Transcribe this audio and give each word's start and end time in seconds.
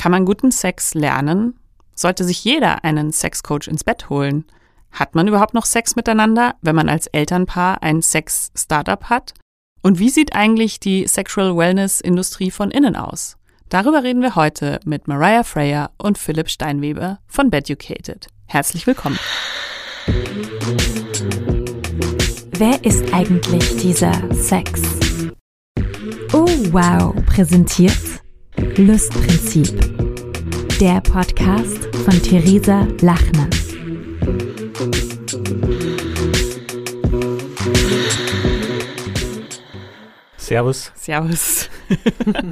Kann 0.00 0.12
man 0.12 0.24
guten 0.24 0.50
Sex 0.50 0.94
lernen? 0.94 1.60
Sollte 1.94 2.24
sich 2.24 2.42
jeder 2.42 2.84
einen 2.84 3.12
Sexcoach 3.12 3.68
ins 3.68 3.84
Bett 3.84 4.08
holen? 4.08 4.46
Hat 4.90 5.14
man 5.14 5.28
überhaupt 5.28 5.52
noch 5.52 5.66
Sex 5.66 5.94
miteinander, 5.94 6.54
wenn 6.62 6.74
man 6.74 6.88
als 6.88 7.06
Elternpaar 7.08 7.82
ein 7.82 8.00
Sex-Startup 8.00 9.10
hat? 9.10 9.34
Und 9.82 9.98
wie 9.98 10.08
sieht 10.08 10.34
eigentlich 10.34 10.80
die 10.80 11.06
Sexual 11.06 11.54
Wellness-Industrie 11.54 12.50
von 12.50 12.70
innen 12.70 12.96
aus? 12.96 13.36
Darüber 13.68 14.02
reden 14.02 14.22
wir 14.22 14.36
heute 14.36 14.80
mit 14.86 15.06
Mariah 15.06 15.44
Freyer 15.44 15.90
und 15.98 16.16
Philipp 16.16 16.48
Steinweber 16.48 17.18
von 17.26 17.50
Beducated. 17.50 18.28
Herzlich 18.46 18.86
willkommen. 18.86 19.18
Wer 22.52 22.82
ist 22.86 23.12
eigentlich 23.12 23.76
dieser 23.76 24.14
Sex? 24.32 24.80
Oh 26.32 26.48
wow, 26.72 27.14
präsentiert 27.26 28.20
Lustprinzip. 28.60 29.80
Der 30.78 31.00
Podcast 31.00 31.84
von 32.04 32.22
Theresa 32.22 32.86
Lachner. 33.00 33.48
Servus. 40.36 40.92
Servus. 40.94 41.70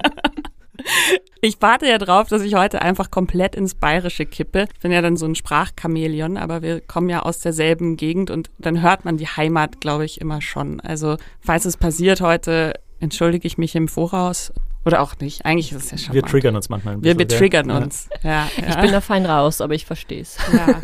Ich 1.41 1.61
warte 1.61 1.87
ja 1.87 1.99
drauf, 1.99 2.29
dass 2.29 2.43
ich 2.43 2.57
heute 2.57 2.83
einfach 2.83 3.13
komplett 3.13 3.55
ins 3.55 3.77
Bayerische 3.77 4.27
kippe. 4.27 4.67
Ich 4.75 4.81
bin 4.81 4.91
ja 4.91 5.01
dann 5.03 5.17
so 5.17 5.25
ein 5.25 5.37
Sprachchamäleon, 5.37 6.37
aber 6.37 6.63
wir 6.63 6.81
kommen 6.81 7.09
ja 7.09 7.23
aus 7.23 7.39
derselben 7.39 7.97
Gegend 7.97 8.33
und 8.33 8.51
dann 8.59 8.83
hört 8.83 9.05
man 9.05 9.19
die 9.19 9.29
Heimat, 9.29 9.81
glaube 9.81 10.05
ich, 10.05 10.21
immer 10.21 10.43
schon. 10.43 10.81
Also, 10.81 11.17
falls 11.41 11.65
es 11.65 11.77
passiert 11.77 12.21
heute, 12.21 12.73
entschuldige 12.99 13.47
ich 13.47 13.57
mich 13.57 13.77
im 13.77 13.87
Voraus. 13.87 14.53
Oder 14.85 15.03
auch 15.03 15.15
nicht. 15.21 15.45
Eigentlich 15.45 15.73
ist 15.73 15.85
es 15.85 15.91
ja 15.91 15.99
schon. 15.99 16.15
Wir 16.15 16.23
triggern 16.23 16.57
uns 16.57 16.69
manchmal 16.69 16.95
ein 16.95 17.01
bisschen. 17.01 17.19
Wir 17.19 17.27
betriggern 17.27 17.71
uns. 17.71 18.09
Ja, 18.23 18.49
ja. 18.57 18.69
Ich 18.69 18.77
bin 18.77 18.93
da 18.93 19.01
fein 19.01 19.27
raus, 19.27 19.61
aber 19.61 19.75
ich 19.75 19.85
verstehe 19.87 20.23
es. 20.23 20.39
Ja. 20.53 20.81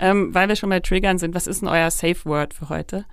ähm, 0.00 0.34
weil 0.34 0.48
wir 0.48 0.56
schon 0.56 0.70
bei 0.70 0.80
Triggern 0.80 1.18
sind, 1.18 1.34
was 1.34 1.46
ist 1.46 1.62
denn 1.62 1.68
euer 1.68 1.90
Safe 1.90 2.18
Word 2.24 2.52
für 2.52 2.68
heute? 2.68 3.04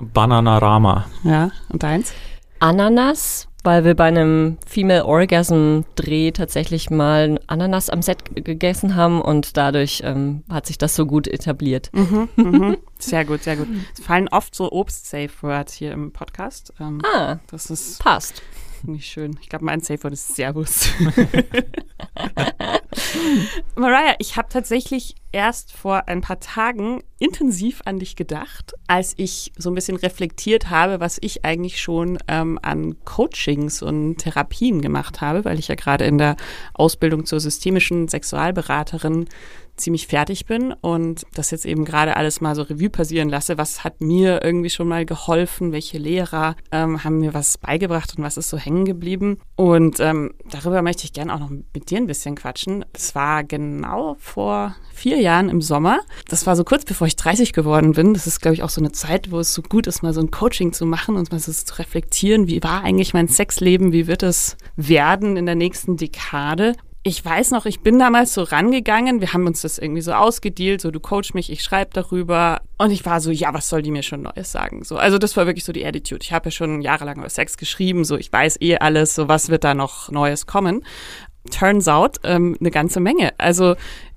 Bananarama. 0.00 1.06
Ja, 1.22 1.50
und 1.68 1.84
eins? 1.84 2.12
Ananas, 2.60 3.48
weil 3.62 3.84
wir 3.84 3.94
bei 3.94 4.04
einem 4.04 4.58
Female 4.66 5.04
Orgasm 5.04 5.82
Dreh 5.94 6.32
tatsächlich 6.32 6.90
mal 6.90 7.40
Ananas 7.46 7.88
am 7.88 8.02
Set 8.02 8.18
gegessen 8.44 8.96
haben 8.96 9.20
und 9.20 9.56
dadurch 9.56 10.02
ähm, 10.04 10.42
hat 10.50 10.66
sich 10.66 10.78
das 10.78 10.96
so 10.96 11.06
gut 11.06 11.28
etabliert. 11.28 11.90
Mhm, 11.92 12.28
mhm. 12.36 12.76
Sehr 12.98 13.24
gut, 13.24 13.44
sehr 13.44 13.56
gut. 13.56 13.68
Es 13.96 14.04
fallen 14.04 14.28
oft 14.28 14.54
so 14.54 14.72
Obst-Safe-Words 14.72 15.72
hier 15.74 15.92
im 15.92 16.12
Podcast. 16.12 16.72
Ähm, 16.80 17.00
ah, 17.14 17.38
das 17.48 17.70
ist 17.70 18.00
passt. 18.00 18.42
Nicht 18.84 19.06
schön. 19.06 19.38
Ich 19.40 19.48
glaube, 19.48 19.64
mein 19.64 19.80
Safe 19.80 20.02
Word 20.04 20.12
ist 20.12 20.34
Servus. 20.34 20.88
Mariah, 23.74 24.14
ich 24.18 24.36
habe 24.36 24.48
tatsächlich 24.50 25.14
erst 25.32 25.72
vor 25.72 26.08
ein 26.08 26.20
paar 26.20 26.40
Tagen 26.40 27.02
intensiv 27.18 27.82
an 27.84 27.98
dich 27.98 28.16
gedacht, 28.16 28.74
als 28.86 29.14
ich 29.16 29.52
so 29.56 29.70
ein 29.70 29.74
bisschen 29.74 29.96
reflektiert 29.96 30.70
habe, 30.70 31.00
was 31.00 31.18
ich 31.20 31.44
eigentlich 31.44 31.80
schon 31.80 32.18
ähm, 32.28 32.58
an 32.62 32.96
Coachings 33.04 33.82
und 33.82 34.18
Therapien 34.18 34.80
gemacht 34.80 35.20
habe, 35.20 35.44
weil 35.44 35.58
ich 35.58 35.68
ja 35.68 35.74
gerade 35.74 36.04
in 36.04 36.18
der 36.18 36.36
Ausbildung 36.74 37.26
zur 37.26 37.40
systemischen 37.40 38.08
Sexualberaterin 38.08 39.26
ziemlich 39.78 40.06
fertig 40.06 40.46
bin 40.46 40.72
und 40.72 41.24
das 41.34 41.50
jetzt 41.50 41.66
eben 41.66 41.84
gerade 41.84 42.16
alles 42.16 42.40
mal 42.40 42.54
so 42.54 42.62
Revue 42.62 42.90
passieren 42.90 43.28
lasse. 43.28 43.58
Was 43.58 43.84
hat 43.84 44.00
mir 44.00 44.42
irgendwie 44.42 44.70
schon 44.70 44.88
mal 44.88 45.04
geholfen? 45.04 45.72
Welche 45.72 45.98
Lehrer 45.98 46.56
ähm, 46.72 47.04
haben 47.04 47.20
mir 47.20 47.34
was 47.34 47.58
beigebracht 47.58 48.14
und 48.16 48.24
was 48.24 48.36
ist 48.36 48.50
so 48.50 48.58
hängen 48.58 48.84
geblieben? 48.84 49.38
Und 49.56 50.00
ähm, 50.00 50.34
darüber 50.50 50.82
möchte 50.82 51.04
ich 51.04 51.12
gerne 51.12 51.34
auch 51.34 51.40
noch 51.40 51.50
mit 51.50 51.90
dir 51.90 51.98
ein 51.98 52.06
bisschen 52.06 52.34
quatschen. 52.34 52.84
Es 52.92 53.14
war 53.14 53.44
genau 53.44 54.16
vor 54.18 54.76
vier 54.92 55.20
Jahren 55.20 55.48
im 55.48 55.62
Sommer. 55.62 56.00
Das 56.28 56.46
war 56.46 56.56
so 56.56 56.64
kurz 56.64 56.84
bevor 56.84 57.06
ich 57.06 57.16
30 57.16 57.52
geworden 57.52 57.92
bin. 57.92 58.14
Das 58.14 58.26
ist, 58.26 58.40
glaube 58.40 58.54
ich, 58.54 58.62
auch 58.62 58.70
so 58.70 58.80
eine 58.80 58.92
Zeit, 58.92 59.30
wo 59.30 59.38
es 59.38 59.54
so 59.54 59.62
gut 59.62 59.86
ist, 59.86 60.02
mal 60.02 60.12
so 60.12 60.20
ein 60.20 60.30
Coaching 60.30 60.72
zu 60.72 60.86
machen 60.86 61.16
und 61.16 61.30
mal 61.30 61.38
so 61.38 61.52
zu 61.52 61.78
reflektieren. 61.78 62.46
Wie 62.48 62.62
war 62.62 62.82
eigentlich 62.82 63.14
mein 63.14 63.28
Sexleben? 63.28 63.92
Wie 63.92 64.06
wird 64.06 64.22
es 64.22 64.56
werden 64.76 65.36
in 65.36 65.46
der 65.46 65.54
nächsten 65.54 65.96
Dekade? 65.96 66.74
Ich 67.08 67.24
weiß 67.24 67.52
noch, 67.52 67.64
ich 67.64 67.80
bin 67.80 67.98
damals 67.98 68.34
so 68.34 68.42
rangegangen, 68.42 69.20
wir 69.22 69.32
haben 69.32 69.46
uns 69.46 69.62
das 69.62 69.78
irgendwie 69.78 70.02
so 70.02 70.12
ausgedealt, 70.12 70.82
so 70.82 70.90
du 70.90 71.00
coach 71.00 71.32
mich, 71.32 71.50
ich 71.50 71.62
schreibe 71.62 71.90
darüber 71.94 72.60
und 72.76 72.90
ich 72.90 73.04
war 73.06 73.20
so, 73.20 73.30
ja, 73.30 73.52
was 73.54 73.70
soll 73.70 73.80
die 73.80 73.90
mir 73.90 74.02
schon 74.02 74.22
Neues 74.22 74.52
sagen? 74.52 74.84
So, 74.84 74.98
also 74.98 75.16
das 75.16 75.36
war 75.36 75.46
wirklich 75.46 75.64
so 75.64 75.72
die 75.72 75.86
Attitude. 75.86 76.20
Ich 76.22 76.32
habe 76.32 76.46
ja 76.46 76.50
schon 76.50 76.82
jahrelang 76.82 77.18
über 77.18 77.30
Sex 77.30 77.56
geschrieben, 77.56 78.04
so 78.04 78.18
ich 78.18 78.30
weiß 78.30 78.60
eh 78.60 78.76
alles, 78.76 79.14
so 79.14 79.26
was 79.26 79.48
wird 79.48 79.64
da 79.64 79.72
noch 79.74 80.10
Neues 80.10 80.46
kommen? 80.46 80.84
Turns 81.50 81.88
out 81.88 82.18
ähm, 82.24 82.56
eine 82.60 82.70
ganze 82.70 83.00
Menge. 83.00 83.32
Also 83.38 83.74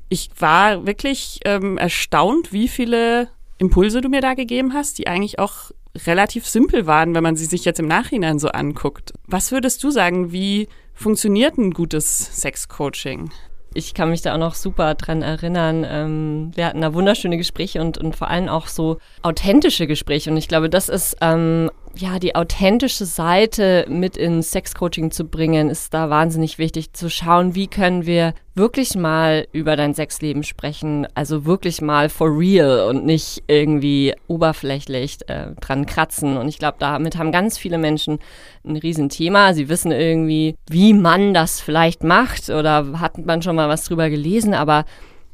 ich 0.10 0.30
war 0.38 0.86
wirklich 0.86 1.40
ähm, 1.46 1.78
erstaunt, 1.78 2.52
wie 2.52 2.68
viele 2.68 3.30
Impulse 3.58 4.02
du 4.02 4.10
mir 4.10 4.22
da 4.22 4.34
gegeben 4.34 4.74
hast, 4.74 4.98
die 4.98 5.08
eigentlich 5.08 5.40
auch 5.40 5.72
relativ 6.06 6.46
simpel 6.46 6.88
waren, 6.88 7.16
wenn 7.16 7.24
man 7.24 7.38
sie 7.38 7.46
sich 7.46 7.64
jetzt 7.64 7.80
im 7.80 7.88
Nachhinein 7.88 8.38
so 8.38 8.50
anguckt. 8.50 9.14
Was 9.28 9.54
würdest 9.54 9.82
du 9.84 9.92
sagen, 9.92 10.34
wie 10.34 10.68
funktioniert 10.94 11.58
ein 11.58 11.72
gutes 11.72 12.42
Sexcoaching? 12.42 13.32
Ich 13.74 13.94
kann 13.94 14.10
mich 14.10 14.22
da 14.22 14.34
auch 14.34 14.38
noch 14.38 14.54
super 14.54 14.96
dran 14.96 15.22
erinnern. 15.22 15.86
Ähm, 15.88 16.52
wir 16.56 16.66
hatten 16.66 16.82
da 16.82 16.94
wunderschöne 16.94 17.38
Gespräche 17.38 17.80
und, 17.80 17.98
und 17.98 18.18
vor 18.18 18.30
allem 18.30 18.50
auch 18.50 18.68
so 18.68 18.98
authentische 19.22 19.88
Gespräche. 19.88 20.30
Und 20.30 20.38
ich 20.38 20.50
glaube, 20.50 20.70
das 20.70 20.90
ist 20.90 21.16
ähm, 21.22 21.72
ja, 21.98 22.20
die 22.20 22.36
authentische 22.36 23.06
Seite 23.06 23.86
mit 23.90 24.18
ins 24.18 24.52
Sexcoaching 24.52 25.12
zu 25.12 25.26
bringen, 25.26 25.70
ist 25.70 25.94
da 25.94 26.10
wahnsinnig 26.10 26.58
wichtig 26.58 26.94
zu 26.94 27.10
schauen, 27.10 27.56
wie 27.56 27.68
können 27.68 28.06
wir 28.06 28.34
wirklich 28.56 28.96
mal 28.96 29.48
über 29.52 29.76
dein 29.76 29.94
Sexleben 29.94 30.44
sprechen, 30.44 31.08
also 31.16 31.46
wirklich 31.46 31.82
mal 31.82 32.10
for 32.10 32.38
real 32.38 32.90
und 32.90 33.06
nicht 33.06 33.44
irgendwie 33.48 34.14
oberflächlich 34.28 35.18
äh, 35.28 35.52
dran 35.60 35.86
kratzen. 35.86 36.38
Und 36.38 36.48
ich 36.48 36.60
glaube, 36.60 36.78
damit 36.80 37.18
haben 37.18 37.32
ganz 37.32 37.58
viele 37.58 37.78
Menschen 37.78 38.20
ein 38.66 38.76
Riesenthema. 38.76 39.54
Sie 39.54 39.70
wissen 39.70 39.92
irgendwie, 39.92 40.56
wie 40.70 40.94
man 40.94 41.34
das 41.34 41.62
vielleicht 41.62 42.04
macht 42.04 42.50
oder 42.50 43.00
hat 43.00 43.18
man 43.18 43.42
schon 43.42 43.56
mal 43.56 43.70
was 43.70 43.86
drüber 43.86 44.10
gelesen, 44.10 44.54
aber 44.54 44.86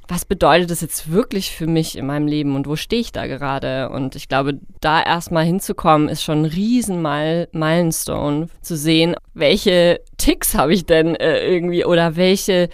was 0.08 0.26
bedeutet 0.26 0.72
das 0.72 0.82
jetzt 0.82 1.12
wirklich 1.12 1.52
für 1.52 1.68
mich 1.68 1.98
in 1.98 2.06
meinem 2.06 2.28
Leben 2.28 2.56
und 2.56 2.68
wo 2.68 2.76
stehe 2.76 3.02
ich 3.02 3.12
da 3.12 3.28
gerade? 3.28 3.90
Und 3.90 4.16
ich 4.16 4.30
glaube, 4.30 4.60
da 4.80 5.04
erstmal 5.04 5.44
hinzukommen, 5.44 6.08
ist 6.08 6.24
schon 6.24 6.44
ein 6.44 6.46
riesen 6.46 7.02
Milestone, 7.02 8.48
zu 8.62 8.78
sehen, 8.78 9.16
welche 9.34 10.00
Ticks 10.18 10.56
habe 10.56 10.74
ich 10.74 10.86
denn 10.86 11.16
äh, 11.16 11.46
irgendwie 11.46 11.84
oder 11.84 12.16
welche, 12.16 12.70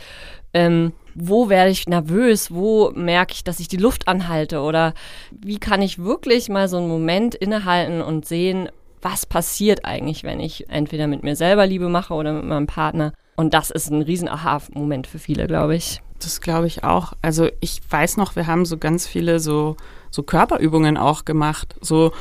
ähm, 0.53 0.94
wo 1.15 1.50
werde 1.50 1.71
ich 1.71 1.88
nervös, 1.88 2.51
wo 2.51 2.91
merke 2.91 3.33
ich, 3.33 3.44
dass 3.44 3.59
ich 3.59 3.68
die 3.68 3.77
Luft 3.77 4.07
anhalte 4.07 4.62
oder 4.62 4.94
wie 5.31 5.57
kann 5.57 5.81
ich 5.81 6.00
wirklich 6.03 6.50
mal 6.50 6.68
so 6.68 6.77
einen 6.77 6.88
Moment 6.88 7.33
innehalten 7.33 8.01
und 8.01 8.25
sehen, 8.25 8.69
was 9.01 9.25
passiert 9.25 9.86
eigentlich, 9.86 10.24
wenn 10.24 10.39
ich 10.39 10.69
entweder 10.69 11.07
mit 11.07 11.24
mir 11.24 11.36
selber 11.36 11.65
Liebe 11.65 11.89
mache 11.89 12.13
oder 12.13 12.31
mit 12.31 12.45
meinem 12.45 12.68
Partner 12.68 13.13
Und 13.36 13.53
das 13.53 13.71
ist 13.71 13.89
ein 13.89 14.03
riesen 14.03 14.29
Aha-Moment 14.29 15.07
für 15.07 15.19
viele, 15.19 15.47
glaube 15.47 15.75
ich. 15.75 16.01
Das 16.19 16.42
glaube 16.42 16.68
ich 16.68 16.83
auch. 16.83 17.13
Also 17.21 17.50
ich 17.60 17.81
weiß 17.89 18.18
noch, 18.18 18.36
wir 18.36 18.48
haben 18.48 18.65
so 18.65 18.77
ganz 18.77 19.07
viele 19.07 19.39
so, 19.39 19.75
so 20.10 20.24
Körperübungen 20.24 20.98
auch 20.98 21.25
gemacht. 21.25 21.75
So 21.81 22.13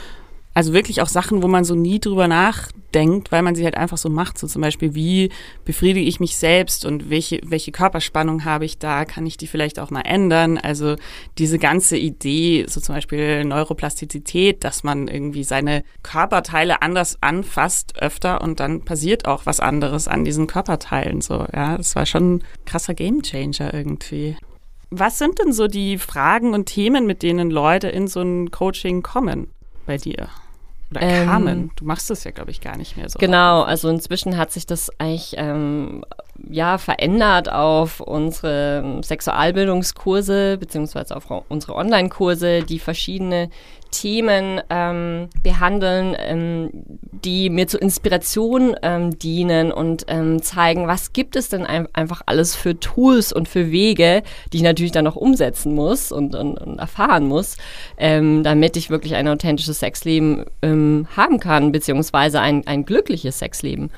also 0.54 0.72
wirklich 0.72 1.00
auch 1.00 1.08
Sachen, 1.08 1.42
wo 1.42 1.48
man 1.48 1.64
so 1.64 1.74
nie 1.74 1.98
drüber 1.98 2.28
nachdenkt, 2.28 3.32
weil 3.32 3.42
man 3.42 3.54
sie 3.54 3.64
halt 3.64 3.76
einfach 3.76 3.96
so 3.96 4.10
macht. 4.10 4.38
So 4.38 4.46
zum 4.46 4.60
Beispiel, 4.60 4.94
wie 4.94 5.30
befriedige 5.64 6.06
ich 6.06 6.20
mich 6.20 6.36
selbst 6.36 6.84
und 6.84 7.08
welche, 7.10 7.40
welche 7.44 7.72
Körperspannung 7.72 8.44
habe 8.44 8.64
ich 8.64 8.78
da? 8.78 9.04
Kann 9.04 9.26
ich 9.26 9.36
die 9.36 9.46
vielleicht 9.46 9.78
auch 9.78 9.90
mal 9.90 10.02
ändern? 10.02 10.58
Also 10.58 10.96
diese 11.38 11.58
ganze 11.58 11.96
Idee, 11.96 12.66
so 12.68 12.80
zum 12.80 12.94
Beispiel 12.94 13.44
Neuroplastizität, 13.44 14.62
dass 14.64 14.84
man 14.84 15.08
irgendwie 15.08 15.44
seine 15.44 15.84
Körperteile 16.02 16.82
anders 16.82 17.16
anfasst 17.22 18.00
öfter 18.00 18.42
und 18.42 18.60
dann 18.60 18.82
passiert 18.82 19.26
auch 19.26 19.46
was 19.46 19.60
anderes 19.60 20.06
an 20.08 20.24
diesen 20.24 20.46
Körperteilen. 20.46 21.22
So, 21.22 21.46
ja, 21.52 21.76
das 21.76 21.96
war 21.96 22.04
schon 22.04 22.34
ein 22.34 22.44
krasser 22.66 22.94
Gamechanger 22.94 23.72
irgendwie. 23.72 24.36
Was 24.90 25.16
sind 25.16 25.38
denn 25.38 25.54
so 25.54 25.68
die 25.68 25.96
Fragen 25.96 26.52
und 26.52 26.66
Themen, 26.66 27.06
mit 27.06 27.22
denen 27.22 27.50
Leute 27.50 27.88
in 27.88 28.08
so 28.08 28.20
ein 28.20 28.50
Coaching 28.50 29.02
kommen 29.02 29.48
bei 29.86 29.96
dir? 29.96 30.28
Oder 30.92 31.02
ähm, 31.02 31.26
kamen. 31.26 31.70
Du 31.76 31.84
machst 31.84 32.10
das 32.10 32.24
ja, 32.24 32.30
glaube 32.30 32.50
ich, 32.50 32.60
gar 32.60 32.76
nicht 32.76 32.96
mehr 32.96 33.08
so. 33.08 33.18
Genau, 33.18 33.62
also 33.62 33.88
inzwischen 33.88 34.36
hat 34.36 34.52
sich 34.52 34.66
das 34.66 34.90
eigentlich 34.98 35.34
ähm, 35.36 36.04
ja 36.48 36.78
verändert 36.78 37.50
auf 37.50 38.00
unsere 38.00 39.00
Sexualbildungskurse 39.02 40.58
beziehungsweise 40.58 41.16
auf 41.16 41.24
unsere 41.48 41.74
Online-Kurse, 41.74 42.62
die 42.62 42.78
verschiedene 42.78 43.50
Themen 43.92 44.60
ähm, 44.68 45.28
behandeln, 45.44 46.16
ähm, 46.18 46.70
die 47.24 47.48
mir 47.50 47.68
zur 47.68 47.80
Inspiration 47.80 48.74
ähm, 48.82 49.16
dienen 49.16 49.70
und 49.70 50.06
ähm, 50.08 50.42
zeigen, 50.42 50.88
was 50.88 51.12
gibt 51.12 51.36
es 51.36 51.48
denn 51.48 51.64
ein 51.64 51.86
einfach 51.92 52.22
alles 52.26 52.56
für 52.56 52.80
Tools 52.80 53.32
und 53.32 53.48
für 53.48 53.70
Wege, 53.70 54.24
die 54.52 54.56
ich 54.56 54.62
natürlich 54.64 54.90
dann 54.90 55.04
noch 55.04 55.14
umsetzen 55.14 55.74
muss 55.74 56.10
und, 56.10 56.34
und, 56.34 56.58
und 56.58 56.78
erfahren 56.80 57.28
muss, 57.28 57.56
ähm, 57.96 58.42
damit 58.42 58.76
ich 58.76 58.90
wirklich 58.90 59.14
ein 59.14 59.28
authentisches 59.28 59.78
Sexleben 59.78 60.46
ähm, 60.62 61.06
haben 61.14 61.38
kann, 61.38 61.70
beziehungsweise 61.70 62.40
ein, 62.40 62.66
ein 62.66 62.84
glückliches 62.84 63.38
Sexleben. 63.38 63.90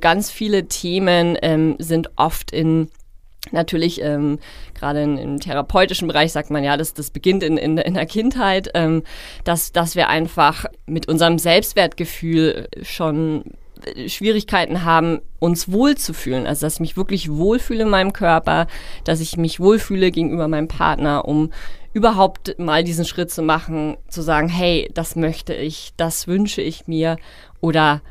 Ganz 0.00 0.30
viele 0.30 0.68
Themen 0.68 1.36
sind 1.80 2.10
oft 2.14 2.52
in 2.52 2.88
Natürlich, 3.52 4.02
ähm, 4.02 4.38
gerade 4.74 5.02
im 5.02 5.40
therapeutischen 5.40 6.08
Bereich 6.08 6.32
sagt 6.32 6.50
man 6.50 6.64
ja, 6.64 6.76
das, 6.76 6.94
das 6.94 7.10
beginnt 7.10 7.42
in, 7.42 7.56
in, 7.56 7.78
in 7.78 7.94
der 7.94 8.06
Kindheit, 8.06 8.70
ähm, 8.74 9.02
dass, 9.44 9.72
dass 9.72 9.96
wir 9.96 10.08
einfach 10.08 10.66
mit 10.86 11.08
unserem 11.08 11.38
Selbstwertgefühl 11.38 12.68
schon 12.82 13.44
Schwierigkeiten 14.06 14.84
haben, 14.84 15.20
uns 15.38 15.70
wohlzufühlen. 15.70 16.46
Also, 16.46 16.66
dass 16.66 16.74
ich 16.74 16.80
mich 16.80 16.96
wirklich 16.96 17.30
wohlfühle 17.30 17.82
in 17.82 17.88
meinem 17.88 18.12
Körper, 18.12 18.66
dass 19.04 19.20
ich 19.20 19.36
mich 19.36 19.60
wohlfühle 19.60 20.10
gegenüber 20.10 20.48
meinem 20.48 20.68
Partner, 20.68 21.26
um 21.26 21.52
überhaupt 21.92 22.58
mal 22.58 22.84
diesen 22.84 23.04
Schritt 23.04 23.30
zu 23.30 23.42
machen, 23.42 23.96
zu 24.08 24.22
sagen, 24.22 24.48
hey, 24.48 24.90
das 24.94 25.16
möchte 25.16 25.54
ich, 25.54 25.92
das 25.96 26.26
wünsche 26.26 26.60
ich 26.62 26.86
mir 26.86 27.16
oder 27.60 28.02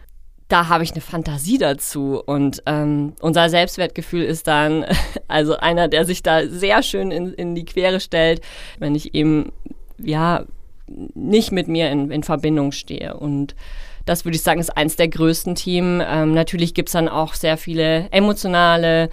da 0.47 0.69
habe 0.69 0.83
ich 0.83 0.91
eine 0.91 1.01
Fantasie 1.01 1.57
dazu. 1.57 2.21
Und 2.25 2.63
ähm, 2.65 3.13
unser 3.21 3.49
Selbstwertgefühl 3.49 4.23
ist 4.23 4.47
dann 4.47 4.85
also 5.27 5.57
einer, 5.57 5.87
der 5.87 6.05
sich 6.05 6.23
da 6.23 6.47
sehr 6.47 6.83
schön 6.83 7.11
in, 7.11 7.33
in 7.33 7.55
die 7.55 7.65
Quere 7.65 7.99
stellt, 7.99 8.41
wenn 8.79 8.95
ich 8.95 9.13
eben 9.13 9.51
ja 9.97 10.45
nicht 10.87 11.51
mit 11.51 11.67
mir 11.67 11.91
in, 11.91 12.11
in 12.11 12.23
Verbindung 12.23 12.71
stehe. 12.71 13.17
Und 13.17 13.55
das 14.05 14.23
würde 14.23 14.37
ich 14.37 14.41
sagen, 14.41 14.61
ist 14.61 14.75
eins 14.77 14.95
der 14.95 15.09
größten 15.09 15.55
Themen. 15.55 16.01
Ähm, 16.07 16.33
natürlich 16.33 16.73
gibt 16.73 16.89
es 16.89 16.93
dann 16.93 17.09
auch 17.09 17.33
sehr 17.33 17.57
viele 17.57 18.09
emotionale, 18.11 19.09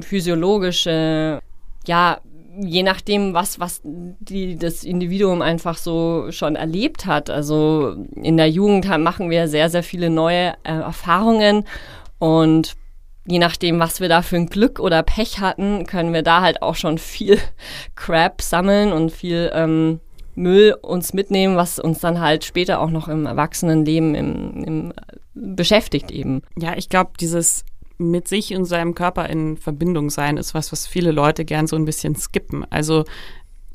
physiologische, 0.00 1.40
ja, 1.86 2.20
je 2.58 2.82
nachdem, 2.82 3.34
was, 3.34 3.60
was 3.60 3.80
die, 3.84 4.56
das 4.56 4.84
Individuum 4.84 5.42
einfach 5.42 5.76
so 5.76 6.30
schon 6.30 6.56
erlebt 6.56 7.06
hat. 7.06 7.30
Also 7.30 7.96
in 8.14 8.36
der 8.36 8.50
Jugend 8.50 8.86
machen 8.98 9.30
wir 9.30 9.48
sehr, 9.48 9.70
sehr 9.70 9.82
viele 9.82 10.10
neue 10.10 10.54
äh, 10.64 10.72
Erfahrungen 10.72 11.64
und 12.18 12.74
je 13.26 13.38
nachdem, 13.38 13.80
was 13.80 14.00
wir 14.00 14.08
da 14.08 14.22
für 14.22 14.36
ein 14.36 14.46
Glück 14.46 14.78
oder 14.78 15.02
Pech 15.02 15.40
hatten, 15.40 15.86
können 15.86 16.12
wir 16.12 16.22
da 16.22 16.42
halt 16.42 16.62
auch 16.62 16.76
schon 16.76 16.98
viel 16.98 17.38
Crap 17.94 18.40
sammeln 18.40 18.92
und 18.92 19.12
viel 19.12 19.50
ähm, 19.52 20.00
Müll 20.34 20.76
uns 20.82 21.12
mitnehmen, 21.12 21.56
was 21.56 21.78
uns 21.78 22.00
dann 22.00 22.20
halt 22.20 22.44
später 22.44 22.80
auch 22.80 22.90
noch 22.90 23.08
im 23.08 23.26
Erwachsenenleben 23.26 24.14
im, 24.14 24.64
im 24.64 24.92
beschäftigt 25.34 26.10
eben. 26.10 26.42
Ja, 26.58 26.74
ich 26.76 26.88
glaube, 26.88 27.12
dieses 27.20 27.64
mit 27.98 28.28
sich 28.28 28.54
und 28.54 28.64
seinem 28.64 28.94
Körper 28.94 29.28
in 29.28 29.56
Verbindung 29.56 30.10
sein 30.10 30.36
ist 30.36 30.54
was, 30.54 30.72
was 30.72 30.86
viele 30.86 31.12
Leute 31.12 31.44
gern 31.44 31.66
so 31.66 31.76
ein 31.76 31.84
bisschen 31.84 32.14
skippen. 32.14 32.64
Also 32.70 33.04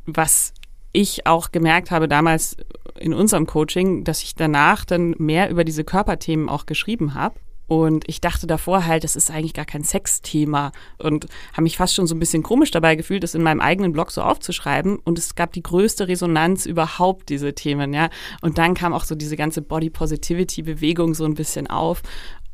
was 0.05 0.53
ich 0.93 1.25
auch 1.25 1.51
gemerkt 1.51 1.91
habe 1.91 2.07
damals 2.07 2.57
in 2.99 3.13
unserem 3.13 3.47
Coaching, 3.47 4.03
dass 4.03 4.21
ich 4.23 4.35
danach 4.35 4.85
dann 4.85 5.15
mehr 5.17 5.49
über 5.49 5.63
diese 5.63 5.83
Körperthemen 5.83 6.49
auch 6.49 6.65
geschrieben 6.65 7.13
habe. 7.13 7.35
Und 7.67 8.03
ich 8.09 8.19
dachte 8.19 8.47
davor 8.47 8.85
halt, 8.85 9.05
das 9.05 9.15
ist 9.15 9.31
eigentlich 9.31 9.53
gar 9.53 9.63
kein 9.63 9.85
Sexthema 9.85 10.73
und 10.97 11.27
habe 11.53 11.61
mich 11.61 11.77
fast 11.77 11.95
schon 11.95 12.05
so 12.05 12.13
ein 12.13 12.19
bisschen 12.19 12.43
komisch 12.43 12.69
dabei 12.69 12.97
gefühlt, 12.97 13.23
das 13.23 13.33
in 13.33 13.43
meinem 13.43 13.61
eigenen 13.61 13.93
Blog 13.93 14.11
so 14.11 14.21
aufzuschreiben. 14.23 14.97
Und 14.97 15.17
es 15.17 15.35
gab 15.35 15.53
die 15.53 15.63
größte 15.63 16.09
Resonanz 16.09 16.65
überhaupt, 16.65 17.29
diese 17.29 17.53
Themen, 17.53 17.93
ja. 17.93 18.09
Und 18.41 18.57
dann 18.57 18.73
kam 18.73 18.91
auch 18.93 19.05
so 19.05 19.15
diese 19.15 19.37
ganze 19.37 19.61
Body 19.61 19.89
Positivity 19.89 20.63
Bewegung 20.63 21.13
so 21.13 21.23
ein 21.23 21.35
bisschen 21.35 21.67
auf. 21.67 22.01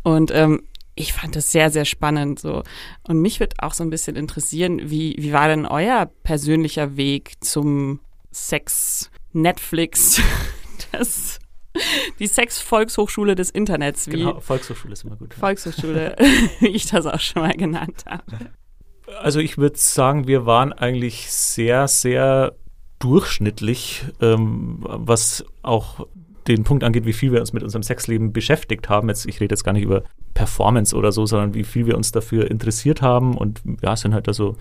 Und 0.03 0.29
ähm, 0.35 0.61
ich 0.97 1.13
fand 1.13 1.35
das 1.35 1.51
sehr, 1.51 1.69
sehr 1.69 1.85
spannend 1.85 2.39
so. 2.39 2.63
Und 3.07 3.19
mich 3.21 3.39
wird 3.39 3.55
auch 3.59 3.73
so 3.73 3.83
ein 3.83 3.89
bisschen 3.89 4.15
interessieren, 4.15 4.89
wie, 4.89 5.15
wie 5.17 5.31
war 5.31 5.47
denn 5.47 5.65
euer 5.65 6.09
persönlicher 6.23 6.97
Weg 6.97 7.43
zum 7.43 7.99
Sex 8.31 9.09
Netflix? 9.33 10.21
Das, 10.91 11.39
die 12.19 12.27
Sex-Volkshochschule 12.27 13.33
des 13.33 13.49
Internets. 13.49 14.07
Wie 14.07 14.19
genau, 14.19 14.39
Volkshochschule 14.39 14.93
ist 14.93 15.03
immer 15.03 15.15
gut. 15.15 15.33
Volkshochschule, 15.33 16.15
wie 16.59 16.67
ich 16.67 16.85
das 16.85 17.07
auch 17.07 17.19
schon 17.19 17.41
mal 17.41 17.53
genannt 17.53 18.05
habe. 18.07 18.51
Also 19.19 19.39
ich 19.39 19.57
würde 19.57 19.77
sagen, 19.77 20.27
wir 20.27 20.45
waren 20.45 20.71
eigentlich 20.71 21.31
sehr, 21.31 21.87
sehr 21.87 22.53
durchschnittlich, 22.99 24.05
ähm, 24.21 24.77
was 24.81 25.43
auch 25.63 26.07
den 26.47 26.63
Punkt 26.63 26.83
angeht, 26.83 27.05
wie 27.05 27.13
viel 27.13 27.31
wir 27.31 27.39
uns 27.39 27.53
mit 27.53 27.63
unserem 27.63 27.83
Sexleben 27.83 28.33
beschäftigt 28.33 28.89
haben. 28.89 29.09
Jetzt, 29.09 29.25
ich 29.25 29.39
rede 29.39 29.53
jetzt 29.53 29.63
gar 29.63 29.73
nicht 29.73 29.83
über 29.83 30.03
Performance 30.33 30.95
oder 30.95 31.11
so, 31.11 31.25
sondern 31.25 31.53
wie 31.53 31.63
viel 31.63 31.85
wir 31.85 31.97
uns 31.97 32.11
dafür 32.11 32.49
interessiert 32.49 33.01
haben 33.01 33.37
und 33.37 33.61
ja, 33.81 33.95
sind 33.95 34.13
halt 34.13 34.27
da 34.27 34.33
so 34.33 34.55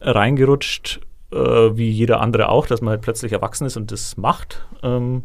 reingerutscht, 0.00 1.00
äh, 1.32 1.36
wie 1.36 1.90
jeder 1.90 2.20
andere 2.20 2.48
auch, 2.48 2.66
dass 2.66 2.80
man 2.80 2.90
halt 2.90 3.02
plötzlich 3.02 3.32
erwachsen 3.32 3.66
ist 3.66 3.76
und 3.76 3.92
das 3.92 4.16
macht. 4.16 4.66
Ähm, 4.82 5.24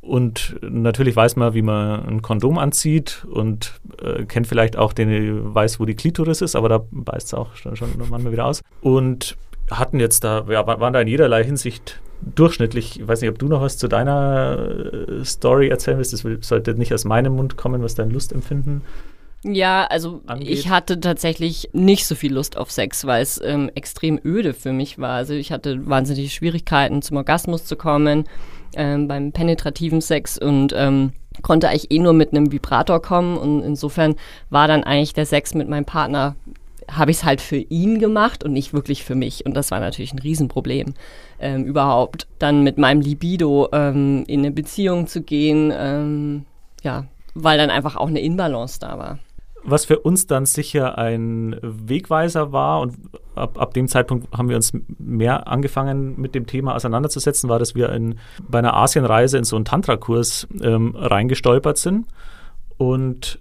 und 0.00 0.56
natürlich 0.62 1.14
weiß 1.14 1.36
man, 1.36 1.54
wie 1.54 1.62
man 1.62 2.04
ein 2.04 2.22
Kondom 2.22 2.58
anzieht 2.58 3.24
und 3.30 3.80
äh, 4.02 4.24
kennt 4.24 4.48
vielleicht 4.48 4.76
auch 4.76 4.92
den, 4.92 5.54
weiß, 5.54 5.78
wo 5.78 5.84
die 5.84 5.94
Klitoris 5.94 6.40
ist, 6.40 6.56
aber 6.56 6.68
da 6.68 6.84
beißt 6.90 7.28
es 7.28 7.34
auch 7.34 7.54
schon, 7.54 7.76
schon 7.76 7.90
manchmal 8.10 8.32
wieder 8.32 8.46
aus. 8.46 8.62
Und 8.80 9.36
hatten 9.70 10.00
jetzt 10.00 10.24
da, 10.24 10.44
ja, 10.48 10.66
waren 10.66 10.92
da 10.92 11.00
in 11.00 11.06
jederlei 11.06 11.44
Hinsicht 11.44 12.00
durchschnittlich, 12.34 13.00
ich 13.00 13.08
weiß 13.08 13.20
nicht, 13.20 13.30
ob 13.30 13.38
du 13.38 13.48
noch 13.48 13.60
was 13.60 13.78
zu 13.78 13.88
deiner 13.88 14.58
äh, 14.58 15.24
Story 15.24 15.68
erzählen 15.68 15.98
willst, 15.98 16.12
das 16.12 16.24
sollte 16.40 16.74
nicht 16.74 16.94
aus 16.94 17.04
meinem 17.04 17.36
Mund 17.36 17.56
kommen, 17.56 17.82
was 17.82 17.94
dein 17.94 18.10
Lustempfinden 18.10 18.82
ja, 19.44 19.84
also 19.84 20.22
angeht. 20.26 20.50
ich 20.50 20.68
hatte 20.68 21.00
tatsächlich 21.00 21.70
nicht 21.72 22.06
so 22.06 22.14
viel 22.14 22.32
Lust 22.32 22.56
auf 22.56 22.70
Sex, 22.70 23.04
weil 23.06 23.22
es 23.22 23.40
ähm, 23.42 23.70
extrem 23.74 24.20
öde 24.24 24.54
für 24.54 24.72
mich 24.72 24.98
war. 24.98 25.16
Also 25.16 25.34
ich 25.34 25.50
hatte 25.50 25.84
wahnsinnige 25.88 26.28
Schwierigkeiten, 26.28 27.02
zum 27.02 27.16
Orgasmus 27.16 27.64
zu 27.64 27.74
kommen 27.74 28.24
ähm, 28.74 29.08
beim 29.08 29.32
penetrativen 29.32 30.00
Sex 30.00 30.38
und 30.38 30.72
ähm, 30.76 31.12
konnte 31.42 31.68
eigentlich 31.68 31.90
eh 31.90 31.98
nur 31.98 32.12
mit 32.12 32.32
einem 32.32 32.52
Vibrator 32.52 33.02
kommen 33.02 33.36
und 33.36 33.62
insofern 33.62 34.14
war 34.50 34.68
dann 34.68 34.84
eigentlich 34.84 35.14
der 35.14 35.26
Sex 35.26 35.54
mit 35.54 35.68
meinem 35.68 35.86
Partner 35.86 36.36
habe 36.90 37.10
ich 37.10 37.18
es 37.18 37.24
halt 37.24 37.40
für 37.40 37.56
ihn 37.56 37.98
gemacht 37.98 38.44
und 38.44 38.52
nicht 38.52 38.72
wirklich 38.72 39.04
für 39.04 39.14
mich. 39.14 39.46
Und 39.46 39.54
das 39.54 39.70
war 39.70 39.80
natürlich 39.80 40.12
ein 40.12 40.18
Riesenproblem, 40.18 40.94
ähm, 41.40 41.64
überhaupt 41.64 42.26
dann 42.38 42.62
mit 42.62 42.78
meinem 42.78 43.00
Libido 43.00 43.68
ähm, 43.72 44.24
in 44.26 44.40
eine 44.40 44.50
Beziehung 44.50 45.06
zu 45.06 45.22
gehen, 45.22 45.72
ähm, 45.74 46.44
ja, 46.82 47.06
weil 47.34 47.58
dann 47.58 47.70
einfach 47.70 47.96
auch 47.96 48.08
eine 48.08 48.20
Inbalance 48.20 48.78
da 48.80 48.98
war. 48.98 49.18
Was 49.64 49.84
für 49.84 50.00
uns 50.00 50.26
dann 50.26 50.44
sicher 50.44 50.98
ein 50.98 51.56
Wegweiser 51.62 52.50
war 52.50 52.80
und 52.80 52.96
ab, 53.36 53.60
ab 53.60 53.74
dem 53.74 53.86
Zeitpunkt 53.86 54.36
haben 54.36 54.48
wir 54.48 54.56
uns 54.56 54.72
mehr 54.98 55.46
angefangen 55.46 56.20
mit 56.20 56.34
dem 56.34 56.46
Thema 56.46 56.74
auseinanderzusetzen, 56.74 57.48
war, 57.48 57.60
dass 57.60 57.76
wir 57.76 57.90
in, 57.90 58.18
bei 58.48 58.58
einer 58.58 58.74
Asienreise 58.74 59.38
in 59.38 59.44
so 59.44 59.54
einen 59.54 59.64
Tantra-Kurs 59.64 60.48
ähm, 60.60 60.96
reingestolpert 60.96 61.78
sind 61.78 62.06
und 62.76 63.38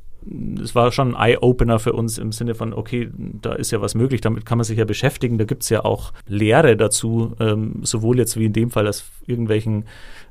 es 0.61 0.75
war 0.75 0.91
schon 0.91 1.15
ein 1.15 1.31
Eye-Opener 1.31 1.79
für 1.79 1.93
uns 1.93 2.17
im 2.17 2.31
Sinne 2.31 2.53
von, 2.53 2.73
okay, 2.73 3.09
da 3.13 3.53
ist 3.53 3.71
ja 3.71 3.81
was 3.81 3.95
möglich, 3.95 4.21
damit 4.21 4.45
kann 4.45 4.57
man 4.57 4.65
sich 4.65 4.77
ja 4.77 4.85
beschäftigen. 4.85 5.37
Da 5.37 5.45
gibt 5.45 5.63
es 5.63 5.69
ja 5.69 5.83
auch 5.83 6.13
Lehre 6.27 6.77
dazu, 6.77 7.33
ähm, 7.39 7.79
sowohl 7.81 8.19
jetzt 8.19 8.37
wie 8.37 8.45
in 8.45 8.53
dem 8.53 8.69
Fall 8.69 8.87
aus 8.87 9.09
irgendwelchen 9.25 9.85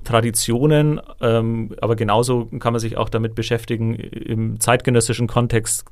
Traditionen, 0.04 1.00
ähm, 1.20 1.74
aber 1.80 1.96
genauso 1.96 2.46
kann 2.58 2.72
man 2.72 2.80
sich 2.80 2.96
auch 2.96 3.08
damit 3.08 3.34
beschäftigen. 3.34 3.94
Im 3.94 4.60
zeitgenössischen 4.60 5.26
Kontext 5.26 5.84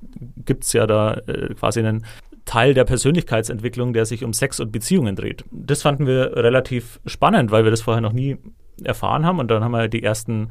gibt 0.45 0.65
es 0.65 0.73
ja 0.73 0.87
da 0.87 1.15
äh, 1.27 1.55
quasi 1.55 1.81
einen 1.81 2.07
Teil 2.45 2.73
der 2.75 2.85
Persönlichkeitsentwicklung, 2.85 3.93
der 3.93 4.07
sich 4.07 4.25
um 4.25 4.33
Sex 4.33 4.61
und 4.61 4.73
Beziehungen 4.73 5.17
dreht. 5.17 5.45
Das 5.51 5.83
fanden 5.83 6.07
wir 6.07 6.37
relativ 6.37 7.01
spannend, 7.05 7.51
weil 7.51 7.65
wir 7.65 7.71
das 7.71 7.83
vorher 7.83 8.01
noch 8.01 8.13
nie 8.13 8.39
erfahren 8.83 9.27
haben 9.27 9.39
und 9.39 9.51
dann 9.51 9.63
haben 9.63 9.73
wir 9.73 9.89
die 9.89 10.03
ersten 10.03 10.51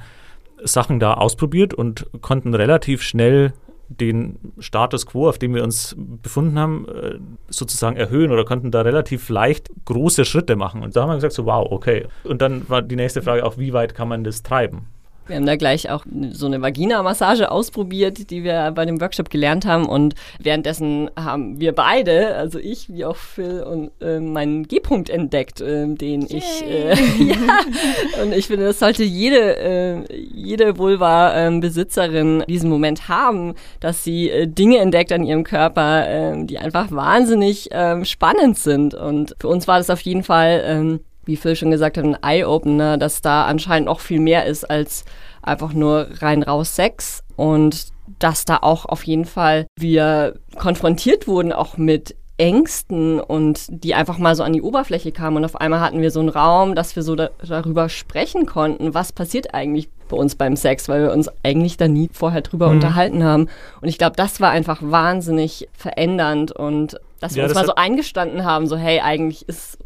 Sachen 0.63 0.99
da 0.99 1.15
ausprobiert 1.15 1.73
und 1.73 2.07
konnten 2.21 2.53
relativ 2.53 3.01
schnell 3.01 3.53
den 3.89 4.37
Status 4.59 5.05
quo, 5.05 5.29
auf 5.29 5.37
dem 5.37 5.53
wir 5.53 5.63
uns 5.63 5.95
befunden 5.97 6.59
haben, 6.59 6.87
äh, 6.89 7.19
sozusagen 7.49 7.95
erhöhen 7.95 8.31
oder 8.31 8.43
konnten 8.43 8.71
da 8.71 8.81
relativ 8.81 9.29
leicht 9.29 9.69
große 9.85 10.25
Schritte 10.25 10.55
machen. 10.55 10.83
Und 10.83 10.95
da 10.95 11.03
haben 11.03 11.09
wir 11.09 11.15
gesagt, 11.15 11.33
so 11.33 11.45
wow, 11.45 11.67
okay. 11.71 12.05
Und 12.23 12.41
dann 12.41 12.67
war 12.69 12.81
die 12.81 12.95
nächste 12.95 13.21
Frage 13.21 13.45
auch, 13.45 13.57
wie 13.57 13.73
weit 13.73 13.95
kann 13.95 14.09
man 14.09 14.23
das 14.23 14.43
treiben? 14.43 14.87
Wir 15.27 15.35
haben 15.35 15.45
da 15.45 15.55
gleich 15.55 15.89
auch 15.89 16.05
so 16.31 16.45
eine 16.45 16.61
Vagina-Massage 16.61 17.51
ausprobiert, 17.51 18.29
die 18.29 18.43
wir 18.43 18.71
bei 18.71 18.85
dem 18.85 19.01
Workshop 19.01 19.29
gelernt 19.29 19.65
haben. 19.65 19.85
Und 19.85 20.15
währenddessen 20.39 21.09
haben 21.17 21.59
wir 21.59 21.73
beide, 21.73 22.35
also 22.35 22.59
ich 22.59 22.89
wie 22.89 23.05
auch 23.05 23.15
Phil, 23.15 23.63
und 23.63 23.91
äh, 24.01 24.19
meinen 24.19 24.67
G-Punkt 24.67 25.09
entdeckt, 25.09 25.61
äh, 25.61 25.87
den 25.87 26.21
Yay. 26.21 26.37
ich. 26.37 26.63
Äh, 26.63 26.93
ja, 27.23 28.23
und 28.23 28.33
ich 28.33 28.47
finde, 28.47 28.65
das 28.65 28.79
sollte 28.79 29.03
jede, 29.03 29.57
äh, 29.57 30.15
jede 30.33 30.77
Vulva-Besitzerin 30.77 32.43
diesen 32.47 32.69
Moment 32.69 33.09
haben, 33.09 33.55
dass 33.79 34.03
sie 34.03 34.29
äh, 34.29 34.47
Dinge 34.47 34.77
entdeckt 34.79 35.11
an 35.11 35.23
ihrem 35.23 35.43
Körper, 35.43 36.05
ähm, 36.07 36.47
die 36.47 36.59
einfach 36.59 36.91
wahnsinnig 36.91 37.69
ähm, 37.71 38.05
spannend 38.05 38.57
sind. 38.57 38.93
Und 38.93 39.35
für 39.39 39.47
uns 39.47 39.67
war 39.67 39.77
das 39.77 39.89
auf 39.89 40.01
jeden 40.01 40.23
Fall 40.23 40.63
ähm, 40.65 40.99
wie 41.27 41.37
Phil 41.37 41.55
schon 41.55 41.71
gesagt 41.71 41.97
hat, 41.97 42.05
ein 42.05 42.17
Eye-Opener, 42.21 42.97
dass 42.97 43.21
da 43.21 43.45
anscheinend 43.45 43.89
auch 43.89 43.99
viel 43.99 44.19
mehr 44.19 44.45
ist 44.45 44.69
als 44.69 45.05
einfach 45.41 45.73
nur 45.73 46.07
rein 46.21 46.43
raus 46.43 46.75
Sex 46.75 47.23
und 47.35 47.87
dass 48.19 48.45
da 48.45 48.57
auch 48.61 48.85
auf 48.85 49.03
jeden 49.03 49.25
Fall 49.25 49.67
wir 49.77 50.35
konfrontiert 50.57 51.27
wurden 51.27 51.51
auch 51.53 51.77
mit 51.77 52.15
Ängsten 52.37 53.19
und 53.19 53.65
die 53.69 53.95
einfach 53.95 54.19
mal 54.19 54.35
so 54.35 54.43
an 54.43 54.53
die 54.53 54.61
Oberfläche 54.61 55.11
kamen 55.11 55.37
und 55.37 55.45
auf 55.45 55.55
einmal 55.55 55.79
hatten 55.79 56.01
wir 56.01 56.11
so 56.11 56.19
einen 56.19 56.29
Raum, 56.29 56.75
dass 56.75 56.95
wir 56.95 57.03
so 57.03 57.15
da, 57.15 57.29
darüber 57.45 57.89
sprechen 57.89 58.45
konnten, 58.45 58.93
was 58.93 59.11
passiert 59.11 59.53
eigentlich 59.55 59.89
bei 60.07 60.15
uns 60.15 60.35
beim 60.35 60.55
Sex, 60.55 60.87
weil 60.87 61.01
wir 61.01 61.11
uns 61.11 61.29
eigentlich 61.43 61.77
da 61.77 61.87
nie 61.87 62.09
vorher 62.13 62.41
drüber 62.41 62.67
mhm. 62.67 62.75
unterhalten 62.75 63.23
haben. 63.23 63.49
Und 63.81 63.87
ich 63.87 63.97
glaube, 63.97 64.15
das 64.15 64.39
war 64.39 64.51
einfach 64.51 64.79
wahnsinnig 64.81 65.67
verändernd 65.73 66.51
und 66.51 66.99
dass 67.19 67.33
wir 67.33 67.41
ja, 67.41 67.47
uns 67.47 67.55
mal 67.55 67.65
so 67.65 67.75
eingestanden 67.75 68.45
haben, 68.45 68.67
so 68.67 68.77
hey, 68.77 68.99
eigentlich 68.99 69.47
ist 69.49 69.79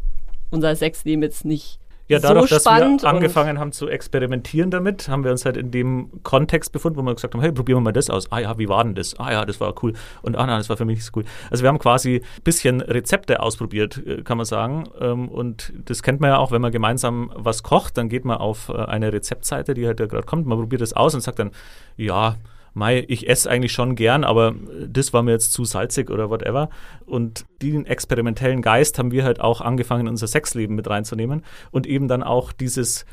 unser 0.52 0.76
Sexleben 0.76 1.22
jetzt 1.22 1.44
nicht 1.44 1.80
ja, 2.08 2.18
dadurch, 2.18 2.50
so 2.50 2.56
dass 2.56 2.64
wir 2.66 3.08
angefangen 3.08 3.58
haben 3.58 3.72
zu 3.72 3.88
experimentieren 3.88 4.70
damit, 4.70 5.08
haben 5.08 5.24
wir 5.24 5.30
uns 5.30 5.44
halt 5.44 5.56
in 5.56 5.70
dem 5.70 6.10
Kontext 6.22 6.72
befunden, 6.72 6.98
wo 6.98 7.02
wir 7.02 7.14
gesagt 7.14 7.34
haben, 7.34 7.40
hey, 7.40 7.52
probieren 7.52 7.78
wir 7.78 7.82
mal 7.82 7.92
das 7.92 8.10
aus. 8.10 8.30
Ah 8.30 8.40
ja, 8.40 8.58
wie 8.58 8.68
war 8.68 8.84
denn 8.84 8.94
das? 8.94 9.18
Ah 9.18 9.32
ja, 9.32 9.44
das 9.44 9.60
war 9.60 9.74
cool. 9.82 9.94
Und 10.20 10.36
ah 10.36 10.46
nein, 10.46 10.58
das 10.58 10.68
war 10.68 10.76
für 10.76 10.84
mich 10.84 10.96
nicht 10.96 11.06
so 11.06 11.12
cool. 11.16 11.24
Also 11.50 11.62
wir 11.62 11.68
haben 11.68 11.78
quasi 11.78 12.16
ein 12.16 12.42
bisschen 12.42 12.80
Rezepte 12.80 13.40
ausprobiert, 13.40 14.02
äh, 14.06 14.22
kann 14.22 14.36
man 14.36 14.46
sagen. 14.46 14.84
Ähm, 15.00 15.28
und 15.28 15.72
das 15.84 16.02
kennt 16.02 16.20
man 16.20 16.30
ja 16.30 16.38
auch, 16.38 16.50
wenn 16.50 16.60
man 16.60 16.72
gemeinsam 16.72 17.32
was 17.34 17.62
kocht, 17.62 17.96
dann 17.96 18.08
geht 18.08 18.24
man 18.24 18.38
auf 18.38 18.68
äh, 18.68 18.72
eine 18.72 19.12
Rezeptseite, 19.12 19.74
die 19.74 19.86
halt 19.86 20.00
da 20.00 20.06
gerade 20.06 20.26
kommt, 20.26 20.46
man 20.46 20.58
probiert 20.58 20.82
das 20.82 20.92
aus 20.92 21.14
und 21.14 21.22
sagt 21.22 21.38
dann, 21.38 21.52
ja, 21.96 22.36
Mei, 22.74 23.04
ich 23.08 23.28
esse 23.28 23.50
eigentlich 23.50 23.72
schon 23.72 23.96
gern, 23.96 24.24
aber 24.24 24.54
das 24.86 25.12
war 25.12 25.22
mir 25.22 25.32
jetzt 25.32 25.52
zu 25.52 25.64
salzig 25.64 26.10
oder 26.10 26.30
whatever. 26.30 26.70
Und 27.04 27.44
den 27.60 27.86
experimentellen 27.86 28.62
Geist 28.62 28.98
haben 28.98 29.10
wir 29.10 29.24
halt 29.24 29.40
auch 29.40 29.60
angefangen, 29.60 30.02
in 30.02 30.08
unser 30.08 30.26
Sexleben 30.26 30.74
mit 30.74 30.88
reinzunehmen. 30.88 31.42
Und 31.70 31.86
eben 31.86 32.08
dann 32.08 32.22
auch 32.22 32.52
dieses, 32.52 33.04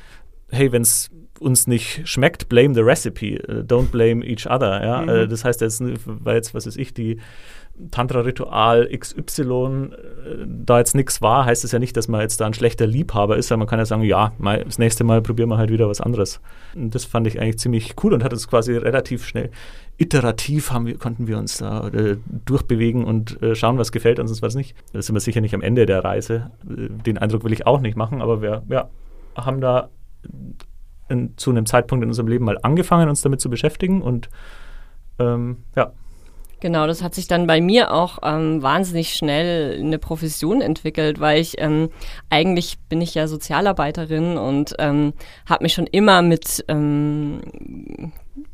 hey, 0.49 0.71
wenn 0.71 0.83
es 0.83 1.09
uns 1.39 1.67
nicht 1.67 2.07
schmeckt, 2.07 2.49
blame 2.49 2.73
the 2.73 2.81
recipe, 2.81 3.35
äh, 3.35 3.63
don't 3.63 3.91
blame 3.91 4.25
each 4.25 4.45
other. 4.49 4.83
Ja? 4.83 5.01
Mhm. 5.01 5.09
Äh, 5.09 5.27
das 5.27 5.43
heißt, 5.43 5.61
jetzt, 5.61 5.81
weil 6.05 6.35
jetzt, 6.35 6.53
was 6.53 6.65
weiß 6.65 6.75
ich, 6.77 6.93
die 6.93 7.19
Tantra-Ritual 7.91 8.89
XY 8.97 9.51
äh, 9.51 10.45
da 10.47 10.79
jetzt 10.79 10.95
nichts 10.95 11.21
war, 11.21 11.45
heißt 11.45 11.63
es 11.63 11.71
ja 11.71 11.79
nicht, 11.79 11.95
dass 11.97 12.07
man 12.07 12.21
jetzt 12.21 12.41
da 12.41 12.45
ein 12.45 12.53
schlechter 12.53 12.87
Liebhaber 12.87 13.37
ist, 13.37 13.47
sondern 13.47 13.65
man 13.65 13.69
kann 13.69 13.79
ja 13.79 13.85
sagen, 13.85 14.03
ja, 14.03 14.33
mal, 14.37 14.63
das 14.63 14.79
nächste 14.79 15.03
Mal 15.03 15.21
probieren 15.21 15.49
wir 15.49 15.57
halt 15.57 15.71
wieder 15.71 15.87
was 15.87 16.01
anderes. 16.01 16.41
Und 16.75 16.93
das 16.95 17.05
fand 17.05 17.27
ich 17.27 17.39
eigentlich 17.39 17.59
ziemlich 17.59 17.95
cool 18.03 18.13
und 18.13 18.23
hat 18.23 18.33
es 18.33 18.47
quasi 18.47 18.75
relativ 18.75 19.25
schnell 19.25 19.49
iterativ 19.99 20.71
haben 20.71 20.85
wir, 20.85 20.97
konnten 20.97 21.27
wir 21.27 21.37
uns 21.37 21.57
da 21.57 21.89
äh, 21.89 22.17
durchbewegen 22.45 23.03
und 23.03 23.41
äh, 23.43 23.53
schauen, 23.53 23.77
was 23.77 23.91
gefällt 23.91 24.17
uns 24.19 24.31
und 24.31 24.41
was 24.41 24.55
nicht. 24.55 24.75
Da 24.93 25.01
sind 25.01 25.13
wir 25.13 25.19
sicher 25.19 25.41
nicht 25.41 25.53
am 25.53 25.61
Ende 25.61 25.85
der 25.85 26.03
Reise. 26.03 26.51
Äh, 26.69 26.87
den 26.89 27.17
Eindruck 27.17 27.43
will 27.43 27.51
ich 27.51 27.67
auch 27.67 27.81
nicht 27.81 27.97
machen, 27.97 28.21
aber 28.21 28.41
wir 28.41 28.63
ja, 28.69 28.89
haben 29.35 29.59
da 29.59 29.89
in, 31.09 31.37
zu 31.37 31.49
einem 31.49 31.65
Zeitpunkt 31.65 32.03
in 32.03 32.09
unserem 32.09 32.29
Leben 32.29 32.45
mal 32.45 32.57
angefangen, 32.63 33.09
uns 33.09 33.21
damit 33.21 33.41
zu 33.41 33.49
beschäftigen 33.49 34.01
und 34.01 34.29
ähm, 35.19 35.57
ja, 35.75 35.91
Genau, 36.61 36.87
das 36.87 37.01
hat 37.01 37.15
sich 37.15 37.27
dann 37.27 37.47
bei 37.47 37.61
mir 37.61 37.93
auch 37.93 38.19
ähm, 38.21 38.61
wahnsinnig 38.61 39.13
schnell 39.13 39.79
eine 39.79 39.97
Profession 39.97 40.59
entwickelt, 40.61 41.19
weil 41.19 41.39
ich 41.39 41.59
ähm, 41.59 41.89
eigentlich 42.29 42.79
bin 42.89 42.99
ich 42.99 43.15
ja 43.15 43.27
Sozialarbeiterin 43.27 44.37
und 44.37 44.75
ähm, 44.77 45.13
habe 45.45 45.63
mich 45.63 45.73
schon 45.73 45.87
immer 45.87 46.21
mit 46.21 46.65
ähm, 46.67 47.41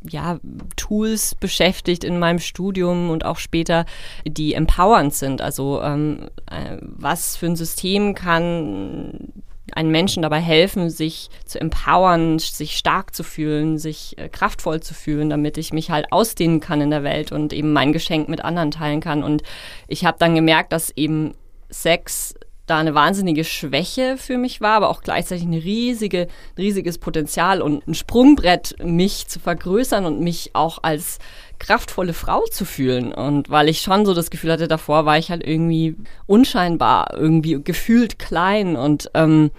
ja, 0.07 0.39
Tools 0.75 1.33
beschäftigt 1.33 2.03
in 2.03 2.19
meinem 2.19 2.39
Studium 2.39 3.09
und 3.09 3.25
auch 3.25 3.37
später, 3.37 3.85
die 4.25 4.53
empowernd 4.53 5.13
sind. 5.13 5.41
Also 5.41 5.81
ähm, 5.81 6.29
äh, 6.49 6.77
was 6.81 7.37
für 7.37 7.47
ein 7.47 7.55
System 7.55 8.13
kann 8.13 9.33
einen 9.73 9.91
Menschen 9.91 10.21
dabei 10.21 10.39
helfen, 10.39 10.89
sich 10.89 11.29
zu 11.45 11.59
empowern, 11.59 12.39
sich 12.39 12.77
stark 12.77 13.15
zu 13.15 13.23
fühlen, 13.23 13.77
sich 13.77 14.17
äh, 14.17 14.29
kraftvoll 14.29 14.81
zu 14.81 14.93
fühlen, 14.93 15.29
damit 15.29 15.57
ich 15.57 15.73
mich 15.73 15.89
halt 15.89 16.11
ausdehnen 16.11 16.59
kann 16.59 16.81
in 16.81 16.91
der 16.91 17.03
Welt 17.03 17.31
und 17.31 17.51
eben 17.53 17.73
mein 17.73 17.93
Geschenk 17.93 18.29
mit 18.29 18.43
anderen 18.43 18.71
teilen 18.71 19.01
kann. 19.01 19.23
Und 19.23 19.41
ich 19.87 20.05
habe 20.05 20.17
dann 20.19 20.35
gemerkt, 20.35 20.71
dass 20.71 20.91
eben 20.95 21.33
Sex 21.69 22.35
da 22.65 22.79
eine 22.79 22.95
wahnsinnige 22.95 23.43
Schwäche 23.43 24.17
für 24.17 24.37
mich 24.37 24.59
war, 24.59 24.77
aber 24.77 24.89
auch 24.89 25.01
gleichzeitig 25.01 25.45
ein 25.45 25.53
riesige, 25.53 26.27
riesiges 26.57 26.97
Potenzial 26.97 27.61
und 27.61 27.87
ein 27.87 27.93
Sprungbrett, 27.93 28.75
mich 28.83 29.27
zu 29.27 29.39
vergrößern 29.39 30.05
und 30.05 30.19
mich 30.19 30.51
auch 30.53 30.79
als 30.81 31.19
kraftvolle 31.59 32.13
Frau 32.13 32.43
zu 32.45 32.65
fühlen. 32.65 33.13
Und 33.13 33.49
weil 33.49 33.69
ich 33.69 33.81
schon 33.81 34.05
so 34.05 34.13
das 34.13 34.29
Gefühl 34.29 34.51
hatte, 34.51 34.67
davor 34.67 35.05
war 35.05 35.17
ich 35.17 35.31
halt 35.31 35.45
irgendwie 35.45 35.95
unscheinbar, 36.25 37.13
irgendwie 37.13 37.61
gefühlt 37.63 38.19
klein 38.19 38.75
und 38.75 39.09
ähm, 39.13 39.51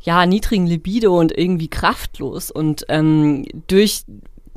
ja, 0.00 0.26
niedrigen 0.26 0.66
Libido 0.66 1.18
und 1.18 1.36
irgendwie 1.36 1.68
kraftlos. 1.68 2.50
Und 2.50 2.84
ähm, 2.88 3.44
durch 3.68 4.04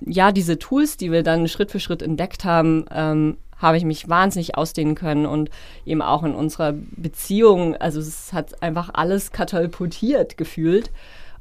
ja, 0.06 0.32
diese 0.32 0.60
Tools, 0.60 0.98
die 0.98 1.12
wir 1.12 1.24
dann 1.24 1.48
Schritt 1.48 1.72
für 1.72 1.80
Schritt 1.80 2.02
entdeckt 2.02 2.44
haben, 2.44 2.86
ähm, 2.92 3.38
habe 3.58 3.78
ich 3.78 3.86
mich 3.86 4.10
wahnsinnig 4.10 4.58
ausdehnen 4.58 4.96
können 4.96 5.26
und 5.26 5.50
eben 5.86 6.02
auch 6.02 6.24
in 6.24 6.36
unserer 6.36 6.74
Beziehung, 6.74 7.76
also 7.78 8.00
es 8.00 8.34
hat 8.34 8.62
einfach 8.62 8.90
alles 8.94 9.32
katapultiert 9.32 10.38
gefühlt. 10.38 10.92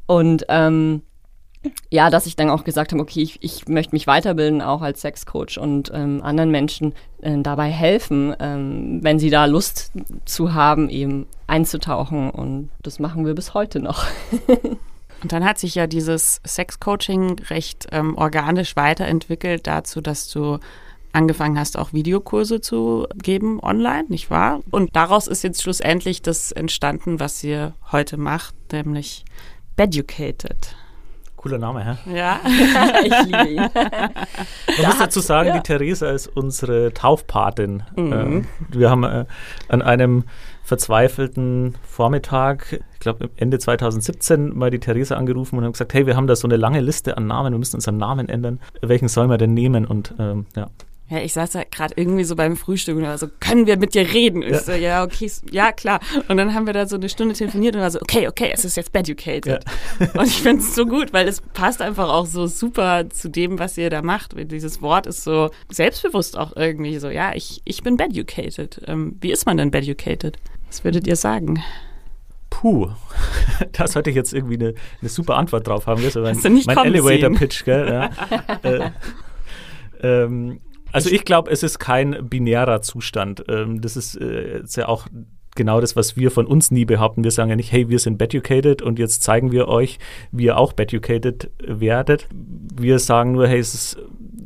Und 0.06 0.44
ähm, 0.48 1.02
ja, 1.90 2.10
dass 2.10 2.26
ich 2.26 2.36
dann 2.36 2.50
auch 2.50 2.64
gesagt 2.64 2.92
habe, 2.92 3.02
okay, 3.02 3.22
ich, 3.22 3.42
ich 3.42 3.68
möchte 3.68 3.94
mich 3.94 4.06
weiterbilden, 4.06 4.62
auch 4.62 4.82
als 4.82 5.00
Sexcoach 5.00 5.58
und 5.58 5.90
ähm, 5.94 6.20
anderen 6.22 6.50
Menschen 6.50 6.94
äh, 7.22 7.38
dabei 7.38 7.70
helfen, 7.70 8.34
ähm, 8.38 8.98
wenn 9.02 9.18
sie 9.18 9.30
da 9.30 9.46
Lust 9.46 9.92
zu 10.24 10.54
haben, 10.54 10.88
eben 10.88 11.26
einzutauchen. 11.46 12.30
Und 12.30 12.70
das 12.82 12.98
machen 12.98 13.26
wir 13.26 13.34
bis 13.34 13.54
heute 13.54 13.80
noch. 13.80 14.04
und 15.22 15.32
dann 15.32 15.44
hat 15.44 15.58
sich 15.58 15.74
ja 15.74 15.86
dieses 15.86 16.40
Sexcoaching 16.46 17.36
recht 17.50 17.86
ähm, 17.92 18.16
organisch 18.16 18.76
weiterentwickelt 18.76 19.66
dazu, 19.66 20.00
dass 20.00 20.28
du 20.28 20.58
angefangen 21.12 21.58
hast, 21.58 21.78
auch 21.78 21.92
Videokurse 21.92 22.60
zu 22.60 23.06
geben 23.22 23.60
online, 23.62 24.06
nicht 24.08 24.30
wahr? 24.30 24.60
Und 24.70 24.96
daraus 24.96 25.28
ist 25.28 25.44
jetzt 25.44 25.62
schlussendlich 25.62 26.22
das 26.22 26.50
entstanden, 26.50 27.20
was 27.20 27.42
ihr 27.44 27.74
heute 27.92 28.16
macht, 28.16 28.54
nämlich 28.72 29.24
Beducated. 29.76 30.76
Cooler 31.44 31.58
Name, 31.58 31.84
hä? 31.84 32.16
Ja. 32.16 32.40
ich 33.04 33.26
liebe 33.26 33.48
ihn. 33.48 33.56
Man 34.78 34.86
muss 34.86 34.98
dazu 34.98 35.20
sagen, 35.20 35.50
ja. 35.50 35.56
die 35.56 35.60
Theresa 35.60 36.08
ist 36.08 36.26
unsere 36.26 36.94
Taufpatin. 36.94 37.82
Mhm. 37.96 38.12
Ähm, 38.14 38.46
wir 38.70 38.88
haben 38.88 39.04
äh, 39.04 39.26
an 39.68 39.82
einem 39.82 40.24
verzweifelten 40.62 41.74
Vormittag, 41.86 42.80
ich 42.94 42.98
glaube 42.98 43.28
Ende 43.36 43.58
2017, 43.58 44.56
mal 44.56 44.70
die 44.70 44.78
Theresa 44.78 45.16
angerufen 45.16 45.58
und 45.58 45.64
haben 45.64 45.72
gesagt, 45.72 45.92
hey, 45.92 46.06
wir 46.06 46.16
haben 46.16 46.28
da 46.28 46.34
so 46.34 46.48
eine 46.48 46.56
lange 46.56 46.80
Liste 46.80 47.18
an 47.18 47.26
Namen, 47.26 47.52
wir 47.52 47.58
müssen 47.58 47.76
unseren 47.76 47.98
Namen 47.98 48.30
ändern. 48.30 48.58
Welchen 48.80 49.08
sollen 49.08 49.28
wir 49.28 49.36
denn 49.36 49.52
nehmen? 49.52 49.84
Und 49.84 50.14
ähm, 50.18 50.46
ja, 50.56 50.70
Ja, 51.10 51.18
ich 51.18 51.34
saß 51.34 51.50
da 51.50 51.64
gerade 51.70 51.94
irgendwie 51.96 52.24
so 52.24 52.34
beim 52.34 52.56
Frühstück 52.56 52.96
und 52.96 53.02
war 53.02 53.18
so, 53.18 53.28
können 53.38 53.66
wir 53.66 53.76
mit 53.76 53.94
dir 53.94 54.10
reden? 54.14 54.40
Ja. 54.40 54.48
Ich 54.48 54.60
so, 54.60 54.72
ja, 54.72 55.04
okay, 55.04 55.30
ja, 55.50 55.70
klar. 55.70 56.00
Und 56.28 56.38
dann 56.38 56.54
haben 56.54 56.66
wir 56.66 56.72
da 56.72 56.86
so 56.86 56.96
eine 56.96 57.10
Stunde 57.10 57.34
telefoniert 57.34 57.76
und 57.76 57.82
war 57.82 57.90
so, 57.90 58.00
okay, 58.00 58.26
okay, 58.26 58.50
es 58.54 58.64
ist 58.64 58.76
jetzt 58.78 58.90
Beducated. 58.90 59.64
Ja. 60.00 60.06
Und 60.14 60.26
ich 60.26 60.40
finde 60.40 60.62
es 60.62 60.74
so 60.74 60.86
gut, 60.86 61.12
weil 61.12 61.28
es 61.28 61.42
passt 61.42 61.82
einfach 61.82 62.08
auch 62.08 62.24
so 62.24 62.46
super 62.46 63.10
zu 63.10 63.28
dem, 63.28 63.58
was 63.58 63.76
ihr 63.76 63.90
da 63.90 64.00
macht. 64.00 64.34
Dieses 64.50 64.80
Wort 64.80 65.06
ist 65.06 65.24
so 65.24 65.50
selbstbewusst 65.70 66.38
auch 66.38 66.56
irgendwie 66.56 66.98
so, 66.98 67.10
ja, 67.10 67.34
ich, 67.34 67.60
ich 67.66 67.82
bin 67.82 67.98
Beducated. 67.98 68.80
Ähm, 68.86 69.18
wie 69.20 69.30
ist 69.30 69.44
man 69.44 69.58
denn 69.58 69.70
Beducated? 69.70 70.38
Was 70.68 70.84
würdet 70.84 71.06
ihr 71.06 71.16
sagen? 71.16 71.62
Puh, 72.48 72.88
da 73.72 73.86
sollte 73.88 74.08
ich 74.08 74.16
jetzt 74.16 74.32
irgendwie 74.32 74.54
eine, 74.54 74.74
eine 75.02 75.10
super 75.10 75.36
Antwort 75.36 75.66
drauf 75.66 75.86
haben. 75.86 76.02
Das 76.02 76.16
ist 76.16 76.44
mein, 76.44 76.62
mein 76.64 76.86
Elevator-Pitch, 76.86 77.64
gell? 77.66 77.88
Ja. 77.88 78.10
äh, 78.62 78.90
ähm, 80.02 80.60
also 80.94 81.10
ich 81.10 81.24
glaube, 81.24 81.50
es 81.50 81.62
ist 81.64 81.80
kein 81.80 82.28
binärer 82.28 82.80
Zustand. 82.80 83.44
Ähm, 83.48 83.80
das 83.80 83.96
ist, 83.96 84.14
äh, 84.14 84.60
ist 84.60 84.76
ja 84.76 84.86
auch 84.88 85.08
genau 85.56 85.80
das, 85.80 85.96
was 85.96 86.16
wir 86.16 86.30
von 86.30 86.46
uns 86.46 86.70
nie 86.70 86.84
behaupten. 86.84 87.24
Wir 87.24 87.32
sagen 87.32 87.50
ja 87.50 87.56
nicht, 87.56 87.72
hey, 87.72 87.88
wir 87.88 87.98
sind 87.98 88.16
beducated 88.16 88.80
und 88.80 88.98
jetzt 89.00 89.22
zeigen 89.22 89.50
wir 89.50 89.66
euch, 89.66 89.98
wie 90.30 90.44
ihr 90.44 90.56
auch 90.56 90.72
beducated 90.72 91.50
werdet. 91.58 92.28
Wir 92.32 93.00
sagen 93.00 93.32
nur, 93.32 93.48
hey, 93.48 93.58
es 93.58 93.74
ist 93.74 93.98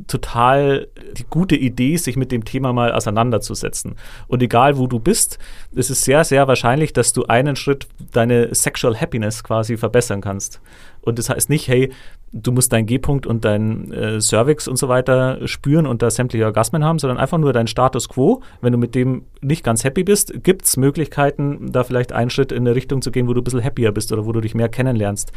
total 0.09 0.87
die 1.17 1.25
gute 1.29 1.55
Idee, 1.55 1.95
sich 1.97 2.17
mit 2.17 2.31
dem 2.31 2.43
Thema 2.43 2.73
mal 2.73 2.91
auseinanderzusetzen. 2.91 3.95
Und 4.27 4.43
egal, 4.43 4.77
wo 4.77 4.87
du 4.87 4.99
bist, 4.99 5.39
es 5.75 5.89
ist 5.89 6.03
sehr, 6.03 6.23
sehr 6.23 6.47
wahrscheinlich, 6.47 6.91
dass 6.91 7.13
du 7.13 7.25
einen 7.25 7.55
Schritt 7.55 7.87
deine 8.11 8.53
Sexual 8.53 8.99
Happiness 8.99 9.43
quasi 9.43 9.77
verbessern 9.77 10.21
kannst. 10.21 10.59
Und 11.01 11.17
das 11.17 11.29
heißt 11.29 11.49
nicht, 11.49 11.67
hey, 11.67 11.91
du 12.31 12.51
musst 12.51 12.73
deinen 12.73 12.85
G-Punkt 12.85 13.25
und 13.25 13.45
deinen 13.45 13.91
äh, 13.91 14.19
Cervix 14.19 14.67
und 14.67 14.77
so 14.77 14.89
weiter 14.89 15.47
spüren 15.47 15.87
und 15.87 16.01
da 16.01 16.09
sämtliche 16.09 16.45
Orgasmen 16.45 16.83
haben, 16.83 16.99
sondern 16.99 17.17
einfach 17.17 17.37
nur 17.37 17.53
deinen 17.53 17.67
Status 17.67 18.09
quo. 18.09 18.41
Wenn 18.61 18.73
du 18.73 18.77
mit 18.77 18.95
dem 18.95 19.23
nicht 19.41 19.63
ganz 19.63 19.83
happy 19.83 20.03
bist, 20.03 20.43
gibt 20.43 20.65
es 20.65 20.77
Möglichkeiten, 20.77 21.71
da 21.71 21.83
vielleicht 21.83 22.11
einen 22.11 22.29
Schritt 22.29 22.51
in 22.51 22.67
eine 22.67 22.75
Richtung 22.75 23.01
zu 23.01 23.11
gehen, 23.11 23.27
wo 23.27 23.33
du 23.33 23.41
ein 23.41 23.43
bisschen 23.43 23.63
happier 23.63 23.91
bist 23.91 24.11
oder 24.11 24.25
wo 24.25 24.31
du 24.31 24.41
dich 24.41 24.55
mehr 24.55 24.69
kennenlernst. 24.69 25.31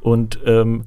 Und 0.00 0.38
ähm, 0.44 0.84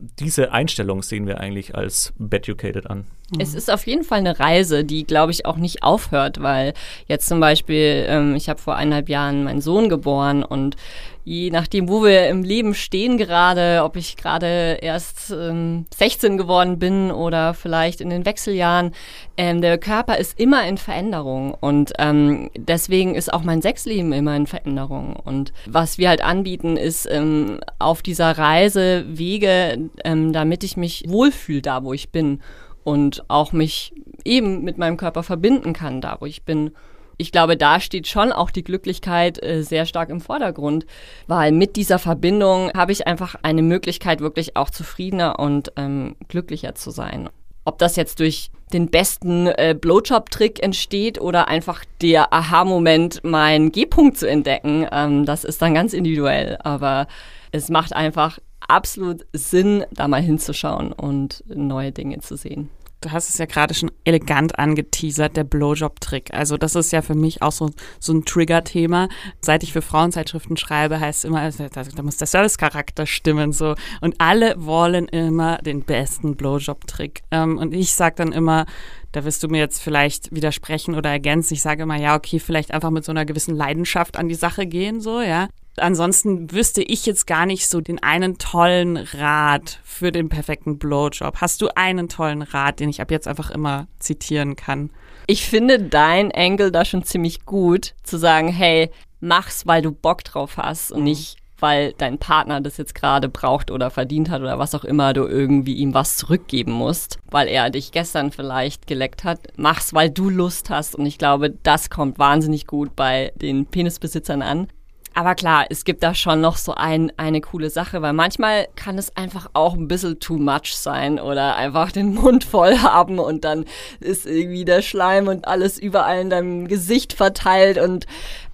diese 0.00 0.52
Einstellung 0.52 1.02
sehen 1.02 1.26
wir 1.26 1.40
eigentlich 1.40 1.74
als 1.74 2.12
Beducated 2.18 2.88
an. 2.88 3.06
Es 3.38 3.54
ist 3.54 3.70
auf 3.70 3.86
jeden 3.86 4.04
Fall 4.04 4.18
eine 4.18 4.40
Reise, 4.40 4.84
die, 4.84 5.04
glaube 5.04 5.32
ich, 5.32 5.46
auch 5.46 5.56
nicht 5.56 5.82
aufhört, 5.82 6.42
weil 6.42 6.74
jetzt 7.06 7.28
zum 7.28 7.40
Beispiel, 7.40 8.04
ähm, 8.08 8.34
ich 8.34 8.48
habe 8.48 8.60
vor 8.60 8.76
eineinhalb 8.76 9.08
Jahren 9.08 9.44
meinen 9.44 9.60
Sohn 9.60 9.88
geboren 9.88 10.42
und 10.42 10.76
je 11.24 11.50
nachdem, 11.50 11.88
wo 11.88 12.02
wir 12.02 12.28
im 12.28 12.42
Leben 12.42 12.74
stehen 12.74 13.18
gerade, 13.18 13.82
ob 13.84 13.96
ich 13.96 14.16
gerade 14.16 14.78
erst 14.80 15.30
ähm, 15.30 15.86
16 15.94 16.38
geworden 16.38 16.78
bin 16.78 17.10
oder 17.10 17.54
vielleicht 17.54 18.00
in 18.00 18.10
den 18.10 18.24
Wechseljahren, 18.24 18.92
ähm, 19.36 19.60
der 19.60 19.78
Körper 19.78 20.16
ist 20.16 20.40
immer 20.40 20.66
in 20.66 20.78
Veränderung 20.78 21.54
und 21.54 21.92
ähm, 21.98 22.50
deswegen 22.56 23.14
ist 23.14 23.32
auch 23.32 23.42
mein 23.42 23.62
Sexleben 23.62 24.12
immer 24.12 24.34
in 24.34 24.46
Veränderung. 24.46 25.14
Und 25.14 25.52
was 25.66 25.98
wir 25.98 26.08
halt 26.08 26.24
anbieten, 26.24 26.76
ist 26.76 27.06
ähm, 27.10 27.60
auf 27.78 28.02
dieser 28.02 28.36
Reise 28.36 29.04
Wege, 29.06 29.90
ähm, 30.04 30.32
damit 30.32 30.64
ich 30.64 30.76
mich 30.76 31.04
wohlfühle 31.06 31.62
da, 31.62 31.84
wo 31.84 31.92
ich 31.92 32.10
bin 32.10 32.40
und 32.84 33.24
auch 33.28 33.52
mich 33.52 33.92
eben 34.24 34.62
mit 34.62 34.78
meinem 34.78 34.96
Körper 34.96 35.22
verbinden 35.22 35.72
kann, 35.72 36.00
da 36.00 36.16
wo 36.20 36.26
ich 36.26 36.44
bin 36.44 36.72
ich 37.20 37.32
glaube, 37.32 37.58
da 37.58 37.80
steht 37.80 38.08
schon 38.08 38.32
auch 38.32 38.50
die 38.50 38.64
Glücklichkeit 38.64 39.42
äh, 39.42 39.62
sehr 39.62 39.84
stark 39.84 40.08
im 40.08 40.22
Vordergrund, 40.22 40.86
weil 41.26 41.52
mit 41.52 41.76
dieser 41.76 41.98
Verbindung 41.98 42.72
habe 42.72 42.92
ich 42.92 43.06
einfach 43.06 43.34
eine 43.42 43.60
Möglichkeit, 43.60 44.20
wirklich 44.20 44.56
auch 44.56 44.70
zufriedener 44.70 45.38
und 45.38 45.70
ähm, 45.76 46.16
glücklicher 46.28 46.74
zu 46.74 46.90
sein. 46.90 47.28
Ob 47.66 47.78
das 47.78 47.96
jetzt 47.96 48.20
durch 48.20 48.50
den 48.72 48.90
besten 48.90 49.48
äh, 49.48 49.76
Blowjob-Trick 49.78 50.62
entsteht 50.62 51.20
oder 51.20 51.48
einfach 51.48 51.84
der 52.00 52.32
Aha-Moment, 52.32 53.22
meinen 53.22 53.70
G-Punkt 53.70 54.16
zu 54.16 54.26
entdecken, 54.26 54.86
ähm, 54.90 55.26
das 55.26 55.44
ist 55.44 55.60
dann 55.60 55.74
ganz 55.74 55.92
individuell. 55.92 56.56
Aber 56.64 57.06
es 57.52 57.68
macht 57.68 57.94
einfach 57.94 58.38
absolut 58.66 59.26
Sinn, 59.32 59.84
da 59.92 60.08
mal 60.08 60.22
hinzuschauen 60.22 60.92
und 60.92 61.44
neue 61.46 61.92
Dinge 61.92 62.18
zu 62.20 62.36
sehen 62.36 62.70
du 63.00 63.10
hast 63.10 63.28
es 63.30 63.38
ja 63.38 63.46
gerade 63.46 63.74
schon 63.74 63.90
elegant 64.04 64.58
angeteasert, 64.58 65.36
der 65.36 65.44
Blowjob-Trick. 65.44 66.32
Also 66.34 66.56
das 66.56 66.74
ist 66.74 66.92
ja 66.92 67.02
für 67.02 67.14
mich 67.14 67.42
auch 67.42 67.52
so, 67.52 67.70
so 67.98 68.12
ein 68.12 68.24
Trigger-Thema. 68.24 69.08
Seit 69.40 69.62
ich 69.62 69.72
für 69.72 69.82
Frauenzeitschriften 69.82 70.56
schreibe, 70.56 71.00
heißt 71.00 71.20
es 71.20 71.24
immer, 71.24 71.50
da, 71.50 71.82
da 71.84 72.02
muss 72.02 72.18
der 72.18 72.26
Service-Charakter 72.26 73.06
stimmen. 73.06 73.52
so 73.52 73.74
Und 74.00 74.16
alle 74.18 74.54
wollen 74.58 75.06
immer 75.08 75.58
den 75.58 75.82
besten 75.82 76.36
Blowjob-Trick. 76.36 77.22
Ähm, 77.30 77.58
und 77.58 77.74
ich 77.74 77.92
sage 77.92 78.16
dann 78.16 78.32
immer, 78.32 78.66
da 79.12 79.24
wirst 79.24 79.42
du 79.42 79.48
mir 79.48 79.58
jetzt 79.58 79.82
vielleicht 79.82 80.34
widersprechen 80.34 80.94
oder 80.94 81.10
ergänzen. 81.10 81.54
Ich 81.54 81.62
sage 81.62 81.82
immer, 81.82 81.96
ja, 81.96 82.16
okay, 82.16 82.38
vielleicht 82.38 82.72
einfach 82.72 82.90
mit 82.90 83.04
so 83.04 83.12
einer 83.12 83.24
gewissen 83.24 83.56
Leidenschaft 83.56 84.16
an 84.16 84.28
die 84.28 84.34
Sache 84.34 84.66
gehen, 84.66 85.00
so, 85.00 85.20
ja. 85.20 85.48
Ansonsten 85.76 86.50
wüsste 86.52 86.82
ich 86.82 87.06
jetzt 87.06 87.26
gar 87.26 87.46
nicht 87.46 87.68
so 87.68 87.80
den 87.80 88.02
einen 88.02 88.38
tollen 88.38 88.96
Rat 88.96 89.80
für 89.84 90.12
den 90.12 90.28
perfekten 90.28 90.78
Blowjob. 90.78 91.40
Hast 91.40 91.62
du 91.62 91.68
einen 91.74 92.08
tollen 92.08 92.42
Rat, 92.42 92.80
den 92.80 92.88
ich 92.88 93.00
ab 93.00 93.10
jetzt 93.10 93.28
einfach 93.28 93.50
immer 93.50 93.86
zitieren 93.98 94.56
kann? 94.56 94.90
Ich 95.26 95.46
finde 95.46 95.78
dein 95.78 96.32
Angle 96.32 96.72
da 96.72 96.84
schon 96.84 97.04
ziemlich 97.04 97.44
gut, 97.46 97.94
zu 98.02 98.18
sagen, 98.18 98.48
hey, 98.48 98.90
mach's, 99.20 99.66
weil 99.66 99.82
du 99.82 99.92
Bock 99.92 100.24
drauf 100.24 100.56
hast 100.56 100.90
und 100.90 101.00
mhm. 101.00 101.04
nicht, 101.04 101.36
weil 101.60 101.92
dein 101.98 102.18
Partner 102.18 102.60
das 102.60 102.78
jetzt 102.78 102.94
gerade 102.94 103.28
braucht 103.28 103.70
oder 103.70 103.90
verdient 103.90 104.30
hat 104.30 104.40
oder 104.40 104.58
was 104.58 104.74
auch 104.74 104.84
immer, 104.84 105.12
du 105.12 105.26
irgendwie 105.26 105.74
ihm 105.74 105.94
was 105.94 106.16
zurückgeben 106.16 106.72
musst, 106.72 107.18
weil 107.30 107.48
er 107.48 107.70
dich 107.70 107.92
gestern 107.92 108.32
vielleicht 108.32 108.86
geleckt 108.86 109.24
hat. 109.24 109.40
Mach's, 109.56 109.94
weil 109.94 110.10
du 110.10 110.30
Lust 110.30 110.70
hast. 110.70 110.96
Und 110.96 111.06
ich 111.06 111.18
glaube, 111.18 111.50
das 111.62 111.90
kommt 111.90 112.18
wahnsinnig 112.18 112.66
gut 112.66 112.96
bei 112.96 113.32
den 113.36 113.66
Penisbesitzern 113.66 114.42
an. 114.42 114.68
Aber 115.14 115.34
klar, 115.34 115.66
es 115.70 115.84
gibt 115.84 116.02
da 116.02 116.14
schon 116.14 116.40
noch 116.40 116.56
so 116.56 116.74
ein, 116.74 117.12
eine 117.16 117.40
coole 117.40 117.70
Sache, 117.70 118.00
weil 118.00 118.12
manchmal 118.12 118.68
kann 118.76 118.96
es 118.96 119.16
einfach 119.16 119.50
auch 119.54 119.74
ein 119.74 119.88
bisschen 119.88 120.20
too 120.20 120.38
much 120.38 120.74
sein 120.76 121.18
oder 121.18 121.56
einfach 121.56 121.90
den 121.90 122.14
Mund 122.14 122.44
voll 122.44 122.78
haben 122.82 123.18
und 123.18 123.44
dann 123.44 123.64
ist 123.98 124.26
irgendwie 124.26 124.64
der 124.64 124.82
Schleim 124.82 125.26
und 125.26 125.48
alles 125.48 125.78
überall 125.78 126.20
in 126.20 126.30
deinem 126.30 126.68
Gesicht 126.68 127.12
verteilt 127.12 127.78
und 127.78 128.06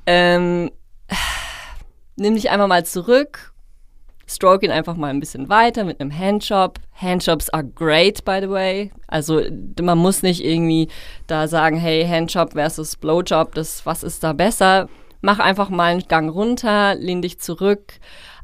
ähm, 0.07 0.71
nimm 2.17 2.35
dich 2.35 2.49
einfach 2.51 2.69
mal 2.69 2.87
zurück, 2.87 3.53
stroke 4.27 4.65
ihn 4.65 4.73
einfach 4.73 4.97
mal 4.97 5.11
ein 5.11 5.21
bisschen 5.21 5.51
weiter 5.51 5.85
mit 5.85 6.01
einem 6.01 6.17
Handjob. 6.17 6.81
Handjobs 6.95 7.51
are 7.51 7.65
great, 7.65 8.25
by 8.25 8.39
the 8.41 8.49
way. 8.49 8.91
Also 9.07 9.43
man 9.81 9.99
muss 9.99 10.23
nicht 10.23 10.43
irgendwie 10.43 10.89
da 11.27 11.49
sagen, 11.49 11.77
hey, 11.77 12.07
Handjob 12.07 12.53
versus 12.53 12.97
Blowjob, 12.97 13.55
das, 13.55 13.85
was 13.85 14.03
ist 14.03 14.25
da 14.25 14.33
besser? 14.33 14.89
Mach 15.27 15.41
einfach 15.41 15.71
mal 15.71 15.91
einen 15.91 16.07
Gang 16.07 16.33
runter, 16.33 16.95
lehn 16.95 17.21
dich 17.21 17.41
zurück, 17.41 17.95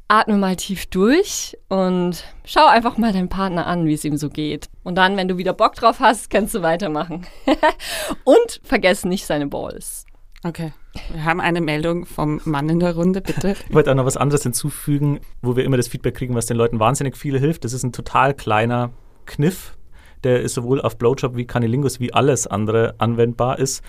atme 0.08 0.36
mal 0.36 0.56
tief 0.56 0.86
durch 0.86 1.56
und 1.68 2.24
schau 2.44 2.66
einfach 2.66 2.98
mal 2.98 3.12
deinen 3.12 3.28
Partner 3.28 3.68
an, 3.68 3.86
wie 3.86 3.94
es 3.94 4.04
ihm 4.04 4.16
so 4.16 4.28
geht. 4.28 4.68
Und 4.82 4.96
dann, 4.96 5.16
wenn 5.16 5.28
du 5.28 5.38
wieder 5.38 5.52
Bock 5.52 5.76
drauf 5.76 6.00
hast, 6.00 6.28
kannst 6.28 6.56
du 6.56 6.62
weitermachen. 6.62 7.24
und 8.24 8.60
vergiss 8.64 9.04
nicht 9.04 9.26
seine 9.26 9.46
Balls. 9.46 10.06
Okay. 10.42 10.72
Wir 11.12 11.24
haben 11.24 11.40
eine 11.40 11.60
Meldung 11.60 12.04
vom 12.04 12.40
Mann 12.44 12.68
in 12.68 12.80
der 12.80 12.96
Runde, 12.96 13.20
bitte. 13.20 13.54
Ich 13.68 13.72
wollte 13.72 13.92
auch 13.92 13.94
noch 13.94 14.04
was 14.04 14.16
anderes 14.16 14.42
hinzufügen, 14.42 15.20
wo 15.40 15.54
wir 15.54 15.64
immer 15.64 15.76
das 15.76 15.86
Feedback 15.86 16.16
kriegen, 16.16 16.34
was 16.34 16.46
den 16.46 16.56
Leuten 16.56 16.80
wahnsinnig 16.80 17.16
viel 17.16 17.38
hilft. 17.38 17.64
Das 17.64 17.72
ist 17.72 17.84
ein 17.84 17.92
total 17.92 18.34
kleiner 18.34 18.90
Kniff, 19.24 19.76
der 20.24 20.40
ist 20.40 20.54
sowohl 20.54 20.80
auf 20.80 20.98
Blowjob 20.98 21.36
wie 21.36 21.46
Canilingus 21.46 22.00
wie 22.00 22.12
alles 22.12 22.46
andere 22.46 22.94
anwendbar 22.98 23.58
ist. 23.58 23.82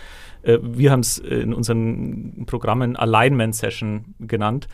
Äh, 0.43 0.59
wir 0.61 0.91
haben 0.91 1.01
es 1.01 1.17
in 1.17 1.53
unseren 1.53 2.45
Programmen 2.45 2.95
Alignment 2.95 3.55
Session 3.55 4.15
genannt. 4.19 4.67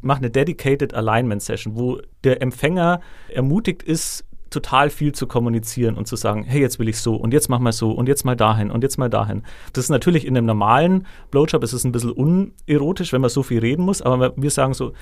Mach 0.00 0.18
eine 0.18 0.30
Dedicated 0.30 0.94
Alignment 0.94 1.42
Session, 1.42 1.76
wo 1.76 2.00
der 2.24 2.42
Empfänger 2.42 3.00
ermutigt 3.28 3.82
ist, 3.82 4.24
total 4.50 4.90
viel 4.90 5.12
zu 5.12 5.26
kommunizieren 5.26 5.96
und 5.96 6.06
zu 6.06 6.16
sagen, 6.16 6.44
hey, 6.44 6.60
jetzt 6.60 6.78
will 6.78 6.88
ich 6.88 6.98
so 6.98 7.16
und 7.16 7.32
jetzt 7.32 7.48
mach 7.48 7.58
mal 7.58 7.72
so 7.72 7.90
und 7.90 8.08
jetzt 8.08 8.24
mal 8.24 8.36
dahin 8.36 8.70
und 8.70 8.82
jetzt 8.82 8.96
mal 8.96 9.10
dahin. 9.10 9.42
Das 9.72 9.84
ist 9.84 9.90
natürlich 9.90 10.24
in 10.24 10.36
einem 10.36 10.46
normalen 10.46 11.06
Blowjob 11.30 11.62
ist 11.64 11.72
es 11.72 11.84
ein 11.84 11.92
bisschen 11.92 12.12
unerotisch, 12.12 13.12
wenn 13.12 13.20
man 13.20 13.30
so 13.30 13.42
viel 13.42 13.58
reden 13.58 13.84
muss, 13.84 14.02
aber 14.02 14.32
wir 14.36 14.50
sagen 14.50 14.72
so, 14.72 14.92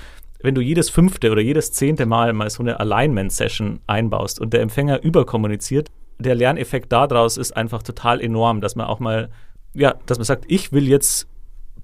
wenn 0.42 0.54
du 0.54 0.60
jedes 0.60 0.90
fünfte 0.90 1.30
oder 1.30 1.40
jedes 1.40 1.72
zehnte 1.72 2.06
Mal 2.06 2.32
mal 2.32 2.50
so 2.50 2.62
eine 2.62 2.80
Alignment-Session 2.80 3.80
einbaust 3.86 4.40
und 4.40 4.52
der 4.52 4.60
Empfänger 4.60 5.02
überkommuniziert, 5.02 5.90
der 6.18 6.34
Lerneffekt 6.34 6.92
daraus 6.92 7.36
ist 7.36 7.56
einfach 7.56 7.82
total 7.82 8.20
enorm, 8.20 8.60
dass 8.60 8.76
man 8.76 8.86
auch 8.86 9.00
mal, 9.00 9.30
ja, 9.74 9.94
dass 10.06 10.18
man 10.18 10.24
sagt, 10.24 10.44
ich 10.48 10.72
will 10.72 10.88
jetzt 10.88 11.26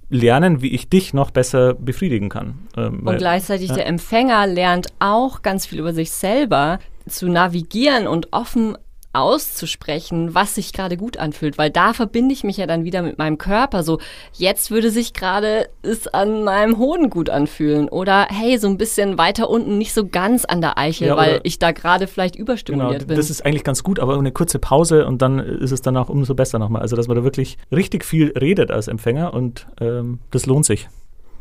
lernen, 0.09 0.61
wie 0.61 0.75
ich 0.75 0.89
dich 0.89 1.15
noch 1.15 1.31
besser 1.31 1.75
befriedigen 1.75 2.29
kann. 2.29 2.69
Ähm, 2.77 3.01
weil, 3.03 3.15
und 3.15 3.19
gleichzeitig 3.19 3.69
ja. 3.69 3.77
der 3.77 3.87
Empfänger 3.87 4.47
lernt 4.47 4.89
auch 4.99 5.43
ganz 5.43 5.67
viel 5.67 5.79
über 5.79 5.93
sich 5.93 6.11
selber 6.11 6.79
zu 7.09 7.29
navigieren 7.29 8.07
und 8.07 8.33
offen 8.33 8.77
auszusprechen, 9.13 10.35
was 10.35 10.55
sich 10.55 10.73
gerade 10.73 10.97
gut 10.97 11.17
anfühlt, 11.17 11.59
weil 11.59 11.71
da 11.71 11.93
verbinde 11.95 12.33
ich 12.33 12.45
mich 12.45 12.57
ja 12.59 12.67
dann 12.67 12.85
wieder 12.85 13.03
mit 13.03 13.19
meinem 13.19 13.39
Körper. 13.39 13.83
So, 13.83 13.99
jetzt 14.35 14.71
würde 14.71 14.91
sich 14.91 15.13
gerade 15.15 15.69
es 15.83 16.07
an 16.07 16.45
meinem 16.45 16.79
Hoden 16.79 17.11
gut 17.11 17.29
anfühlen 17.29 17.89
oder 17.89 18.29
hey, 18.31 18.59
so 18.59 18.69
ein 18.69 18.79
bisschen 18.79 19.19
weiter 19.19 19.51
unten, 19.51 19.79
nicht 19.79 19.93
so 19.93 20.07
ganz 20.07 20.45
an 20.45 20.61
der 20.61 20.79
Eichel, 20.79 21.09
ja, 21.09 21.17
weil 21.17 21.41
ich 21.43 21.59
da 21.59 21.73
gerade 21.73 22.07
vielleicht 22.07 22.37
überstimuliert 22.37 23.01
genau, 23.01 23.09
bin. 23.09 23.17
Das 23.17 23.31
ist 23.31 23.45
eigentlich 23.45 23.65
ganz 23.65 23.83
gut, 23.83 23.99
aber 23.99 24.17
eine 24.17 24.33
kurze 24.33 24.59
Pause 24.59 25.07
und 25.07 25.23
dann 25.23 25.41
ist 25.41 25.73
es 25.73 25.83
danach 25.83 26.09
umso 26.09 26.35
besser 26.35 26.59
nochmal. 26.59 26.83
Also, 26.83 26.95
dass 26.95 27.09
man 27.09 27.17
da 27.17 27.25
wirklich 27.25 27.59
richtig 27.73 28.05
viel 28.05 28.33
redet 28.39 28.71
als 28.71 28.87
Empfänger 28.87 29.35
und 29.35 29.67
ähm, 29.81 30.21
das 30.31 30.47
lohnt 30.47 30.67
sich. 30.67 30.89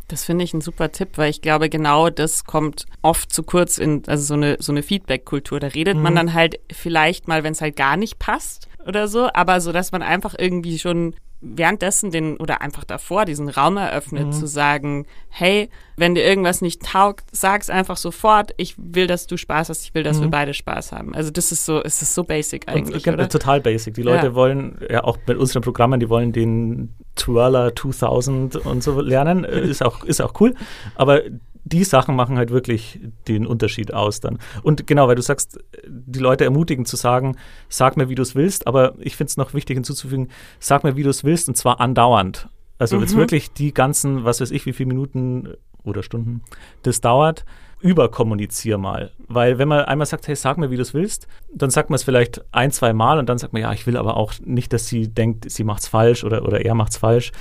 Das 0.09 0.25
finde 0.25 0.43
ich 0.43 0.53
ein 0.53 0.61
super 0.61 0.91
Tipp, 0.91 1.17
weil 1.17 1.29
ich 1.29 1.41
glaube, 1.41 1.69
genau 1.69 2.09
das 2.09 2.43
kommt 2.43 2.85
oft 3.01 3.31
zu 3.31 3.43
kurz 3.43 3.77
in, 3.77 4.03
also 4.07 4.23
so 4.23 4.33
eine, 4.33 4.57
so 4.59 4.73
eine 4.73 4.83
Feedback-Kultur. 4.83 5.59
Da 5.59 5.67
redet 5.67 5.95
mhm. 5.95 6.03
man 6.03 6.15
dann 6.15 6.33
halt 6.33 6.59
vielleicht 6.71 7.27
mal, 7.27 7.43
wenn 7.43 7.53
es 7.53 7.61
halt 7.61 7.75
gar 7.75 7.95
nicht 7.95 8.19
passt 8.19 8.67
oder 8.85 9.07
so, 9.07 9.29
aber 9.33 9.61
so, 9.61 9.71
dass 9.71 9.91
man 9.91 10.01
einfach 10.01 10.35
irgendwie 10.37 10.79
schon 10.79 11.15
währenddessen 11.41 12.11
den 12.11 12.37
oder 12.37 12.61
einfach 12.61 12.83
davor 12.83 13.25
diesen 13.25 13.49
Raum 13.49 13.77
eröffnet, 13.77 14.27
mhm. 14.27 14.31
zu 14.31 14.45
sagen, 14.45 15.05
hey, 15.29 15.69
wenn 15.95 16.15
dir 16.15 16.23
irgendwas 16.23 16.61
nicht 16.61 16.83
taugt, 16.83 17.25
sag's 17.31 17.69
einfach 17.69 17.97
sofort, 17.97 18.53
ich 18.57 18.75
will, 18.77 19.07
dass 19.07 19.25
du 19.25 19.37
Spaß 19.37 19.69
hast, 19.69 19.83
ich 19.83 19.93
will, 19.93 20.03
dass 20.03 20.17
mhm. 20.17 20.23
wir 20.23 20.31
beide 20.31 20.53
Spaß 20.53 20.91
haben. 20.91 21.15
Also 21.15 21.31
das 21.31 21.51
ist 21.51 21.65
so, 21.65 21.81
es 21.81 22.01
ist 22.01 22.13
so 22.13 22.23
basic 22.23 22.67
eigentlich. 22.67 23.07
Und, 23.07 23.13
oder? 23.13 23.29
Total 23.29 23.61
basic. 23.61 23.93
Die 23.93 24.01
Leute 24.01 24.27
ja. 24.27 24.35
wollen, 24.35 24.79
ja 24.89 25.03
auch 25.03 25.17
mit 25.27 25.37
unseren 25.37 25.61
Programmen, 25.61 25.99
die 25.99 26.09
wollen 26.09 26.33
den 26.33 26.95
Twirler 27.19 27.75
2000 27.75 28.55
und 28.55 28.83
so 28.83 28.99
lernen. 29.01 29.43
ist 29.43 29.83
auch, 29.83 30.03
ist 30.03 30.21
auch 30.21 30.33
cool. 30.39 30.55
Aber 30.95 31.21
die 31.63 31.83
Sachen 31.83 32.15
machen 32.15 32.37
halt 32.37 32.51
wirklich 32.51 32.99
den 33.27 33.45
Unterschied 33.45 33.93
aus 33.93 34.19
dann. 34.19 34.39
Und 34.63 34.87
genau, 34.87 35.07
weil 35.07 35.15
du 35.15 35.21
sagst, 35.21 35.59
die 35.87 36.19
Leute 36.19 36.45
ermutigen 36.45 36.85
zu 36.85 36.95
sagen, 36.95 37.35
sag 37.67 37.97
mir, 37.97 38.09
wie 38.09 38.15
du 38.15 38.21
es 38.21 38.35
willst, 38.35 38.65
aber 38.65 38.95
ich 38.99 39.15
finde 39.15 39.29
es 39.29 39.37
noch 39.37 39.53
wichtig 39.53 39.75
hinzuzufügen, 39.75 40.29
sag 40.59 40.83
mir, 40.83 40.95
wie 40.95 41.03
du 41.03 41.09
es 41.09 41.23
willst 41.23 41.47
und 41.47 41.55
zwar 41.55 41.79
andauernd. 41.79 42.47
Also 42.77 42.95
mhm. 42.95 43.03
jetzt 43.03 43.15
wirklich 43.15 43.51
die 43.51 43.73
ganzen, 43.73 44.23
was 44.23 44.41
weiß 44.41 44.51
ich, 44.51 44.65
wie 44.65 44.73
viele 44.73 44.87
Minuten 44.87 45.49
oder 45.83 46.01
Stunden 46.01 46.41
das 46.83 47.01
dauert, 47.01 47.45
überkommunizier 47.79 48.77
mal. 48.77 49.11
Weil 49.27 49.57
wenn 49.57 49.67
man 49.67 49.85
einmal 49.85 50.07
sagt, 50.07 50.27
hey, 50.27 50.35
sag 50.35 50.57
mir, 50.57 50.71
wie 50.71 50.75
du 50.75 50.81
es 50.81 50.93
willst, 50.93 51.27
dann 51.53 51.69
sagt 51.69 51.89
man 51.89 51.95
es 51.95 52.03
vielleicht 52.03 52.43
ein, 52.51 52.71
zwei 52.71 52.93
Mal 52.93 53.19
und 53.19 53.29
dann 53.29 53.37
sagt 53.37 53.53
man, 53.53 53.61
ja, 53.61 53.71
ich 53.73 53.87
will 53.87 53.97
aber 53.97 54.17
auch 54.17 54.33
nicht, 54.43 54.73
dass 54.73 54.87
sie 54.87 55.07
denkt, 55.07 55.49
sie 55.49 55.63
macht 55.63 55.83
es 55.83 55.87
falsch 55.87 56.23
oder, 56.23 56.43
oder 56.43 56.65
er 56.65 56.75
macht 56.75 56.91
es 56.91 56.97
falsch. 56.97 57.31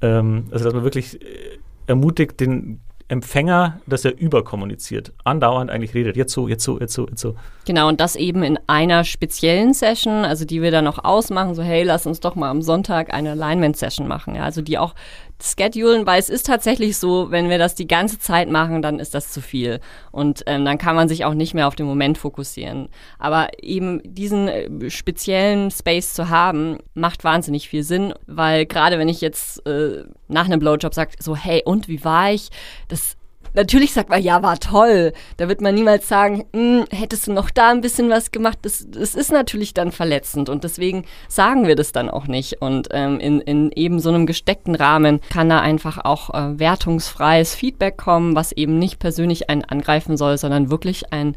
Ähm, 0.00 0.46
also 0.50 0.64
dass 0.64 0.74
man 0.74 0.84
wirklich 0.84 1.20
äh, 1.20 1.58
ermutigt, 1.86 2.40
den 2.40 2.80
Empfänger, 3.12 3.80
dass 3.86 4.06
er 4.06 4.18
überkommuniziert, 4.18 5.12
andauernd 5.22 5.70
eigentlich 5.70 5.92
redet, 5.92 6.16
jetzt 6.16 6.32
so, 6.32 6.48
jetzt 6.48 6.64
so, 6.64 6.80
jetzt 6.80 6.94
so, 6.94 7.06
jetzt 7.06 7.20
so. 7.20 7.36
Genau, 7.66 7.88
und 7.88 8.00
das 8.00 8.16
eben 8.16 8.42
in 8.42 8.58
einer 8.68 9.04
speziellen 9.04 9.74
Session, 9.74 10.24
also 10.24 10.46
die 10.46 10.62
wir 10.62 10.70
dann 10.70 10.86
noch 10.86 11.04
ausmachen, 11.04 11.54
so 11.54 11.62
hey, 11.62 11.82
lass 11.82 12.06
uns 12.06 12.20
doch 12.20 12.36
mal 12.36 12.48
am 12.48 12.62
Sonntag 12.62 13.12
eine 13.12 13.32
Alignment-Session 13.32 14.08
machen, 14.08 14.34
ja, 14.34 14.44
also 14.44 14.62
die 14.62 14.78
auch 14.78 14.94
schedulen, 15.42 16.06
weil 16.06 16.18
es 16.18 16.28
ist 16.28 16.46
tatsächlich 16.46 16.96
so, 16.96 17.30
wenn 17.30 17.48
wir 17.50 17.58
das 17.58 17.74
die 17.74 17.86
ganze 17.86 18.18
Zeit 18.18 18.48
machen, 18.48 18.82
dann 18.82 18.98
ist 18.98 19.14
das 19.14 19.32
zu 19.32 19.40
viel 19.40 19.80
und 20.10 20.42
ähm, 20.46 20.64
dann 20.64 20.78
kann 20.78 20.96
man 20.96 21.08
sich 21.08 21.24
auch 21.24 21.34
nicht 21.34 21.54
mehr 21.54 21.68
auf 21.68 21.74
den 21.74 21.86
Moment 21.86 22.18
fokussieren. 22.18 22.88
Aber 23.18 23.48
eben 23.60 24.00
diesen 24.04 24.48
äh, 24.48 24.90
speziellen 24.90 25.70
Space 25.70 26.14
zu 26.14 26.28
haben, 26.28 26.78
macht 26.94 27.24
wahnsinnig 27.24 27.68
viel 27.68 27.82
Sinn, 27.82 28.14
weil 28.26 28.66
gerade 28.66 28.98
wenn 28.98 29.08
ich 29.08 29.20
jetzt 29.20 29.66
äh, 29.66 30.04
nach 30.28 30.46
einem 30.46 30.60
Blowjob 30.60 30.94
sage, 30.94 31.12
so 31.18 31.36
hey 31.36 31.62
und 31.64 31.88
wie 31.88 32.04
war 32.04 32.32
ich, 32.32 32.48
das 32.88 33.16
Natürlich 33.54 33.92
sagt 33.92 34.08
man, 34.08 34.22
ja, 34.22 34.42
war 34.42 34.58
toll. 34.58 35.12
Da 35.36 35.48
wird 35.48 35.60
man 35.60 35.74
niemals 35.74 36.08
sagen, 36.08 36.44
hm, 36.54 36.84
hättest 36.90 37.26
du 37.26 37.32
noch 37.32 37.50
da 37.50 37.70
ein 37.70 37.82
bisschen 37.82 38.08
was 38.08 38.30
gemacht. 38.30 38.58
Das, 38.62 38.86
das 38.88 39.14
ist 39.14 39.30
natürlich 39.30 39.74
dann 39.74 39.92
verletzend 39.92 40.48
und 40.48 40.64
deswegen 40.64 41.04
sagen 41.28 41.66
wir 41.66 41.76
das 41.76 41.92
dann 41.92 42.08
auch 42.08 42.26
nicht. 42.26 42.62
Und 42.62 42.88
ähm, 42.92 43.20
in, 43.20 43.40
in 43.40 43.70
eben 43.72 44.00
so 44.00 44.08
einem 44.08 44.26
gesteckten 44.26 44.74
Rahmen 44.74 45.20
kann 45.30 45.48
da 45.48 45.60
einfach 45.60 45.98
auch 46.04 46.30
äh, 46.30 46.58
wertungsfreies 46.58 47.54
Feedback 47.54 47.98
kommen, 47.98 48.34
was 48.34 48.52
eben 48.52 48.78
nicht 48.78 48.98
persönlich 48.98 49.50
einen 49.50 49.64
angreifen 49.64 50.16
soll, 50.16 50.38
sondern 50.38 50.70
wirklich 50.70 51.12
ein, 51.12 51.36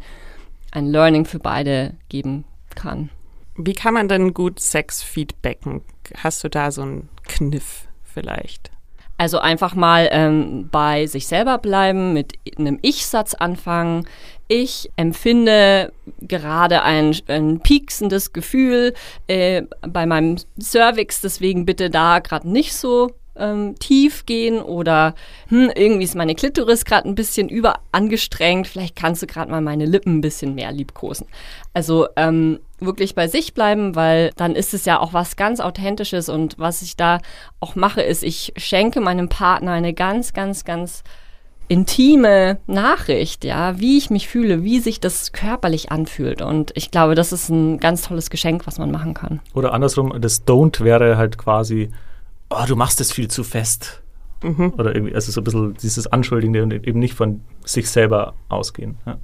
ein 0.72 0.86
Learning 0.86 1.26
für 1.26 1.40
beide 1.40 1.96
geben 2.08 2.46
kann. 2.76 3.10
Wie 3.58 3.74
kann 3.74 3.94
man 3.94 4.08
denn 4.08 4.34
gut 4.34 4.60
Sex 4.60 5.02
feedbacken? 5.02 5.82
Hast 6.18 6.44
du 6.44 6.50
da 6.50 6.72
so 6.72 6.82
einen 6.82 7.10
Kniff 7.26 7.88
vielleicht? 8.04 8.75
Also 9.18 9.40
einfach 9.40 9.76
mal 9.76 10.10
ähm, 10.12 10.68
bei 10.70 11.08
sich 11.08 11.28
selber 11.28 11.58
bleiben, 11.58 12.14
mit 12.14 12.34
einem 12.58 12.80
Ich-Satz 12.82 13.34
anfangen. 13.34 14.08
Ich 14.48 14.92
empfinde 14.98 15.94
gerade 16.22 16.84
ein, 16.84 17.16
ein 17.28 17.60
pieksendes 17.62 18.34
Gefühl 18.34 18.94
äh, 19.28 19.64
bei 19.82 20.06
meinem 20.06 20.36
Cervix, 20.62 21.22
deswegen 21.22 21.66
bitte 21.66 21.90
da 21.90 22.20
gerade 22.20 22.50
nicht 22.50 22.74
so 22.74 23.12
ähm, 23.38 23.76
tief 23.80 24.26
gehen 24.26 24.62
oder 24.62 25.16
hm, 25.50 25.72
irgendwie 25.76 26.04
ist 26.04 26.16
meine 26.16 26.36
Klitoris 26.36 26.86
gerade 26.86 27.08
ein 27.08 27.16
bisschen 27.16 27.50
überangestrengt, 27.50 28.68
vielleicht 28.68 28.96
kannst 28.96 29.22
du 29.22 29.28
gerade 29.28 29.52
mal 29.52 29.62
meine 29.62 29.86
Lippen 29.86 30.18
ein 30.18 30.22
bisschen 30.22 30.56
mehr 30.56 30.72
liebkosen. 30.72 31.28
Also 31.74 32.08
ähm, 32.16 32.60
wirklich 32.80 33.16
bei 33.16 33.28
sich 33.28 33.54
bleiben, 33.54 33.96
weil 33.96 34.32
dann 34.36 34.56
ist 34.56 34.74
es 34.74 34.86
ja 34.86 35.00
auch 35.00 35.14
was 35.14 35.36
ganz 35.36 35.60
Authentisches 35.60 36.30
und 36.30 36.58
was 36.58 36.82
ich 36.82 36.96
da 36.96 37.20
auch 37.60 37.76
mache, 37.76 38.02
ist, 38.02 38.24
ich 38.24 38.54
schenke 38.58 39.02
meinem 39.02 39.30
Partner 39.30 39.72
eine 39.72 39.94
ganz, 39.94 40.34
ganz, 40.34 40.66
ganz 40.66 41.04
intime 41.68 42.60
Nachricht, 42.68 43.44
ja, 43.44 43.80
wie 43.80 43.98
ich 43.98 44.10
mich 44.10 44.28
fühle, 44.28 44.64
wie 44.64 44.80
sich 44.80 45.00
das 45.00 45.32
körperlich 45.32 45.92
anfühlt. 45.92 46.42
Und 46.42 46.72
ich 46.76 46.92
glaube, 46.92 47.16
das 47.16 47.32
ist 47.32 47.50
ein 47.50 47.80
ganz 47.80 48.04
tolles 48.04 48.30
Geschenk, 48.30 48.68
was 48.68 48.78
man 48.78 48.92
machen 48.92 49.14
kann. 49.14 49.40
Oder 49.54 49.74
andersrum, 49.74 50.14
das 50.20 50.46
Don't 50.46 50.84
wäre 50.84 51.18
halt 51.18 51.38
quasi, 51.38 51.92
oh, 52.50 52.64
du 52.68 52.76
machst 52.76 53.02
es 53.02 53.12
viel 53.12 53.30
zu 53.30 53.44
fest. 53.44 54.02
Mhm. 54.44 54.74
Oder 54.78 54.94
irgendwie, 54.94 55.16
also 55.16 55.32
so 55.32 55.42
ein 55.42 55.44
bisschen 55.44 55.74
dieses 55.76 56.08
Anschuldigende 56.08 56.64
und 56.64 56.74
eben 56.74 57.00
nicht 57.00 57.16
von 57.16 57.42
sich 57.66 57.90
selber 57.90 58.34
ausgehen. 58.50 58.98
Ja. 59.06 59.18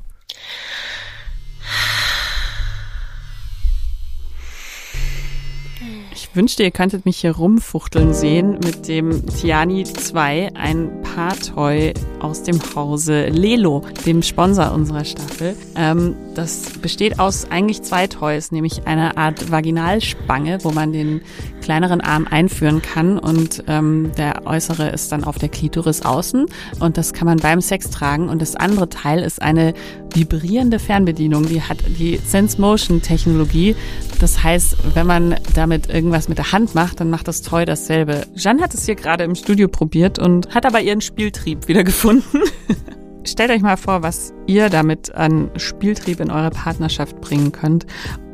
Ich 6.14 6.38
wünschte, 6.38 6.64
ihr 6.64 6.72
könntet 6.72 7.06
mich 7.06 7.18
hier 7.18 7.36
rumfuchteln 7.36 8.14
sehen 8.14 8.52
mit 8.64 8.88
dem 8.88 9.26
Tiani 9.28 9.84
2, 9.84 10.52
ein 10.56 11.02
Paartoy 11.02 11.94
aus 12.22 12.44
dem 12.44 12.58
Hause 12.74 13.26
Lelo, 13.26 13.84
dem 14.06 14.24
Sponsor 14.24 14.72
unserer 14.72 15.04
Staffel. 15.04 15.58
Ähm, 15.76 16.16
das 16.34 16.70
besteht 16.82 17.20
aus 17.20 17.52
eigentlich 17.52 17.82
zwei 17.82 18.08
Toys, 18.08 18.54
nämlich 18.54 18.88
einer 18.88 19.18
Art 19.18 19.52
Vaginalspange, 19.52 20.60
wo 20.64 20.72
man 20.72 20.94
den 20.94 21.22
kleineren 21.62 22.02
Arm 22.02 22.28
einführen 22.30 22.82
kann 22.82 23.18
und 23.18 23.64
ähm, 23.68 24.12
der 24.18 24.46
äußere 24.46 24.90
ist 24.90 25.12
dann 25.12 25.24
auf 25.24 25.38
der 25.38 25.50
Klitoris 25.50 26.02
außen 26.02 26.46
und 26.80 26.98
das 26.98 27.14
kann 27.14 27.28
man 27.28 27.38
beim 27.38 27.62
Sex 27.62 27.90
tragen 27.90 28.30
und 28.30 28.42
das 28.42 28.56
andere 28.56 28.90
Teil 28.90 29.20
ist 29.20 29.42
eine 29.42 29.74
vibrierende 30.14 30.80
Fernbedienung, 30.80 31.48
die 31.48 31.62
hat 31.62 31.78
die 31.88 32.20
Sense 32.26 32.60
Motion 32.60 33.02
Technologie. 33.02 33.76
Das 34.20 34.44
heißt, 34.44 34.76
wenn 34.94 35.08
man 35.08 35.36
damit 35.56 35.90
irgendwas 35.90 36.28
mit 36.28 36.38
der 36.38 36.52
Hand 36.52 36.76
macht, 36.76 37.00
dann 37.00 37.10
macht 37.10 37.28
das 37.28 37.42
Toy 37.42 37.66
dasselbe. 37.66 38.26
Jeanne 38.36 38.62
hat 38.62 38.74
es 38.74 38.86
hier 38.86 38.96
gerade 38.96 39.24
im 39.24 39.36
Studio 39.36 39.68
probiert 39.68 40.20
und 40.20 40.54
hat 40.54 40.66
aber 40.66 40.82
ihren 40.82 41.02
Spieltrieb 41.02 41.68
wieder 41.68 41.84
gefunden. 41.84 42.42
Stellt 43.24 43.52
euch 43.52 43.62
mal 43.62 43.78
vor, 43.78 44.02
was 44.02 44.34
ihr 44.48 44.70
damit 44.70 45.14
an 45.14 45.52
Spieltrieb 45.56 46.20
in 46.20 46.32
eure 46.32 46.50
Partnerschaft 46.50 47.22
bringen 47.22 47.52
könnt. 47.52 47.86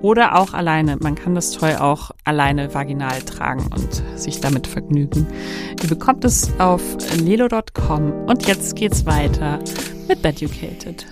Oder 0.01 0.37
auch 0.37 0.53
alleine. 0.53 0.97
Man 1.01 1.15
kann 1.15 1.35
das 1.35 1.51
Toy 1.51 1.75
auch 1.75 2.11
alleine 2.23 2.73
vaginal 2.73 3.21
tragen 3.21 3.67
und 3.73 4.03
sich 4.17 4.39
damit 4.39 4.65
vergnügen. 4.65 5.27
Ihr 5.81 5.89
bekommt 5.89 6.23
es 6.23 6.57
auf 6.59 6.81
lelo.com. 7.19 8.25
Und 8.27 8.47
jetzt 8.47 8.75
geht's 8.75 9.05
weiter 9.05 9.59
mit 10.07 10.21
Beducated. 10.21 11.05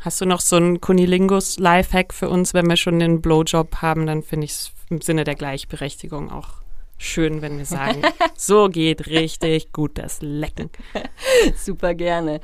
Hast 0.00 0.20
du 0.20 0.26
noch 0.26 0.40
so 0.40 0.56
einen 0.56 0.82
Kunilingus 0.82 1.58
Lifehack 1.58 2.12
für 2.12 2.28
uns, 2.28 2.52
wenn 2.52 2.68
wir 2.68 2.76
schon 2.76 2.98
den 2.98 3.22
Blowjob 3.22 3.76
haben? 3.76 4.04
Dann 4.06 4.22
finde 4.22 4.44
ich 4.44 4.50
es 4.50 4.72
im 4.90 5.00
Sinne 5.00 5.24
der 5.24 5.34
Gleichberechtigung 5.34 6.30
auch 6.30 6.63
schön, 7.04 7.42
wenn 7.42 7.58
wir 7.58 7.66
sagen, 7.66 8.02
so 8.36 8.68
geht 8.68 9.06
richtig 9.06 9.72
gut 9.72 9.98
das 9.98 10.18
Lecken. 10.20 10.70
Super 11.56 11.94
gerne. 11.94 12.40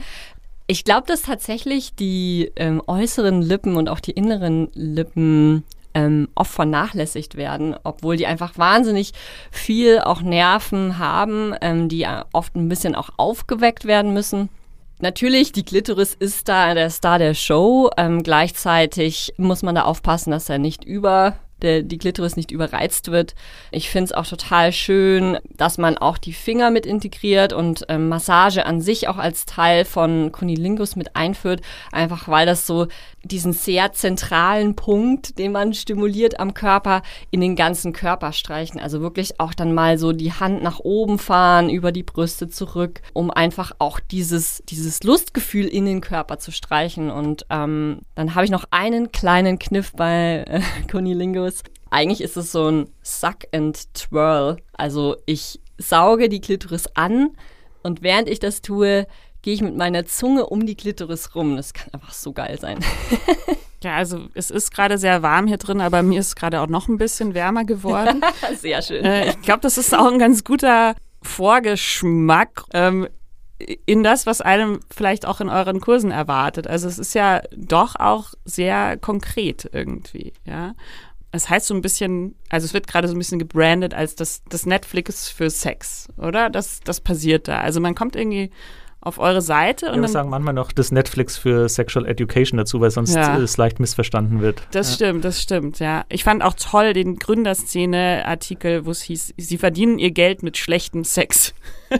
Ich 0.66 0.84
glaube, 0.84 1.06
dass 1.06 1.22
tatsächlich 1.22 1.94
die 1.96 2.52
ähm, 2.56 2.80
äußeren 2.86 3.42
Lippen 3.42 3.76
und 3.76 3.88
auch 3.88 4.00
die 4.00 4.12
inneren 4.12 4.68
Lippen 4.74 5.64
ähm, 5.94 6.28
oft 6.34 6.52
vernachlässigt 6.52 7.36
werden, 7.36 7.74
obwohl 7.82 8.16
die 8.16 8.26
einfach 8.26 8.56
wahnsinnig 8.56 9.12
viel 9.50 9.98
auch 9.98 10.22
Nerven 10.22 10.98
haben, 10.98 11.54
ähm, 11.60 11.88
die 11.88 12.06
oft 12.32 12.54
ein 12.54 12.68
bisschen 12.68 12.94
auch 12.94 13.10
aufgeweckt 13.16 13.84
werden 13.84 14.12
müssen. 14.12 14.48
Natürlich, 15.00 15.52
die 15.52 15.64
Glitteris 15.64 16.14
ist 16.14 16.48
da 16.48 16.74
der 16.74 16.90
Star 16.90 17.18
der 17.18 17.34
Show. 17.34 17.90
Ähm, 17.96 18.22
gleichzeitig 18.22 19.32
muss 19.38 19.62
man 19.62 19.74
da 19.74 19.84
aufpassen, 19.84 20.30
dass 20.30 20.50
er 20.50 20.58
nicht 20.58 20.84
über 20.84 21.36
der, 21.62 21.82
die 21.82 21.98
Klitoris 21.98 22.36
nicht 22.36 22.50
überreizt 22.50 23.10
wird. 23.10 23.34
Ich 23.70 23.90
finde 23.90 24.06
es 24.06 24.12
auch 24.12 24.26
total 24.26 24.72
schön, 24.72 25.38
dass 25.56 25.78
man 25.78 25.98
auch 25.98 26.18
die 26.18 26.32
Finger 26.32 26.70
mit 26.70 26.86
integriert 26.86 27.52
und 27.52 27.84
ähm, 27.88 28.08
Massage 28.08 28.66
an 28.66 28.80
sich 28.80 29.08
auch 29.08 29.18
als 29.18 29.46
Teil 29.46 29.84
von 29.84 30.32
Kunilingus 30.32 30.96
mit 30.96 31.16
einführt, 31.16 31.60
einfach 31.92 32.28
weil 32.28 32.46
das 32.46 32.66
so 32.66 32.86
diesen 33.22 33.52
sehr 33.52 33.92
zentralen 33.92 34.74
Punkt, 34.76 35.38
den 35.38 35.52
man 35.52 35.74
stimuliert 35.74 36.40
am 36.40 36.54
Körper, 36.54 37.02
in 37.30 37.40
den 37.40 37.54
ganzen 37.56 37.92
Körper 37.92 38.32
streichen. 38.32 38.80
Also 38.80 39.00
wirklich 39.00 39.40
auch 39.40 39.52
dann 39.52 39.74
mal 39.74 39.98
so 39.98 40.12
die 40.12 40.32
Hand 40.32 40.62
nach 40.62 40.80
oben 40.80 41.18
fahren, 41.18 41.68
über 41.68 41.92
die 41.92 42.02
Brüste 42.02 42.48
zurück, 42.48 43.02
um 43.12 43.30
einfach 43.30 43.72
auch 43.78 44.00
dieses, 44.00 44.62
dieses 44.68 45.02
Lustgefühl 45.02 45.66
in 45.66 45.84
den 45.84 46.00
Körper 46.00 46.38
zu 46.38 46.50
streichen. 46.50 47.10
Und 47.10 47.44
ähm, 47.50 48.00
dann 48.14 48.34
habe 48.34 48.44
ich 48.44 48.50
noch 48.50 48.64
einen 48.70 49.12
kleinen 49.12 49.58
Kniff 49.58 49.92
bei 49.92 50.44
äh, 50.46 50.60
Kunilingus. 50.90 51.49
Eigentlich 51.90 52.20
ist 52.20 52.36
es 52.36 52.52
so 52.52 52.70
ein 52.70 52.90
Suck 53.02 53.46
and 53.52 53.92
Twirl. 53.94 54.56
Also 54.72 55.16
ich 55.26 55.60
sauge 55.78 56.28
die 56.28 56.40
Klitoris 56.40 56.86
an 56.94 57.30
und 57.82 58.02
während 58.02 58.28
ich 58.28 58.38
das 58.38 58.62
tue, 58.62 59.06
gehe 59.42 59.54
ich 59.54 59.62
mit 59.62 59.76
meiner 59.76 60.04
Zunge 60.06 60.46
um 60.46 60.66
die 60.66 60.76
Klitoris 60.76 61.34
rum. 61.34 61.56
Das 61.56 61.72
kann 61.72 61.92
einfach 61.92 62.12
so 62.12 62.32
geil 62.32 62.58
sein. 62.60 62.80
Ja, 63.82 63.96
also 63.96 64.28
es 64.34 64.50
ist 64.50 64.72
gerade 64.74 64.98
sehr 64.98 65.22
warm 65.22 65.46
hier 65.46 65.56
drin, 65.56 65.80
aber 65.80 66.02
mir 66.02 66.20
ist 66.20 66.36
gerade 66.36 66.60
auch 66.60 66.66
noch 66.66 66.88
ein 66.88 66.98
bisschen 66.98 67.32
wärmer 67.32 67.64
geworden. 67.64 68.20
sehr 68.58 68.82
schön. 68.82 69.04
Äh, 69.04 69.30
ich 69.30 69.40
glaube, 69.40 69.60
das 69.60 69.78
ist 69.78 69.94
auch 69.94 70.12
ein 70.12 70.18
ganz 70.18 70.44
guter 70.44 70.94
Vorgeschmack 71.22 72.64
ähm, 72.74 73.08
in 73.86 74.02
das, 74.02 74.26
was 74.26 74.40
einem 74.40 74.80
vielleicht 74.94 75.26
auch 75.26 75.40
in 75.40 75.48
euren 75.48 75.80
Kursen 75.80 76.10
erwartet. 76.10 76.66
Also 76.66 76.88
es 76.88 76.98
ist 76.98 77.14
ja 77.14 77.40
doch 77.56 77.96
auch 77.96 78.34
sehr 78.44 78.98
konkret 78.98 79.68
irgendwie, 79.72 80.34
ja. 80.44 80.74
Es 81.32 81.48
heißt 81.48 81.66
so 81.66 81.74
ein 81.74 81.80
bisschen, 81.80 82.34
also 82.48 82.64
es 82.64 82.74
wird 82.74 82.86
gerade 82.86 83.06
so 83.06 83.14
ein 83.14 83.18
bisschen 83.18 83.38
gebrandet 83.38 83.94
als 83.94 84.16
das, 84.16 84.42
das 84.48 84.66
Netflix 84.66 85.28
für 85.28 85.48
Sex, 85.50 86.08
oder? 86.16 86.50
Das, 86.50 86.80
das 86.80 87.00
passiert 87.00 87.46
da. 87.46 87.60
Also 87.60 87.80
man 87.80 87.94
kommt 87.94 88.16
irgendwie 88.16 88.50
auf 89.00 89.18
eure 89.18 89.40
Seite. 89.40 89.86
Und 89.86 89.96
ja, 89.96 90.02
wir 90.02 90.08
sagen 90.08 90.28
manchmal 90.28 90.54
noch 90.54 90.72
das 90.72 90.92
Netflix 90.92 91.38
für 91.38 91.68
Sexual 91.68 92.06
Education 92.06 92.58
dazu, 92.58 92.80
weil 92.80 92.90
sonst 92.90 93.14
ja. 93.14 93.38
es 93.38 93.56
leicht 93.56 93.80
missverstanden 93.80 94.40
wird. 94.40 94.62
Das 94.72 94.90
ja. 94.90 94.94
stimmt, 94.96 95.24
das 95.24 95.40
stimmt, 95.40 95.78
ja. 95.78 96.04
Ich 96.08 96.24
fand 96.24 96.42
auch 96.42 96.54
toll 96.54 96.92
den 96.92 97.16
Gründerszene-Artikel, 97.16 98.84
wo 98.84 98.90
es 98.90 99.00
hieß, 99.02 99.34
sie 99.36 99.58
verdienen 99.58 99.98
ihr 99.98 100.10
Geld 100.10 100.42
mit 100.42 100.58
schlechtem 100.58 101.04
Sex. 101.04 101.54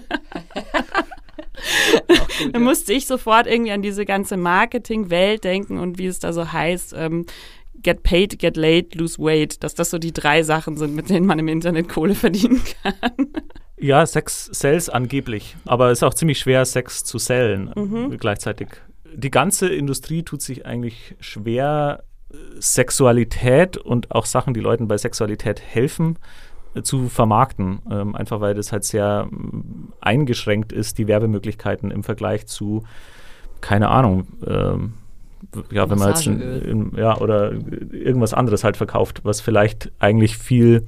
da 2.52 2.58
musste 2.58 2.92
ich 2.92 3.06
sofort 3.06 3.46
irgendwie 3.46 3.72
an 3.72 3.80
diese 3.82 4.04
ganze 4.04 4.36
Marketing-Welt 4.36 5.44
denken 5.44 5.78
und 5.78 5.96
wie 5.98 6.06
es 6.06 6.18
da 6.18 6.34
so 6.34 6.52
heißt. 6.52 6.94
Ähm, 6.96 7.24
get 7.82 8.02
paid, 8.02 8.38
get 8.38 8.56
laid, 8.56 8.94
lose 8.94 9.18
weight, 9.18 9.62
dass 9.62 9.74
das 9.74 9.90
so 9.90 9.98
die 9.98 10.12
drei 10.12 10.42
Sachen 10.42 10.76
sind, 10.76 10.94
mit 10.94 11.10
denen 11.10 11.26
man 11.26 11.38
im 11.38 11.48
Internet 11.48 11.88
Kohle 11.88 12.14
verdienen 12.14 12.60
kann. 12.82 13.28
Ja, 13.78 14.04
Sex 14.04 14.46
sells 14.52 14.90
angeblich, 14.90 15.56
aber 15.64 15.90
es 15.90 15.98
ist 15.98 16.02
auch 16.02 16.14
ziemlich 16.14 16.38
schwer, 16.38 16.64
Sex 16.66 17.02
zu 17.04 17.18
sellen 17.18 17.72
mhm. 17.74 18.16
gleichzeitig. 18.18 18.68
Die 19.14 19.30
ganze 19.30 19.68
Industrie 19.68 20.22
tut 20.22 20.42
sich 20.42 20.66
eigentlich 20.66 21.16
schwer, 21.18 22.04
Sexualität 22.58 23.76
und 23.76 24.10
auch 24.12 24.26
Sachen, 24.26 24.54
die 24.54 24.60
Leuten 24.60 24.88
bei 24.88 24.96
Sexualität 24.96 25.60
helfen, 25.60 26.18
äh, 26.74 26.82
zu 26.82 27.08
vermarkten. 27.08 27.80
Ähm, 27.90 28.14
einfach 28.14 28.40
weil 28.40 28.54
das 28.54 28.72
halt 28.72 28.84
sehr 28.84 29.28
ähm, 29.30 29.92
eingeschränkt 30.00 30.72
ist, 30.72 30.98
die 30.98 31.08
Werbemöglichkeiten 31.08 31.90
im 31.90 32.04
Vergleich 32.04 32.46
zu, 32.46 32.84
keine 33.60 33.88
Ahnung, 33.88 34.28
ähm, 34.46 34.94
ja, 35.70 35.88
wenn 35.88 35.98
man 35.98 36.08
jetzt 36.08 36.26
in, 36.26 36.40
in, 36.40 36.92
ja, 36.96 37.16
oder 37.18 37.52
irgendwas 37.92 38.34
anderes 38.34 38.64
halt 38.64 38.76
verkauft, 38.76 39.20
was 39.24 39.40
vielleicht 39.40 39.90
eigentlich 39.98 40.36
viel 40.36 40.86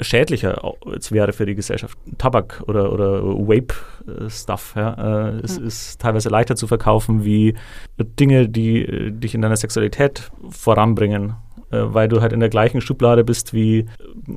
schädlicher 0.00 0.74
jetzt 0.92 1.12
wäre 1.12 1.32
für 1.32 1.46
die 1.46 1.54
Gesellschaft. 1.54 1.98
Tabak 2.18 2.62
oder, 2.66 2.92
oder 2.92 3.22
Vape-Stuff. 3.22 4.74
Ja, 4.76 5.28
äh, 5.28 5.40
es 5.42 5.58
ist 5.58 6.00
teilweise 6.00 6.28
leichter 6.28 6.56
zu 6.56 6.66
verkaufen 6.66 7.24
wie 7.24 7.54
Dinge, 7.98 8.48
die 8.48 8.82
äh, 8.82 9.10
dich 9.10 9.34
in 9.34 9.42
deiner 9.42 9.56
Sexualität 9.56 10.30
voranbringen 10.48 11.36
äh, 11.70 11.94
weil 11.94 12.08
du 12.08 12.20
halt 12.20 12.32
in 12.32 12.40
der 12.40 12.50
gleichen 12.50 12.80
Schublade 12.80 13.24
bist 13.24 13.54
wie 13.54 13.86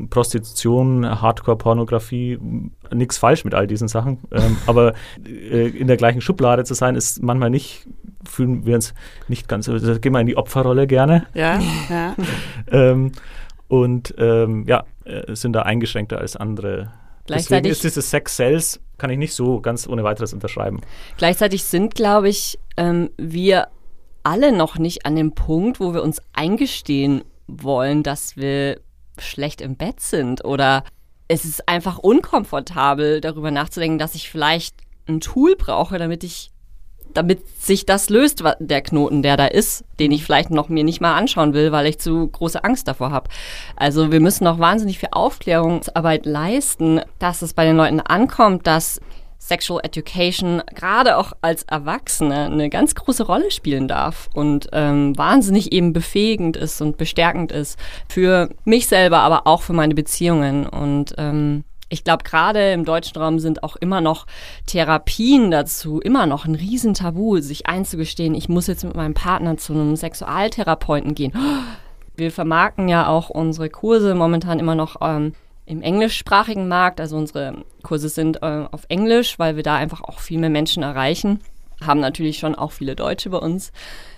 Prostitution, 0.09 1.21
Hardcore-Pornografie, 1.21 2.39
nichts 2.93 3.17
falsch 3.17 3.43
mit 3.43 3.53
all 3.53 3.67
diesen 3.67 3.87
Sachen. 3.87 4.19
Ähm, 4.31 4.57
aber 4.65 4.93
äh, 5.25 5.67
in 5.67 5.87
der 5.87 5.97
gleichen 5.97 6.21
Schublade 6.21 6.63
zu 6.63 6.73
sein, 6.73 6.95
ist 6.95 7.21
manchmal 7.21 7.49
nicht, 7.49 7.87
fühlen 8.27 8.65
wir 8.65 8.75
uns 8.75 8.93
nicht 9.27 9.47
ganz, 9.47 9.69
also 9.69 9.99
gehen 9.99 10.13
wir 10.13 10.19
in 10.19 10.27
die 10.27 10.37
Opferrolle 10.37 10.87
gerne. 10.87 11.27
Ja, 11.33 11.59
ja. 11.89 12.15
ähm, 12.71 13.11
und 13.67 14.13
ähm, 14.17 14.65
ja, 14.67 14.85
äh, 15.05 15.35
sind 15.35 15.53
da 15.53 15.63
eingeschränkter 15.63 16.19
als 16.19 16.35
andere. 16.35 16.91
Deswegen 17.27 17.65
ist 17.65 17.83
dieses 17.83 18.09
Sex 18.09 18.35
Cells, 18.35 18.79
kann 18.97 19.09
ich 19.09 19.17
nicht 19.17 19.33
so 19.33 19.59
ganz 19.59 19.87
ohne 19.87 20.03
weiteres 20.03 20.33
unterschreiben. 20.33 20.81
Gleichzeitig 21.17 21.63
sind, 21.63 21.95
glaube 21.95 22.29
ich, 22.29 22.59
ähm, 22.77 23.09
wir 23.17 23.67
alle 24.23 24.51
noch 24.51 24.77
nicht 24.77 25.05
an 25.05 25.15
dem 25.15 25.33
Punkt, 25.33 25.79
wo 25.79 25.93
wir 25.93 26.03
uns 26.03 26.21
eingestehen 26.33 27.23
wollen, 27.47 28.03
dass 28.03 28.37
wir 28.37 28.79
schlecht 29.19 29.61
im 29.61 29.75
Bett 29.75 29.99
sind 29.99 30.43
oder 30.43 30.83
es 31.27 31.45
ist 31.45 31.67
einfach 31.67 31.97
unkomfortabel, 31.97 33.21
darüber 33.21 33.51
nachzudenken, 33.51 33.97
dass 33.97 34.15
ich 34.15 34.29
vielleicht 34.29 34.75
ein 35.07 35.19
Tool 35.21 35.55
brauche, 35.55 35.97
damit 35.97 36.23
ich 36.23 36.51
damit 37.15 37.47
sich 37.61 37.85
das 37.85 38.09
löst, 38.09 38.43
der 38.59 38.81
Knoten, 38.81 39.23
der 39.23 39.37
da 39.37 39.47
ist, 39.47 39.83
den 39.99 40.11
ich 40.11 40.23
vielleicht 40.23 40.51
noch 40.51 40.69
mir 40.69 40.83
nicht 40.83 41.01
mal 41.01 41.15
anschauen 41.15 41.53
will, 41.53 41.71
weil 41.71 41.87
ich 41.87 41.99
zu 41.99 42.27
große 42.27 42.63
Angst 42.63 42.87
davor 42.87 43.11
habe. 43.11 43.29
Also 43.75 44.11
wir 44.11 44.19
müssen 44.19 44.43
noch 44.43 44.59
wahnsinnig 44.59 44.99
viel 44.99 45.09
Aufklärungsarbeit 45.11 46.25
leisten, 46.25 47.01
dass 47.19 47.41
es 47.41 47.53
bei 47.53 47.65
den 47.65 47.77
Leuten 47.77 47.99
ankommt, 48.01 48.67
dass 48.67 48.99
Sexual 49.39 49.81
Education 49.83 50.63
gerade 50.73 51.17
auch 51.17 51.33
als 51.41 51.63
Erwachsene 51.63 52.45
eine 52.45 52.69
ganz 52.69 52.95
große 52.95 53.23
Rolle 53.23 53.51
spielen 53.51 53.87
darf 53.87 54.29
und 54.33 54.69
ähm, 54.73 55.15
wahnsinnig 55.17 55.71
eben 55.71 55.93
befähigend 55.93 56.57
ist 56.57 56.81
und 56.81 56.97
bestärkend 56.97 57.51
ist 57.51 57.77
für 58.09 58.49
mich 58.63 58.87
selber, 58.87 59.19
aber 59.19 59.45
auch 59.45 59.61
für 59.61 59.73
meine 59.73 59.93
Beziehungen 59.93 60.65
und 60.65 61.13
ähm, 61.17 61.63
ich 61.89 62.03
glaube, 62.03 62.23
gerade 62.23 62.71
im 62.71 62.85
deutschen 62.85 63.21
Raum 63.21 63.39
sind 63.39 63.63
auch 63.63 63.75
immer 63.75 64.01
noch 64.01 64.25
Therapien 64.65 65.51
dazu 65.51 65.99
immer 65.99 66.25
noch 66.25 66.45
ein 66.45 66.55
Riesentabu, 66.55 67.39
sich 67.39 67.67
einzugestehen, 67.67 68.33
ich 68.33 68.49
muss 68.49 68.67
jetzt 68.67 68.83
mit 68.83 68.95
meinem 68.95 69.13
Partner 69.13 69.57
zu 69.57 69.73
einem 69.73 69.95
Sexualtherapeuten 69.95 71.15
gehen. 71.15 71.33
Wir 72.17 72.31
vermarkten 72.31 72.87
ja 72.87 73.09
auch 73.09 73.29
unsere 73.29 73.69
Kurse 73.69 74.15
momentan 74.15 74.59
immer 74.59 74.73
noch 74.73 74.95
ähm, 75.01 75.33
im 75.65 75.81
englischsprachigen 75.81 76.69
Markt. 76.69 77.01
Also 77.01 77.17
unsere 77.17 77.65
Kurse 77.83 78.07
sind 78.07 78.41
äh, 78.41 78.65
auf 78.71 78.85
Englisch, 78.87 79.37
weil 79.37 79.57
wir 79.57 79.63
da 79.63 79.75
einfach 79.75 80.01
auch 80.01 80.19
viel 80.19 80.39
mehr 80.39 80.49
Menschen 80.49 80.81
erreichen. 80.81 81.41
Haben 81.85 81.99
natürlich 81.99 82.37
schon 82.37 82.55
auch 82.55 82.71
viele 82.71 82.95
Deutsche 82.95 83.31
bei 83.31 83.37
uns 83.39 83.73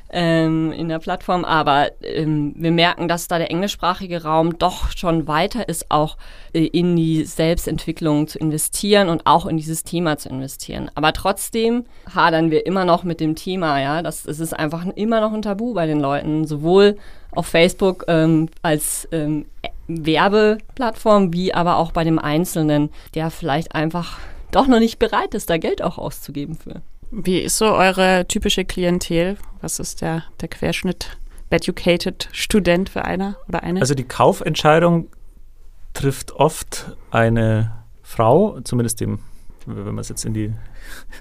ähm, 0.09 0.71
in 0.71 0.89
der 0.89 0.99
Plattform, 0.99 1.43
aber 1.43 1.91
ähm, 2.01 2.53
wir 2.55 2.71
merken, 2.71 3.07
dass 3.07 3.27
da 3.27 3.37
der 3.37 3.51
englischsprachige 3.51 4.23
Raum 4.23 4.57
doch 4.57 4.91
schon 4.95 5.27
weiter 5.27 5.67
ist, 5.67 5.91
auch 5.91 6.17
äh, 6.53 6.65
in 6.65 6.95
die 6.95 7.25
Selbstentwicklung 7.25 8.27
zu 8.27 8.39
investieren 8.39 9.09
und 9.09 9.25
auch 9.25 9.45
in 9.45 9.57
dieses 9.57 9.83
Thema 9.83 10.17
zu 10.17 10.29
investieren. 10.29 10.89
Aber 10.95 11.13
trotzdem 11.13 11.85
hadern 12.13 12.51
wir 12.51 12.65
immer 12.65 12.85
noch 12.85 13.03
mit 13.03 13.19
dem 13.19 13.35
Thema, 13.35 13.81
ja. 13.81 14.01
Das, 14.01 14.23
das 14.23 14.39
ist 14.39 14.53
einfach 14.53 14.85
immer 14.95 15.21
noch 15.21 15.33
ein 15.33 15.41
Tabu 15.41 15.73
bei 15.73 15.85
den 15.85 15.99
Leuten, 15.99 16.47
sowohl 16.47 16.97
auf 17.31 17.47
Facebook 17.47 18.05
ähm, 18.07 18.49
als 18.61 19.07
ähm, 19.11 19.45
Werbeplattform, 19.87 21.33
wie 21.33 21.53
aber 21.53 21.77
auch 21.77 21.91
bei 21.91 22.03
dem 22.03 22.19
Einzelnen, 22.19 22.89
der 23.13 23.29
vielleicht 23.29 23.75
einfach 23.75 24.19
doch 24.51 24.67
noch 24.67 24.79
nicht 24.79 24.99
bereit 24.99 25.33
ist, 25.33 25.49
da 25.49 25.57
Geld 25.57 25.81
auch 25.81 25.97
auszugeben 25.97 26.55
für. 26.55 26.81
Wie 27.11 27.39
ist 27.39 27.57
so 27.57 27.65
eure 27.67 28.25
typische 28.27 28.65
Klientel? 28.65 29.37
Was 29.61 29.79
ist 29.79 30.01
der, 30.01 30.23
der 30.41 30.49
Querschnitt? 30.49 31.17
Educated 31.49 32.27
Student 32.33 32.89
für 32.89 33.05
einer 33.05 33.37
oder 33.47 33.63
eine? 33.63 33.79
Also 33.79 33.95
die 33.95 34.03
Kaufentscheidung 34.03 35.07
trifft 35.93 36.33
oft 36.33 36.97
eine 37.09 37.71
Frau, 38.03 38.59
zumindest 38.61 38.99
dem, 38.99 39.19
wenn 39.65 39.85
man 39.85 39.99
es 39.99 40.09
jetzt 40.09 40.25
in 40.25 40.33
die 40.33 40.53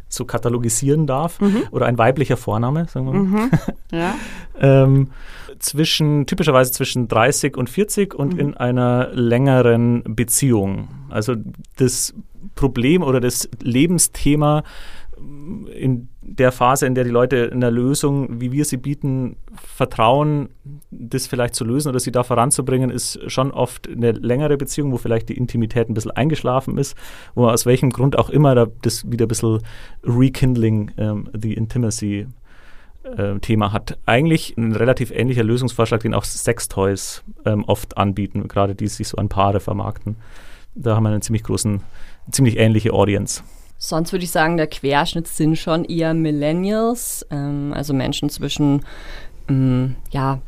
so 0.09 0.25
katalogisieren 0.25 1.07
darf, 1.07 1.41
mhm. 1.41 1.63
oder 1.71 1.87
ein 1.87 1.99
weiblicher 1.99 2.37
Vorname, 2.37 2.87
sagen 2.89 3.07
wir 3.07 3.13
mal. 3.13 3.23
Mhm. 3.23 3.51
Ja. 3.93 4.17
ähm, 4.61 5.13
zwischen, 5.61 6.27
typischerweise 6.27 6.73
zwischen 6.73 7.07
30 7.07 7.57
und 7.57 7.71
40 7.71 8.15
und 8.15 8.35
mhm. 8.35 8.41
in 8.41 8.57
einer 8.57 9.11
längeren 9.13 10.03
Beziehung. 10.05 10.89
Also 11.09 11.37
das 11.77 12.15
Problem 12.57 13.03
oder 13.03 13.21
das 13.21 13.49
Lebensthema 13.61 14.65
in 15.75 16.09
der 16.21 16.53
Phase, 16.53 16.87
in 16.87 16.95
der 16.95 17.05
die 17.05 17.11
Leute 17.11 17.37
in 17.37 17.61
der 17.61 17.71
Lösung, 17.71 18.41
wie 18.41 18.53
wir 18.53 18.65
sie 18.65 18.77
bieten, 18.77 19.37
vertrauen, 19.57 20.49
das 20.91 21.27
vielleicht 21.27 21.55
zu 21.55 21.65
lösen 21.65 21.89
oder 21.89 22.01
sie 22.01 22.13
da 22.13 22.23
voranzubringen, 22.23 22.91
ist 22.91 23.19
schon 23.31 23.51
oft 23.51 23.89
eine 23.89 24.13
längere 24.13 24.57
Beziehung, 24.57 24.93
wo 24.93 24.99
vielleicht 24.99 25.29
die 25.29 25.37
Intimität 25.37 25.89
ein 25.89 25.95
bisschen 25.95 26.11
eingeschlafen 26.11 26.79
ist, 26.79 26.97
wo 27.35 27.43
man 27.43 27.55
aus 27.55 27.67
welchem 27.67 27.91
Grund 27.91 28.19
auch 28.19 28.31
immer 28.31 28.55
da 28.55 28.67
das 28.83 29.11
wieder 29.11 29.27
ein 29.27 29.29
bisschen 29.29 29.61
rekindling 30.05 30.93
ähm, 30.97 31.29
the 31.33 31.55
intimacy 31.55 32.27
äh, 33.05 33.39
Thema 33.39 33.73
hat. 33.73 33.99
Eigentlich 34.07 34.57
ein 34.57 34.73
relativ 34.73 35.11
ähnlicher 35.11 35.45
Lösungsvorschlag, 35.45 36.01
den 36.01 36.15
auch 36.15 36.25
Sextoys 36.25 37.23
ähm, 37.45 37.65
oft 37.65 37.97
anbieten, 37.97 38.49
gerade 38.49 38.75
die 38.75 38.89
sich 38.89 39.09
so 39.09 39.17
an 39.17 39.29
Paare 39.29 39.61
vermarkten. 39.61 40.17
Da 40.75 40.97
haben 40.97 41.05
wir 41.05 41.11
einen 41.11 41.23
ziemlich 41.23 41.43
großen, 41.43 41.81
ziemlich 42.31 42.59
ähnliche 42.59 42.93
Audience. 42.93 43.43
Sonst 43.79 44.13
würde 44.13 44.25
ich 44.25 44.31
sagen, 44.31 44.57
der 44.57 44.67
Querschnitt 44.67 45.29
sind 45.29 45.57
schon 45.57 45.85
eher 45.85 46.15
Millennials, 46.15 47.27
ähm, 47.31 47.73
also 47.75 47.93
Menschen 47.93 48.31
zwischen 48.31 48.85
ähm, 49.49 49.97
ja, 50.11 50.41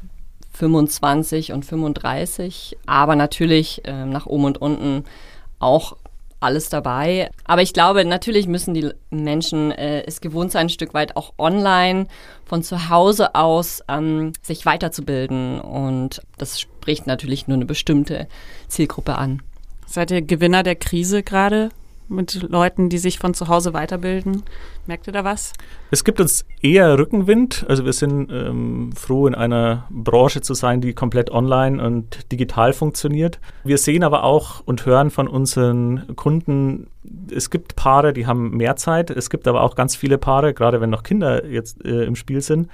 25 0.55 1.53
und 1.53 1.65
35, 1.65 2.77
aber 2.87 3.17
natürlich 3.17 3.83
ähm, 3.85 4.11
nach 4.11 4.27
oben 4.27 4.45
und 4.45 4.59
unten 4.59 5.05
auch 5.59 5.97
alles 6.41 6.69
dabei. 6.69 7.31
Aber 7.45 7.63
ich 7.63 7.73
glaube, 7.73 8.05
natürlich 8.05 8.47
müssen 8.47 8.75
die 8.75 8.91
Menschen 9.11 9.73
äh, 9.73 10.05
es 10.07 10.21
gewohnt 10.21 10.53
sein, 10.53 10.67
ein 10.67 10.71
Stück 10.71 10.95
weit 10.95 11.17
auch 11.17 11.33
online 11.39 12.07
von 12.45 12.63
zu 12.63 12.89
Hause 12.89 13.35
aus 13.35 13.83
ähm, 13.89 14.33
sich 14.43 14.65
weiterzubilden. 14.65 15.61
Und 15.61 16.23
das 16.39 16.61
spricht 16.61 17.07
natürlich 17.07 17.49
nur 17.49 17.57
eine 17.57 17.67
bestimmte 17.67 18.29
Zielgruppe 18.69 19.17
an. 19.17 19.43
Seid 19.87 20.11
ihr 20.11 20.23
Gewinner 20.23 20.63
der 20.63 20.77
Krise 20.77 21.23
gerade? 21.23 21.71
Mit 22.09 22.43
Leuten, 22.49 22.89
die 22.89 22.99
sich 22.99 23.19
von 23.19 23.35
zu 23.35 23.49
Hause 23.49 23.73
weiterbilden? 23.73 24.43
Merkt 24.87 25.07
ihr 25.07 25.13
da 25.13 25.25
was? 25.25 25.53
Es 25.91 26.05
gibt 26.05 26.21
uns 26.21 26.45
eher 26.63 26.99
Rückenwind. 26.99 27.67
Also 27.69 27.85
wir 27.85 27.93
sind 27.93 28.31
ähm, 28.31 28.93
froh, 28.95 29.27
in 29.27 29.35
einer 29.35 29.87
Branche 29.91 30.41
zu 30.41 30.55
sein, 30.55 30.81
die 30.81 30.95
komplett 30.95 31.31
online 31.31 31.83
und 31.83 32.31
digital 32.33 32.73
funktioniert. 32.73 33.39
Wir 33.65 33.79
sehen 33.79 34.03
aber 34.03 34.25
auch 34.25 34.61
und 34.65 34.87
hören 34.87 35.11
von 35.11 35.29
unseren 35.29 36.17
Kunden, 36.17 36.89
es 37.35 37.51
gibt 37.51 37.77
Paare, 37.77 38.13
die 38.13 38.27
haben 38.27 38.57
mehr 38.57 38.77
Zeit. 38.77 39.11
Es 39.11 39.31
gibt 39.31 39.49
aber 39.49 39.63
auch 39.63 39.75
ganz 39.75 39.97
viele 39.97 40.19
Paare, 40.19 40.55
gerade 40.55 40.81
wenn 40.81 40.91
noch 40.91 41.03
Kinder 41.03 41.47
jetzt 41.47 41.85
äh, 41.85 42.05
im 42.05 42.17
Spiel 42.17 42.41
sind, 42.41 42.69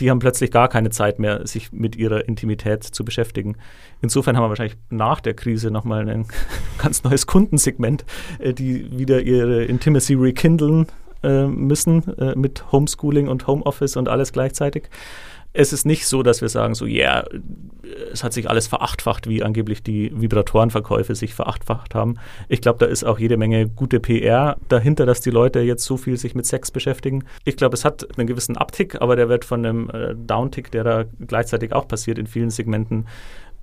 die 0.00 0.10
haben 0.10 0.18
plötzlich 0.18 0.50
gar 0.50 0.68
keine 0.68 0.90
Zeit 0.90 1.18
mehr, 1.18 1.46
sich 1.46 1.72
mit 1.72 1.96
ihrer 1.96 2.28
Intimität 2.28 2.84
zu 2.84 3.04
beschäftigen. 3.04 3.56
Insofern 4.00 4.36
haben 4.36 4.44
wir 4.44 4.48
wahrscheinlich 4.48 4.78
nach 4.90 5.20
der 5.20 5.34
Krise 5.34 5.70
nochmal 5.70 6.08
ein 6.08 6.26
ganz 6.78 7.04
neues 7.04 7.26
Kundensegment, 7.26 8.04
äh, 8.38 8.54
die 8.54 8.98
wieder 8.98 9.20
ihre 9.20 9.64
Intimacy 9.64 10.14
rekindlen 10.14 10.86
äh, 11.22 11.46
müssen 11.46 12.16
äh, 12.18 12.36
mit 12.36 12.70
Homeschooling 12.70 13.28
und 13.28 13.46
Homeoffice 13.46 13.96
und 13.96 14.08
alles 14.08 14.32
gleichzeitig 14.32 14.88
es 15.52 15.72
ist 15.72 15.86
nicht 15.86 16.06
so, 16.06 16.22
dass 16.22 16.40
wir 16.40 16.48
sagen, 16.48 16.74
so, 16.74 16.86
ja, 16.86 17.24
yeah, 17.24 17.24
es 18.12 18.22
hat 18.22 18.32
sich 18.32 18.48
alles 18.48 18.66
verachtfacht, 18.66 19.28
wie 19.28 19.42
angeblich 19.42 19.82
die 19.82 20.12
Vibratorenverkäufe 20.14 21.14
sich 21.14 21.34
verachtfacht 21.34 21.94
haben. 21.94 22.16
Ich 22.48 22.60
glaube, 22.60 22.78
da 22.78 22.86
ist 22.86 23.04
auch 23.04 23.18
jede 23.18 23.36
Menge 23.36 23.68
gute 23.68 24.00
PR 24.00 24.56
dahinter, 24.68 25.06
dass 25.06 25.20
die 25.20 25.30
Leute 25.30 25.60
jetzt 25.60 25.84
so 25.84 25.96
viel 25.96 26.16
sich 26.16 26.34
mit 26.34 26.46
Sex 26.46 26.70
beschäftigen. 26.70 27.24
Ich 27.44 27.56
glaube, 27.56 27.74
es 27.74 27.84
hat 27.84 28.06
einen 28.18 28.26
gewissen 28.26 28.56
Abtick, 28.56 29.00
aber 29.00 29.16
der 29.16 29.28
wird 29.28 29.44
von 29.44 29.64
einem 29.64 29.90
äh, 29.90 30.14
Downtick, 30.14 30.70
der 30.70 30.84
da 30.84 31.04
gleichzeitig 31.26 31.72
auch 31.72 31.88
passiert 31.88 32.18
in 32.18 32.26
vielen 32.26 32.50
Segmenten, 32.50 33.06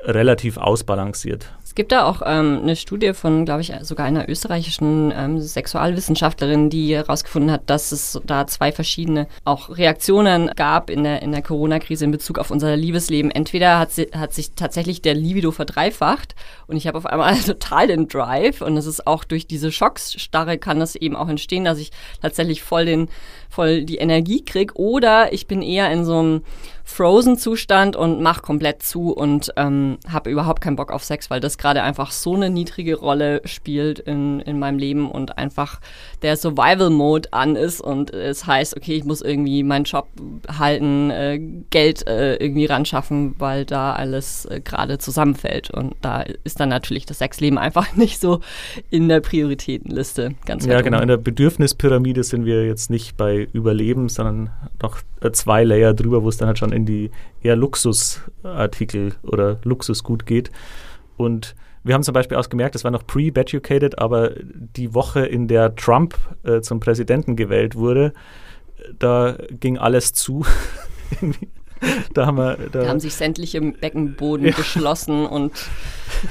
relativ 0.01 0.57
ausbalanciert. 0.57 1.53
Gibt 1.75 1.91
da 1.91 2.05
auch 2.05 2.21
ähm, 2.25 2.59
eine 2.63 2.77
Studie 2.77 3.13
von, 3.13 3.43
glaube 3.43 3.59
ich, 3.59 3.73
sogar 3.81 4.05
einer 4.05 4.29
österreichischen 4.29 5.13
ähm, 5.13 5.41
Sexualwissenschaftlerin, 5.41 6.69
die 6.69 6.95
herausgefunden 6.95 7.51
hat, 7.51 7.63
dass 7.69 7.91
es 7.91 8.17
da 8.25 8.47
zwei 8.47 8.71
verschiedene 8.71 9.27
auch 9.43 9.69
Reaktionen 9.77 10.49
gab 10.55 10.89
in 10.89 11.03
der, 11.03 11.21
in 11.21 11.33
der 11.33 11.41
Corona-Krise 11.41 12.05
in 12.05 12.11
Bezug 12.11 12.39
auf 12.39 12.49
unser 12.49 12.77
Liebesleben. 12.77 13.29
Entweder 13.29 13.77
hat, 13.77 13.91
sie, 13.91 14.07
hat 14.15 14.33
sich 14.33 14.51
tatsächlich 14.51 15.01
der 15.01 15.15
Libido 15.15 15.51
verdreifacht 15.51 16.33
und 16.67 16.77
ich 16.77 16.87
habe 16.87 16.97
auf 16.97 17.05
einmal 17.05 17.35
total 17.45 17.87
den 17.87 18.07
Drive 18.07 18.61
und 18.61 18.77
es 18.77 18.85
ist 18.85 19.05
auch 19.05 19.25
durch 19.25 19.45
diese 19.45 19.69
Schocksstarre 19.69 20.57
kann 20.57 20.79
das 20.79 20.95
eben 20.95 21.17
auch 21.17 21.27
entstehen, 21.27 21.65
dass 21.65 21.77
ich 21.77 21.91
tatsächlich 22.21 22.63
voll 22.63 22.85
den 22.85 23.09
voll 23.49 23.83
die 23.83 23.97
Energie 23.97 24.43
kriege 24.43 24.73
oder 24.75 25.33
ich 25.33 25.47
bin 25.47 25.61
eher 25.61 25.91
in 25.91 26.05
so 26.05 26.19
einem 26.19 26.41
Frozen-Zustand 26.85 27.95
und 27.95 28.21
mach 28.21 28.43
komplett 28.43 28.83
zu 28.83 29.11
und 29.11 29.51
ähm, 29.57 29.97
habe 30.07 30.29
überhaupt 30.29 30.61
keinen 30.61 30.75
Bock 30.75 30.91
auf 30.91 31.03
Sex, 31.03 31.31
weil 31.31 31.39
das 31.39 31.57
gerade 31.57 31.81
einfach 31.81 32.11
so 32.11 32.35
eine 32.35 32.51
niedrige 32.51 32.95
Rolle 32.95 33.41
spielt 33.45 33.99
in, 33.99 34.39
in 34.39 34.59
meinem 34.59 34.77
Leben 34.77 35.09
und 35.09 35.37
einfach 35.39 35.81
der 36.21 36.37
Survival-Mode 36.37 37.33
an 37.33 37.55
ist 37.55 37.81
und 37.81 38.13
es 38.13 38.45
heißt, 38.45 38.77
okay, 38.77 38.93
ich 38.93 39.03
muss 39.03 39.23
irgendwie 39.23 39.63
meinen 39.63 39.85
Job 39.85 40.07
halten, 40.47 41.09
äh, 41.09 41.39
Geld 41.71 42.07
äh, 42.07 42.35
irgendwie 42.35 42.65
ran 42.67 42.85
schaffen, 42.85 43.33
weil 43.39 43.65
da 43.65 43.93
alles 43.93 44.45
äh, 44.45 44.61
gerade 44.61 44.99
zusammenfällt 44.99 45.71
und 45.71 45.95
da 46.01 46.23
ist 46.43 46.59
dann 46.59 46.69
natürlich 46.69 47.07
das 47.07 47.17
Sexleben 47.17 47.57
einfach 47.65 47.95
nicht 47.95 48.21
so 48.21 48.41
in 48.91 49.09
der 49.09 49.21
Prioritätenliste. 49.21 50.35
Ganz 50.45 50.65
ja, 50.67 50.81
genau. 50.81 51.01
In 51.01 51.07
der 51.07 51.17
Bedürfnispyramide 51.17 52.23
sind 52.23 52.45
wir 52.45 52.65
jetzt 52.67 52.91
nicht 52.91 53.17
bei 53.17 53.47
Überleben, 53.53 54.07
sondern 54.07 54.51
noch 54.81 54.99
zwei 55.33 55.63
Layer 55.63 55.93
drüber, 55.93 56.23
wo 56.23 56.29
es 56.29 56.37
dann 56.37 56.47
halt 56.47 56.59
schon 56.59 56.71
in 56.75 56.85
die 56.85 57.11
eher 57.41 57.55
Luxusartikel 57.55 59.15
oder 59.23 59.59
Luxusgut 59.63 60.25
geht. 60.25 60.51
Und 61.17 61.55
wir 61.83 61.93
haben 61.93 62.03
zum 62.03 62.13
Beispiel 62.13 62.37
auch 62.37 62.49
gemerkt, 62.49 62.75
das 62.75 62.83
war 62.83 62.91
noch 62.91 63.05
pre-beducated, 63.05 63.99
aber 63.99 64.31
die 64.43 64.93
Woche, 64.93 65.25
in 65.25 65.47
der 65.47 65.75
Trump 65.75 66.17
äh, 66.43 66.61
zum 66.61 66.79
Präsidenten 66.79 67.35
gewählt 67.35 67.75
wurde, 67.75 68.13
da 68.97 69.37
ging 69.51 69.77
alles 69.77 70.13
zu. 70.13 70.45
da 72.13 72.25
haben 72.25 72.37
wir. 72.37 72.57
Da, 72.71 72.83
da, 72.83 72.89
haben 72.89 72.99
sich 72.99 73.13
sämtliche 73.13 73.61
Beckenboden 73.61 74.47
ja. 74.47 74.53
geschlossen 74.53 75.25
und. 75.25 75.53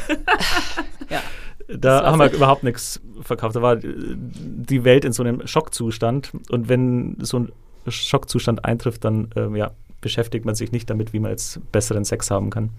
ja. 1.10 1.22
Da 1.66 2.10
haben 2.10 2.18
wir 2.18 2.30
überhaupt 2.32 2.62
nichts 2.62 3.00
verkauft. 3.22 3.56
Da 3.56 3.62
war 3.62 3.76
die 3.76 4.84
Welt 4.84 5.04
in 5.04 5.12
so 5.12 5.22
einem 5.22 5.46
Schockzustand. 5.46 6.32
Und 6.50 6.68
wenn 6.68 7.16
so 7.20 7.38
ein 7.38 7.52
Schockzustand 7.88 8.64
eintrifft, 8.64 9.04
dann 9.04 9.30
ähm, 9.34 9.56
ja, 9.56 9.70
beschäftigt 10.04 10.44
man 10.44 10.54
sich 10.54 10.70
nicht 10.70 10.88
damit, 10.88 11.12
wie 11.12 11.18
man 11.18 11.32
jetzt 11.32 11.60
besseren 11.72 12.04
Sex 12.04 12.30
haben 12.30 12.50
kann. 12.50 12.70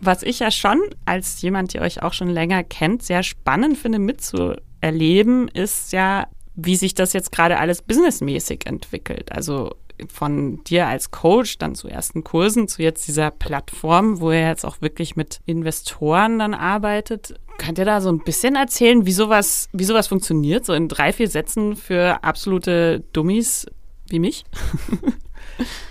Was 0.00 0.22
ich 0.22 0.38
ja 0.38 0.50
schon 0.50 0.80
als 1.06 1.40
jemand, 1.40 1.74
der 1.74 1.82
euch 1.82 2.02
auch 2.02 2.12
schon 2.12 2.28
länger 2.28 2.62
kennt, 2.62 3.02
sehr 3.02 3.22
spannend 3.22 3.78
finde 3.78 3.98
mitzuerleben, 3.98 5.48
ist 5.48 5.92
ja, 5.92 6.28
wie 6.54 6.76
sich 6.76 6.94
das 6.94 7.14
jetzt 7.14 7.32
gerade 7.32 7.58
alles 7.58 7.80
businessmäßig 7.82 8.66
entwickelt. 8.66 9.32
Also 9.32 9.72
von 10.12 10.62
dir 10.64 10.88
als 10.88 11.10
Coach 11.10 11.56
dann 11.58 11.74
zu 11.74 11.88
ersten 11.88 12.22
Kursen, 12.22 12.68
zu 12.68 12.82
jetzt 12.82 13.08
dieser 13.08 13.30
Plattform, 13.30 14.20
wo 14.20 14.30
ihr 14.30 14.46
jetzt 14.46 14.66
auch 14.66 14.82
wirklich 14.82 15.16
mit 15.16 15.40
Investoren 15.46 16.38
dann 16.38 16.52
arbeitet. 16.52 17.34
Könnt 17.56 17.78
ihr 17.78 17.84
da 17.84 18.00
so 18.00 18.10
ein 18.10 18.18
bisschen 18.18 18.56
erzählen, 18.56 19.06
wie 19.06 19.12
sowas, 19.12 19.68
wie 19.72 19.84
sowas 19.84 20.08
funktioniert, 20.08 20.66
so 20.66 20.74
in 20.74 20.88
drei, 20.88 21.12
vier 21.12 21.28
Sätzen 21.28 21.76
für 21.76 22.22
absolute 22.24 23.04
Dummies 23.12 23.66
wie 24.08 24.18
mich? 24.18 24.44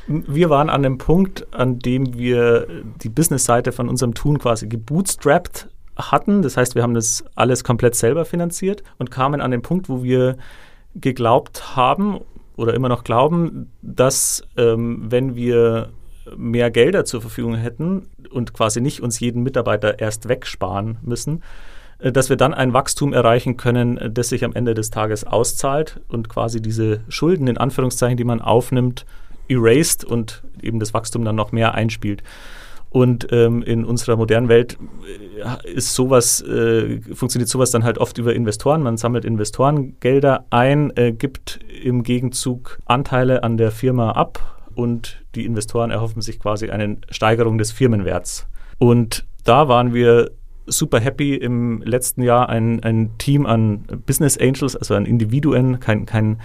wir 0.07 0.49
waren 0.49 0.69
an 0.69 0.83
dem 0.83 0.97
Punkt, 0.97 1.53
an 1.53 1.79
dem 1.79 2.17
wir 2.17 2.67
die 3.01 3.09
Business-Seite 3.09 3.71
von 3.71 3.89
unserem 3.89 4.13
Tun 4.13 4.39
quasi 4.39 4.67
gebootstrapped 4.67 5.69
hatten. 5.95 6.41
Das 6.41 6.57
heißt, 6.57 6.75
wir 6.75 6.83
haben 6.83 6.93
das 6.93 7.23
alles 7.35 7.63
komplett 7.63 7.95
selber 7.95 8.25
finanziert 8.25 8.83
und 8.97 9.11
kamen 9.11 9.41
an 9.41 9.51
den 9.51 9.61
Punkt, 9.61 9.89
wo 9.89 10.03
wir 10.03 10.37
geglaubt 10.95 11.75
haben 11.75 12.19
oder 12.55 12.73
immer 12.73 12.89
noch 12.89 13.03
glauben, 13.03 13.71
dass 13.81 14.43
ähm, 14.57 15.05
wenn 15.09 15.35
wir 15.35 15.89
mehr 16.37 16.71
Gelder 16.71 17.05
zur 17.05 17.21
Verfügung 17.21 17.55
hätten 17.55 18.09
und 18.31 18.53
quasi 18.53 18.79
nicht 18.79 19.01
uns 19.01 19.19
jeden 19.19 19.43
Mitarbeiter 19.43 19.99
erst 19.99 20.29
wegsparen 20.29 20.97
müssen, 21.01 21.43
äh, 21.99 22.11
dass 22.11 22.29
wir 22.29 22.37
dann 22.37 22.53
ein 22.53 22.73
Wachstum 22.73 23.13
erreichen 23.13 23.57
können, 23.57 23.97
äh, 23.97 24.11
das 24.11 24.29
sich 24.29 24.45
am 24.45 24.53
Ende 24.53 24.73
des 24.73 24.89
Tages 24.89 25.23
auszahlt 25.23 26.01
und 26.07 26.29
quasi 26.29 26.61
diese 26.61 27.01
Schulden 27.09 27.47
in 27.47 27.57
Anführungszeichen, 27.57 28.17
die 28.17 28.23
man 28.23 28.41
aufnimmt, 28.41 29.05
erased 29.49 30.05
und 30.05 30.43
eben 30.61 30.79
das 30.79 30.93
Wachstum 30.93 31.25
dann 31.25 31.35
noch 31.35 31.51
mehr 31.51 31.73
einspielt. 31.73 32.23
Und 32.93 33.27
ähm, 33.31 33.63
in 33.63 33.85
unserer 33.85 34.17
modernen 34.17 34.49
Welt 34.49 34.77
äh, 35.65 35.71
ist 35.71 35.95
sowas, 35.95 36.41
äh, 36.41 37.01
funktioniert 37.15 37.49
sowas 37.49 37.71
dann 37.71 37.83
halt 37.83 37.97
oft 37.97 38.19
über 38.19 38.35
Investoren. 38.35 38.83
Man 38.83 38.97
sammelt 38.97 39.25
Investorengelder 39.25 40.45
ein, 40.51 40.95
äh, 40.95 41.11
gibt 41.11 41.59
im 41.83 42.03
Gegenzug 42.03 42.77
Anteile 42.85 43.41
an 43.41 43.57
der 43.57 43.71
Firma 43.71 44.11
ab 44.11 44.67
und 44.75 45.23
die 45.33 45.45
Investoren 45.45 45.89
erhoffen 45.89 46.21
sich 46.21 46.39
quasi 46.39 46.69
eine 46.69 46.97
Steigerung 47.09 47.57
des 47.57 47.71
Firmenwerts. 47.71 48.45
Und 48.77 49.25
da 49.43 49.67
waren 49.67 49.95
wir 49.95 50.29
super 50.67 50.99
happy 50.99 51.35
im 51.35 51.81
letzten 51.81 52.21
Jahr 52.21 52.49
ein, 52.49 52.83
ein 52.83 53.17
Team 53.17 53.45
an 53.45 53.85
Business 54.05 54.37
Angels, 54.37 54.75
also 54.75 54.95
an 54.95 55.05
Individuen, 55.05 55.79
kein, 55.79 56.05
kein 56.05 56.39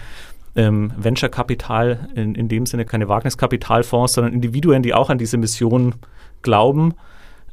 ähm, 0.58 0.92
Venture-Kapital 0.96 2.10
in, 2.16 2.34
in 2.34 2.48
dem 2.48 2.66
Sinne, 2.66 2.84
keine 2.84 3.08
Wagniskapitalfonds, 3.08 4.14
sondern 4.14 4.34
Individuen, 4.34 4.82
die 4.82 4.92
auch 4.92 5.08
an 5.08 5.16
diese 5.16 5.38
Mission 5.38 5.94
glauben 6.42 6.94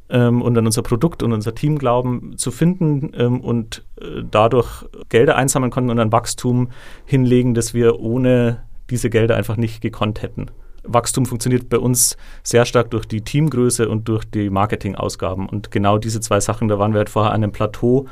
ähm, 0.09 0.41
und 0.41 0.57
an 0.57 0.65
unser 0.65 0.81
Produkt 0.81 1.21
und 1.21 1.31
unser 1.31 1.53
Team 1.53 1.77
glauben, 1.77 2.35
zu 2.37 2.49
finden 2.49 3.11
ähm, 3.15 3.41
und 3.41 3.85
äh, 4.01 4.23
dadurch 4.29 4.85
Gelder 5.09 5.35
einsammeln 5.35 5.71
konnten 5.71 5.91
und 5.91 5.99
ein 5.99 6.11
Wachstum 6.11 6.69
hinlegen, 7.05 7.53
das 7.53 7.75
wir 7.75 7.99
ohne 7.99 8.63
diese 8.89 9.11
Gelder 9.11 9.35
einfach 9.35 9.55
nicht 9.55 9.81
gekonnt 9.81 10.23
hätten. 10.23 10.47
Wachstum 10.83 11.27
funktioniert 11.27 11.69
bei 11.69 11.77
uns 11.77 12.17
sehr 12.41 12.65
stark 12.65 12.89
durch 12.89 13.05
die 13.05 13.21
Teamgröße 13.21 13.87
und 13.87 14.07
durch 14.07 14.25
die 14.25 14.49
Marketingausgaben. 14.49 15.47
Und 15.47 15.69
genau 15.69 15.97
diese 15.99 16.21
zwei 16.21 16.39
Sachen, 16.39 16.67
da 16.67 16.79
waren 16.79 16.93
wir 16.93 16.99
halt 16.99 17.09
vorher 17.09 17.33
an 17.33 17.43
einem 17.43 17.51
Plateau 17.51 18.07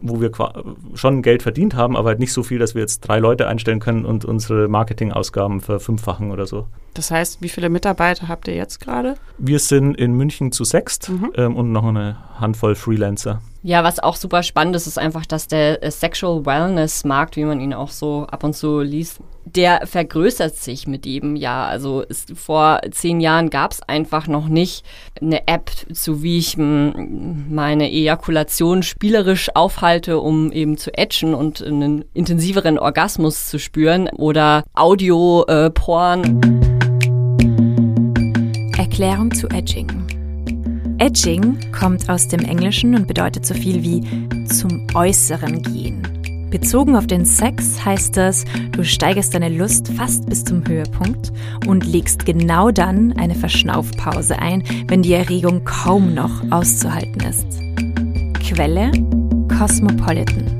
wo 0.00 0.20
wir 0.20 0.30
schon 0.94 1.22
Geld 1.22 1.42
verdient 1.42 1.74
haben, 1.74 1.96
aber 1.96 2.10
halt 2.10 2.18
nicht 2.18 2.32
so 2.32 2.42
viel, 2.42 2.58
dass 2.58 2.74
wir 2.74 2.82
jetzt 2.82 3.00
drei 3.00 3.18
Leute 3.18 3.46
einstellen 3.46 3.80
können 3.80 4.04
und 4.04 4.24
unsere 4.24 4.68
Marketingausgaben 4.68 5.60
verfünffachen 5.60 6.30
oder 6.30 6.46
so. 6.46 6.66
Das 6.94 7.10
heißt, 7.10 7.42
wie 7.42 7.48
viele 7.48 7.68
Mitarbeiter 7.68 8.28
habt 8.28 8.48
ihr 8.48 8.54
jetzt 8.54 8.80
gerade? 8.80 9.14
Wir 9.38 9.58
sind 9.58 9.94
in 9.96 10.12
München 10.14 10.52
zu 10.52 10.64
sechst 10.64 11.08
mhm. 11.08 11.32
ähm, 11.36 11.56
und 11.56 11.72
noch 11.72 11.84
eine 11.84 12.16
Handvoll 12.38 12.74
Freelancer. 12.74 13.40
Ja, 13.62 13.84
was 13.84 13.98
auch 13.98 14.16
super 14.16 14.42
spannend 14.42 14.74
ist, 14.74 14.86
ist 14.86 14.98
einfach, 14.98 15.26
dass 15.26 15.46
der 15.46 15.82
äh, 15.82 15.90
Sexual 15.90 16.46
Wellness 16.46 17.04
Markt, 17.04 17.36
wie 17.36 17.44
man 17.44 17.60
ihn 17.60 17.74
auch 17.74 17.90
so 17.90 18.26
ab 18.30 18.42
und 18.42 18.54
zu 18.54 18.80
liest, 18.80 19.20
der 19.44 19.86
vergrößert 19.86 20.56
sich 20.56 20.86
mit 20.86 21.04
jedem 21.04 21.36
Jahr. 21.36 21.68
Also 21.68 22.00
ist, 22.00 22.32
vor 22.38 22.80
zehn 22.90 23.20
Jahren 23.20 23.50
gab 23.50 23.72
es 23.72 23.82
einfach 23.82 24.28
noch 24.28 24.48
nicht 24.48 24.86
eine 25.20 25.46
App, 25.46 25.70
zu 25.92 26.22
wie 26.22 26.38
ich 26.38 26.56
meine 26.56 27.90
Ejakulation 27.90 28.82
spielerisch 28.82 29.50
aufhalte, 29.54 30.20
um 30.20 30.50
eben 30.52 30.78
zu 30.78 30.96
etchen 30.96 31.34
und 31.34 31.62
einen 31.62 32.06
intensiveren 32.14 32.78
Orgasmus 32.78 33.48
zu 33.48 33.58
spüren 33.58 34.08
oder 34.08 34.64
Audio-Porn. 34.72 36.40
Äh, 36.42 36.70
Erklärung 38.78 39.34
zu 39.34 39.48
Edging. 39.48 40.19
Edging 41.00 41.58
kommt 41.72 42.10
aus 42.10 42.28
dem 42.28 42.40
Englischen 42.40 42.94
und 42.94 43.06
bedeutet 43.06 43.46
so 43.46 43.54
viel 43.54 43.82
wie 43.82 44.46
zum 44.48 44.86
Äußeren 44.94 45.62
gehen. 45.62 46.02
Bezogen 46.50 46.94
auf 46.94 47.06
den 47.06 47.24
Sex 47.24 47.82
heißt 47.82 48.18
das, 48.18 48.44
du 48.72 48.84
steigerst 48.84 49.34
deine 49.34 49.48
Lust 49.48 49.88
fast 49.88 50.28
bis 50.28 50.44
zum 50.44 50.62
Höhepunkt 50.66 51.32
und 51.66 51.86
legst 51.86 52.26
genau 52.26 52.70
dann 52.70 53.14
eine 53.14 53.34
Verschnaufpause 53.34 54.38
ein, 54.40 54.62
wenn 54.88 55.00
die 55.00 55.14
Erregung 55.14 55.64
kaum 55.64 56.12
noch 56.12 56.42
auszuhalten 56.50 57.22
ist. 57.22 57.46
Quelle 58.46 58.92
Cosmopolitan 59.56 60.59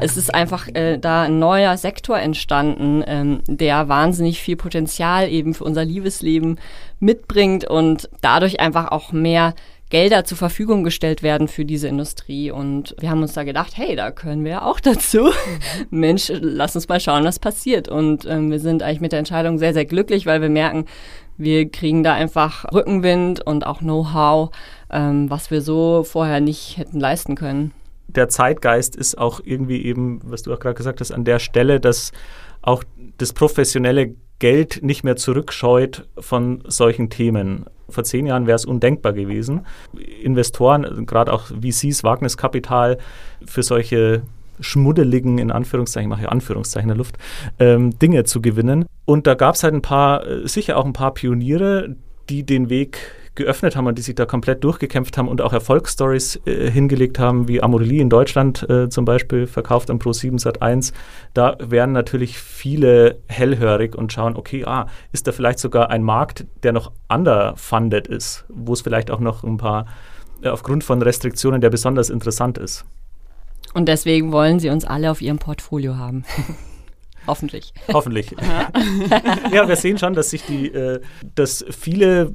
es 0.00 0.16
ist 0.16 0.34
einfach 0.34 0.68
äh, 0.74 0.98
da 0.98 1.22
ein 1.22 1.38
neuer 1.38 1.76
Sektor 1.76 2.18
entstanden, 2.18 3.02
ähm, 3.06 3.40
der 3.46 3.88
wahnsinnig 3.88 4.40
viel 4.40 4.56
Potenzial 4.56 5.28
eben 5.30 5.54
für 5.54 5.64
unser 5.64 5.84
Liebesleben 5.84 6.58
mitbringt 7.00 7.64
und 7.64 8.08
dadurch 8.20 8.60
einfach 8.60 8.90
auch 8.90 9.12
mehr 9.12 9.54
Gelder 9.88 10.24
zur 10.24 10.36
Verfügung 10.36 10.82
gestellt 10.82 11.22
werden 11.22 11.46
für 11.46 11.64
diese 11.64 11.86
Industrie. 11.86 12.50
Und 12.50 12.96
wir 12.98 13.08
haben 13.08 13.22
uns 13.22 13.34
da 13.34 13.44
gedacht, 13.44 13.76
hey, 13.76 13.94
da 13.94 14.10
können 14.10 14.44
wir 14.44 14.50
ja 14.50 14.62
auch 14.62 14.80
dazu. 14.80 15.30
Mensch, 15.90 16.32
lass 16.34 16.74
uns 16.74 16.88
mal 16.88 17.00
schauen, 17.00 17.24
was 17.24 17.38
passiert. 17.38 17.88
Und 17.88 18.26
ähm, 18.26 18.50
wir 18.50 18.58
sind 18.58 18.82
eigentlich 18.82 19.00
mit 19.00 19.12
der 19.12 19.20
Entscheidung 19.20 19.58
sehr, 19.58 19.74
sehr 19.74 19.84
glücklich, 19.84 20.26
weil 20.26 20.42
wir 20.42 20.48
merken, 20.48 20.86
wir 21.38 21.70
kriegen 21.70 22.02
da 22.02 22.14
einfach 22.14 22.64
Rückenwind 22.72 23.46
und 23.46 23.66
auch 23.66 23.78
Know-how, 23.78 24.50
ähm, 24.90 25.30
was 25.30 25.50
wir 25.50 25.60
so 25.60 26.02
vorher 26.02 26.40
nicht 26.40 26.78
hätten 26.78 26.98
leisten 26.98 27.36
können 27.36 27.72
der 28.16 28.28
Zeitgeist 28.28 28.96
ist 28.96 29.18
auch 29.18 29.40
irgendwie 29.44 29.84
eben, 29.84 30.20
was 30.24 30.42
du 30.42 30.52
auch 30.52 30.60
gerade 30.60 30.74
gesagt 30.74 31.00
hast, 31.00 31.12
an 31.12 31.24
der 31.24 31.38
Stelle, 31.38 31.80
dass 31.80 32.12
auch 32.62 32.82
das 33.18 33.32
professionelle 33.32 34.14
Geld 34.38 34.82
nicht 34.82 35.04
mehr 35.04 35.16
zurückscheut 35.16 36.06
von 36.18 36.62
solchen 36.66 37.08
Themen. 37.08 37.66
Vor 37.88 38.04
zehn 38.04 38.26
Jahren 38.26 38.46
wäre 38.46 38.56
es 38.56 38.64
undenkbar 38.64 39.12
gewesen, 39.12 39.64
Investoren, 40.22 41.06
gerade 41.06 41.32
auch 41.32 41.46
VCs, 41.46 42.04
Wagniskapital 42.04 42.98
für 43.46 43.62
solche 43.62 44.22
schmuddeligen, 44.60 45.38
in 45.38 45.50
Anführungszeichen, 45.50 46.10
ich 46.10 46.16
mache 46.16 46.24
ja 46.24 46.28
Anführungszeichen 46.30 46.90
in 46.90 46.94
der 46.94 46.98
Luft, 46.98 47.16
ähm, 47.58 47.98
Dinge 47.98 48.24
zu 48.24 48.40
gewinnen. 48.40 48.86
Und 49.04 49.26
da 49.26 49.34
gab 49.34 49.54
es 49.54 49.62
halt 49.62 49.74
ein 49.74 49.82
paar, 49.82 50.26
äh, 50.26 50.48
sicher 50.48 50.76
auch 50.76 50.84
ein 50.84 50.92
paar 50.92 51.14
Pioniere, 51.14 51.94
die 52.28 52.44
den 52.44 52.68
Weg 52.68 52.98
geöffnet 53.36 53.76
haben 53.76 53.86
und 53.86 53.96
die 53.96 54.02
sich 54.02 54.14
da 54.14 54.26
komplett 54.26 54.64
durchgekämpft 54.64 55.16
haben 55.16 55.28
und 55.28 55.40
auch 55.40 55.52
Erfolgsstories 55.52 56.40
äh, 56.46 56.70
hingelegt 56.70 57.18
haben, 57.18 57.48
wie 57.48 57.62
Amorelie 57.62 58.00
in 58.00 58.10
Deutschland 58.10 58.68
äh, 58.68 58.88
zum 58.88 59.04
Beispiel, 59.04 59.46
verkauft 59.46 59.90
am 59.90 59.98
Pro7 59.98 60.38
Sat 60.38 60.62
1, 60.62 60.92
da 61.34 61.56
werden 61.60 61.92
natürlich 61.92 62.38
viele 62.38 63.18
hellhörig 63.26 63.94
und 63.94 64.12
schauen, 64.12 64.36
okay, 64.36 64.64
ah, 64.64 64.86
ist 65.12 65.26
da 65.26 65.32
vielleicht 65.32 65.58
sogar 65.58 65.90
ein 65.90 66.02
Markt, 66.02 66.46
der 66.62 66.72
noch 66.72 66.92
underfunded 67.08 68.08
ist, 68.08 68.44
wo 68.48 68.72
es 68.72 68.80
vielleicht 68.80 69.10
auch 69.10 69.20
noch 69.20 69.44
ein 69.44 69.58
paar, 69.58 69.86
äh, 70.42 70.48
aufgrund 70.48 70.84
von 70.84 71.00
Restriktionen, 71.02 71.60
der 71.60 71.70
besonders 71.70 72.10
interessant 72.10 72.58
ist. 72.58 72.84
Und 73.74 73.88
deswegen 73.88 74.32
wollen 74.32 74.58
sie 74.58 74.70
uns 74.70 74.84
alle 74.84 75.10
auf 75.10 75.20
ihrem 75.20 75.38
Portfolio 75.38 75.96
haben. 75.96 76.24
Hoffentlich. 77.26 77.72
Hoffentlich. 77.92 78.30
ja, 79.52 79.68
wir 79.68 79.76
sehen 79.76 79.98
schon, 79.98 80.14
dass 80.14 80.30
sich 80.30 80.44
die, 80.44 80.68
äh, 80.68 81.00
dass 81.34 81.64
viele 81.70 82.32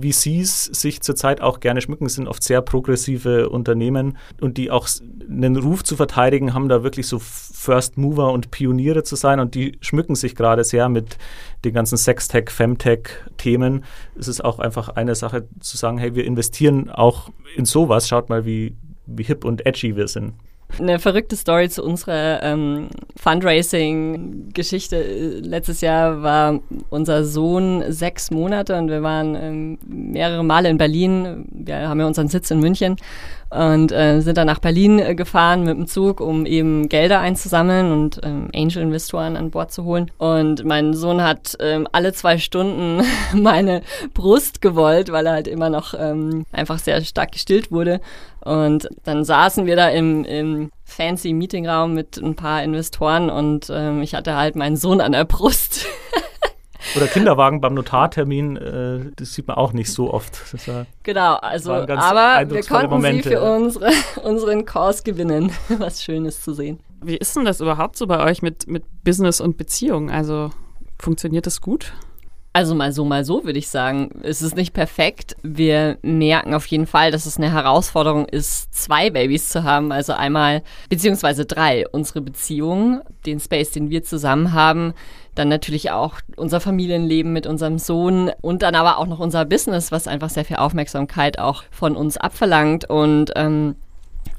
VCs 0.00 0.64
sich 0.66 1.00
zurzeit 1.00 1.40
auch 1.40 1.60
gerne 1.60 1.80
schmücken, 1.80 2.06
es 2.06 2.14
sind 2.14 2.28
oft 2.28 2.42
sehr 2.42 2.62
progressive 2.62 3.48
Unternehmen 3.48 4.18
und 4.40 4.58
die 4.58 4.70
auch 4.70 4.88
einen 5.28 5.56
Ruf 5.56 5.84
zu 5.84 5.96
verteidigen 5.96 6.54
haben, 6.54 6.68
da 6.68 6.82
wirklich 6.82 7.06
so 7.06 7.18
First 7.18 7.96
Mover 7.98 8.32
und 8.32 8.50
Pioniere 8.50 9.02
zu 9.02 9.16
sein 9.16 9.40
und 9.40 9.54
die 9.54 9.78
schmücken 9.80 10.14
sich 10.14 10.34
gerade 10.34 10.64
sehr 10.64 10.88
mit 10.88 11.16
den 11.64 11.74
ganzen 11.74 11.96
Sextech, 11.96 12.50
Femtech-Themen. 12.50 13.84
Es 14.18 14.28
ist 14.28 14.44
auch 14.44 14.58
einfach 14.58 14.88
eine 14.88 15.14
Sache 15.14 15.48
zu 15.60 15.76
sagen, 15.76 15.98
hey, 15.98 16.14
wir 16.14 16.24
investieren 16.24 16.90
auch 16.90 17.30
in 17.56 17.64
sowas, 17.64 18.08
schaut 18.08 18.28
mal, 18.28 18.44
wie, 18.44 18.76
wie 19.06 19.24
hip 19.24 19.44
und 19.44 19.64
edgy 19.66 19.96
wir 19.96 20.08
sind. 20.08 20.34
Eine 20.78 20.98
verrückte 20.98 21.36
Story 21.36 21.68
zu 21.68 21.82
unserer 21.82 22.42
ähm, 22.42 22.88
Fundraising-Geschichte. 23.16 25.40
Letztes 25.42 25.82
Jahr 25.82 26.22
war 26.22 26.60
unser 26.88 27.24
Sohn 27.24 27.84
sechs 27.92 28.30
Monate 28.30 28.78
und 28.78 28.88
wir 28.88 29.02
waren 29.02 29.34
ähm, 29.34 29.78
mehrere 29.86 30.42
Male 30.42 30.70
in 30.70 30.78
Berlin. 30.78 31.44
Wir 31.50 31.88
haben 31.88 32.00
ja 32.00 32.06
unseren 32.06 32.28
Sitz 32.28 32.50
in 32.50 32.60
München 32.60 32.96
und 33.52 33.92
äh, 33.92 34.20
sind 34.20 34.38
dann 34.38 34.46
nach 34.46 34.60
Berlin 34.60 34.98
äh, 34.98 35.14
gefahren 35.14 35.64
mit 35.64 35.76
dem 35.76 35.86
Zug, 35.86 36.20
um 36.20 36.46
eben 36.46 36.88
Gelder 36.88 37.20
einzusammeln 37.20 37.92
und 37.92 38.20
ähm, 38.22 38.48
Angel-Investoren 38.54 39.36
an 39.36 39.50
Bord 39.50 39.72
zu 39.72 39.84
holen. 39.84 40.10
Und 40.16 40.64
mein 40.64 40.94
Sohn 40.94 41.22
hat 41.22 41.56
ähm, 41.60 41.86
alle 41.92 42.14
zwei 42.14 42.38
Stunden 42.38 43.02
meine 43.34 43.82
Brust 44.14 44.62
gewollt, 44.62 45.12
weil 45.12 45.26
er 45.26 45.32
halt 45.32 45.48
immer 45.48 45.68
noch 45.68 45.92
ähm, 45.98 46.46
einfach 46.50 46.78
sehr 46.78 47.02
stark 47.02 47.32
gestillt 47.32 47.70
wurde. 47.70 48.00
Und 48.44 48.88
dann 49.04 49.24
saßen 49.24 49.66
wir 49.66 49.76
da 49.76 49.88
im, 49.88 50.24
im 50.24 50.70
fancy 50.84 51.32
Meetingraum 51.32 51.94
mit 51.94 52.16
ein 52.16 52.34
paar 52.34 52.62
Investoren 52.62 53.30
und 53.30 53.70
ähm, 53.72 54.02
ich 54.02 54.14
hatte 54.14 54.36
halt 54.36 54.56
meinen 54.56 54.76
Sohn 54.76 55.00
an 55.00 55.12
der 55.12 55.24
Brust. 55.24 55.86
Oder 56.96 57.06
Kinderwagen 57.06 57.60
beim 57.60 57.74
Notartermin, 57.74 58.56
äh, 58.56 59.00
das 59.16 59.34
sieht 59.34 59.46
man 59.46 59.56
auch 59.56 59.72
nicht 59.72 59.92
so 59.92 60.12
oft. 60.12 60.40
genau, 61.02 61.36
also 61.36 61.72
aber 61.72 62.50
wir 62.50 62.62
konnten 62.64 62.90
Momente. 62.90 63.28
sie 63.28 63.34
für 63.36 63.42
unsere, 63.42 63.90
unseren 64.24 64.66
Kurs 64.66 65.04
gewinnen. 65.04 65.52
Was 65.78 66.02
Schönes 66.02 66.42
zu 66.42 66.52
sehen. 66.52 66.80
Wie 67.00 67.16
ist 67.16 67.34
denn 67.36 67.44
das 67.44 67.60
überhaupt 67.60 67.96
so 67.96 68.06
bei 68.06 68.22
euch 68.24 68.42
mit, 68.42 68.66
mit 68.66 68.84
Business 69.04 69.40
und 69.40 69.56
Beziehung? 69.56 70.10
Also 70.10 70.50
funktioniert 70.98 71.46
das 71.46 71.60
gut? 71.60 71.92
Also 72.54 72.74
mal 72.74 72.92
so, 72.92 73.06
mal 73.06 73.24
so 73.24 73.44
würde 73.44 73.58
ich 73.58 73.68
sagen. 73.68 74.10
Es 74.22 74.42
ist 74.42 74.56
nicht 74.56 74.74
perfekt. 74.74 75.36
Wir 75.42 75.96
merken 76.02 76.52
auf 76.52 76.66
jeden 76.66 76.86
Fall, 76.86 77.10
dass 77.10 77.24
es 77.24 77.38
eine 77.38 77.50
Herausforderung 77.50 78.26
ist, 78.26 78.74
zwei 78.74 79.08
Babys 79.08 79.48
zu 79.48 79.64
haben. 79.64 79.90
Also 79.90 80.12
einmal, 80.12 80.62
beziehungsweise 80.90 81.46
drei. 81.46 81.88
Unsere 81.88 82.20
Beziehung, 82.20 83.00
den 83.24 83.40
Space, 83.40 83.70
den 83.70 83.88
wir 83.88 84.02
zusammen 84.02 84.52
haben. 84.52 84.92
Dann 85.34 85.48
natürlich 85.48 85.90
auch 85.92 86.16
unser 86.36 86.60
Familienleben 86.60 87.32
mit 87.32 87.46
unserem 87.46 87.78
Sohn 87.78 88.30
und 88.42 88.60
dann 88.60 88.74
aber 88.74 88.98
auch 88.98 89.06
noch 89.06 89.18
unser 89.18 89.46
Business, 89.46 89.90
was 89.90 90.06
einfach 90.06 90.28
sehr 90.28 90.44
viel 90.44 90.56
Aufmerksamkeit 90.56 91.38
auch 91.38 91.64
von 91.70 91.96
uns 91.96 92.18
abverlangt. 92.18 92.84
Und 92.90 93.32
ähm, 93.34 93.76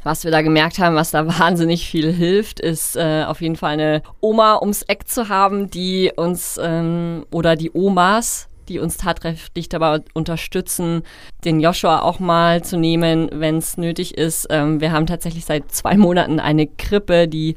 was 0.04 0.24
wir 0.24 0.32
da 0.32 0.41
gemerkt 0.41 0.80
haben, 0.80 0.95
was 0.95 1.12
da 1.12 1.28
wahnsinnig 1.39 1.88
viel 1.88 2.12
hilft, 2.12 2.60
ist 2.60 2.95
äh, 2.95 3.24
auf 3.26 3.41
jeden 3.41 3.56
Fall 3.56 3.74
eine 3.74 4.01
Oma 4.22 4.60
ums 4.60 4.84
Eck 4.84 5.08
zu 5.08 5.30
haben, 5.30 5.70
die 5.70 6.12
uns 6.16 6.60
ähm, 6.62 7.26
oder 7.32 7.56
die 7.56 7.72
Omas, 7.74 8.47
die 8.70 8.80
uns 8.80 8.97
tatkräftig 8.97 9.70
dabei 9.70 9.99
unterstützen, 10.14 11.04
den 11.43 11.60
Joshua 11.60 12.01
auch 12.01 12.20
mal 12.20 12.64
zu 12.64 12.78
nehmen, 12.78 13.30
wenn 13.34 13.58
es 13.58 13.78
nötig 13.78 14.18
ist. 14.18 14.47
Ähm, 14.49 14.80
wir 14.80 14.91
haben 14.91 15.06
tatsächlich 15.06 15.45
seit 15.45 15.72
zwei 15.72 15.97
Monaten 15.97 16.39
eine 16.39 16.68
Krippe, 16.68 17.28
die 17.28 17.56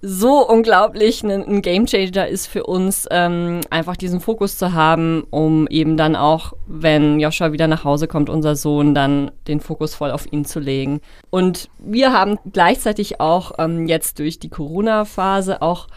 so 0.00 0.48
unglaublich 0.48 1.24
ein, 1.24 1.60
Gamechanger 1.60 2.28
ist 2.28 2.46
für 2.46 2.64
uns, 2.64 3.06
ähm, 3.10 3.60
einfach 3.70 3.96
diesen 3.96 4.20
Fokus 4.20 4.56
zu 4.56 4.72
haben, 4.72 5.24
um 5.30 5.66
eben 5.68 5.96
dann 5.96 6.14
auch, 6.14 6.52
wenn 6.66 7.18
Joshua 7.18 7.52
wieder 7.52 7.66
nach 7.66 7.84
Hause 7.84 8.06
kommt, 8.06 8.30
unser 8.30 8.54
Sohn, 8.54 8.94
dann 8.94 9.32
den 9.48 9.60
Fokus 9.60 9.94
voll 9.94 10.12
auf 10.12 10.32
ihn 10.32 10.44
zu 10.44 10.60
legen. 10.60 11.00
Und 11.30 11.68
wir 11.78 12.12
haben 12.12 12.38
gleichzeitig 12.52 13.20
auch 13.20 13.52
ähm, 13.58 13.88
jetzt 13.88 14.20
durch 14.20 14.38
die 14.38 14.50
Corona-Phase 14.50 15.62
auch 15.62 15.88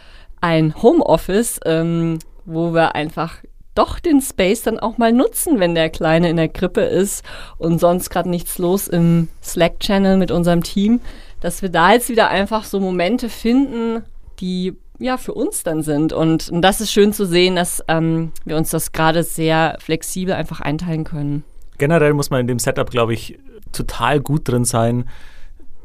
ein 0.41 0.74
Homeoffice, 0.82 1.60
ähm, 1.66 2.18
wo 2.45 2.74
wir 2.74 2.95
einfach 2.95 3.38
doch 3.76 3.99
den 3.99 4.20
Space 4.20 4.64
dann 4.64 4.80
auch 4.80 4.97
mal 4.97 5.14
nutzen, 5.14 5.60
wenn 5.60 5.76
der 5.76 5.89
Kleine 5.89 6.30
in 6.30 6.36
der 6.36 6.49
Krippe 6.49 6.82
ist 6.82 7.24
und 7.58 7.80
sonst 7.80 8.10
gerade 8.10 8.30
nichts 8.30 8.58
los 8.58 8.88
im 8.88 9.30
Slack-Channel 9.41 10.18
mit 10.18 10.32
unserem 10.32 10.64
Team 10.64 10.99
dass 11.41 11.61
wir 11.61 11.69
da 11.69 11.91
jetzt 11.91 12.09
wieder 12.09 12.29
einfach 12.29 12.63
so 12.63 12.79
Momente 12.79 13.27
finden, 13.27 14.03
die 14.39 14.77
ja 14.99 15.17
für 15.17 15.33
uns 15.33 15.63
dann 15.63 15.81
sind. 15.81 16.13
Und, 16.13 16.49
und 16.49 16.61
das 16.61 16.79
ist 16.79 16.91
schön 16.91 17.11
zu 17.11 17.25
sehen, 17.25 17.55
dass 17.55 17.83
ähm, 17.87 18.31
wir 18.45 18.55
uns 18.55 18.69
das 18.69 18.91
gerade 18.91 19.23
sehr 19.23 19.77
flexibel 19.79 20.33
einfach 20.33 20.61
einteilen 20.61 21.03
können. 21.03 21.43
Generell 21.77 22.13
muss 22.13 22.29
man 22.29 22.41
in 22.41 22.47
dem 22.47 22.59
Setup, 22.59 22.89
glaube 22.89 23.13
ich, 23.13 23.39
total 23.71 24.19
gut 24.19 24.47
drin 24.47 24.65
sein, 24.65 25.09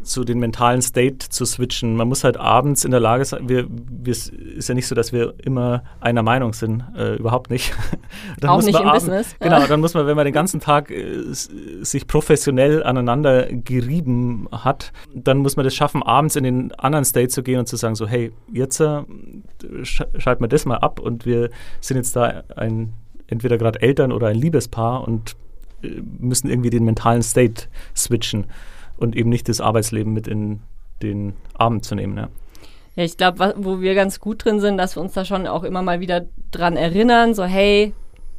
so 0.09 0.24
den 0.24 0.38
mentalen 0.38 0.82
State 0.82 1.28
zu 1.28 1.44
switchen. 1.44 1.96
Man 1.96 2.09
muss 2.09 2.24
halt 2.24 2.36
abends 2.36 2.84
in 2.84 2.90
der 2.90 3.00
Lage 3.00 3.24
sein, 3.24 3.48
wir, 3.48 3.66
wir 3.68 4.12
ist 4.12 4.68
ja 4.68 4.74
nicht 4.74 4.86
so, 4.86 4.94
dass 4.94 5.12
wir 5.12 5.34
immer 5.42 5.82
einer 6.00 6.22
Meinung 6.22 6.52
sind, 6.52 6.84
äh, 6.96 7.16
überhaupt 7.16 7.50
nicht. 7.50 7.74
dann 8.40 8.50
Auch 8.50 8.62
nicht 8.62 8.78
im 8.78 8.86
abends, 8.86 9.04
Business. 9.04 9.36
Genau, 9.40 9.66
dann 9.66 9.80
muss 9.80 9.94
man, 9.94 10.07
wenn 10.07 10.16
man 10.16 10.24
den 10.24 10.34
ganzen 10.34 10.61
Tag 10.61 10.90
äh, 10.90 11.22
sich 11.30 12.07
professionell 12.07 12.82
aneinander 12.82 13.46
gerieben 13.46 14.48
hat, 14.50 14.92
dann 15.14 15.38
muss 15.38 15.57
man 15.57 15.64
das 15.64 15.74
schaffen, 15.74 16.02
abends 16.02 16.36
in 16.36 16.44
den 16.44 16.72
anderen 16.74 17.04
State 17.04 17.28
zu 17.28 17.42
gehen 17.42 17.59
und 17.59 17.66
zu 17.66 17.76
sagen, 17.76 17.94
so 17.94 18.07
hey, 18.07 18.32
jetzt 18.52 18.80
äh, 18.80 19.02
sch 19.82 20.02
schalten 20.18 20.42
wir 20.42 20.48
das 20.48 20.64
mal 20.64 20.78
ab 20.78 21.00
und 21.00 21.26
wir 21.26 21.50
sind 21.80 21.96
jetzt 21.96 22.16
da 22.16 22.42
ein 22.57 22.92
entweder 23.28 23.59
gerade 23.59 23.82
Eltern 23.82 24.12
oder 24.12 24.28
ein 24.28 24.36
Liebespaar 24.36 25.07
und 25.07 25.36
äh, 25.82 26.00
müssen 26.18 26.48
irgendwie 26.48 26.70
den 26.70 26.84
mentalen 26.84 27.22
State 27.22 27.64
switchen 27.94 28.46
und 28.97 29.16
eben 29.16 29.30
nicht 29.30 29.49
das 29.49 29.61
Arbeitsleben 29.61 30.12
mit 30.12 30.28
in 30.28 30.61
den 31.03 31.34
Abend 31.55 31.84
zu 31.84 31.94
nehmen. 31.94 32.16
Ja. 32.16 32.28
Ja, 32.97 33.05
ich 33.05 33.18
glaube, 33.18 33.55
wo 33.59 33.80
wir 33.80 33.94
ganz 33.94 34.20
gut 34.20 34.44
drin 34.44 34.59
sind, 34.59 34.78
dass 34.78 34.97
wir 34.97 35.03
uns 35.03 35.12
da 35.12 35.26
schon 35.26 35.47
auch 35.47 35.64
immer 35.64 35.82
mal 35.82 36.01
wieder 36.01 36.24
dran 36.51 36.76
erinnern, 36.76 37.34
so 37.34 37.44
hey, 37.44 37.92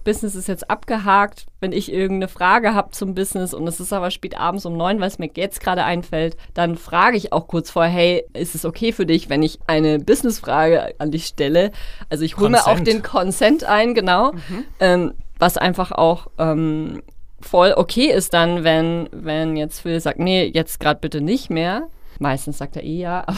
Business 0.08 0.36
ist 0.36 0.48
jetzt 0.48 0.70
abgehakt. 0.70 1.48
Wenn 1.60 1.74
ich 1.74 1.92
irgendeine 1.92 2.30
Frage 2.30 2.74
habe 2.74 2.92
zum 2.92 3.14
Business 3.14 3.54
und 3.54 3.68
es 3.68 3.82
ist 3.82 3.92
aber 3.92 4.10
spät 4.10 4.40
abends 4.40 4.66
um 4.66 4.78
neun, 4.78 5.02
weil 5.02 5.10
es 5.10 5.20
mir 5.20 5.30
jetzt 5.36 5.60
gerade 5.60 5.84
einfällt, 5.84 6.38
dann 6.54 6.78
frage 6.78 7.18
ich 7.18 7.34
auch 7.34 7.48
kurz 7.48 7.70
vorher, 7.70 7.92
hey, 7.92 8.26
ist 8.34 8.56
es 8.56 8.64
okay 8.64 8.94
für 8.94 9.06
dich, 9.06 9.30
wenn 9.30 9.44
ich 9.44 9.60
eine 9.68 10.00
Businessfrage 10.00 10.96
an 10.98 11.12
dich 11.12 11.26
stelle? 11.26 11.72
Also 12.10 12.24
ich 12.24 12.38
hole 12.38 12.50
mir 12.50 12.66
auch 12.66 12.80
den 12.80 13.04
Consent 13.04 13.66
ein, 13.66 13.94
genau. 13.94 14.32
Mhm. 14.32 14.64
Ähm, 14.80 15.14
was 15.40 15.58
einfach 15.58 15.92
auch 15.92 16.28
ähm, 16.38 17.04
voll 17.40 17.74
okay 17.76 18.12
ist 18.12 18.34
dann, 18.34 18.64
wenn, 18.64 19.10
wenn 19.12 19.56
jetzt 19.58 19.82
Phil 19.82 20.00
sagt, 20.00 20.20
nee, 20.20 20.50
jetzt 20.54 20.80
gerade 20.80 21.00
bitte 21.00 21.22
nicht 21.22 21.50
mehr. 21.50 21.88
Meistens 22.20 22.58
sagt 22.58 22.76
er 22.76 22.84
eh 22.84 22.98
ja, 22.98 23.24
aber, 23.28 23.38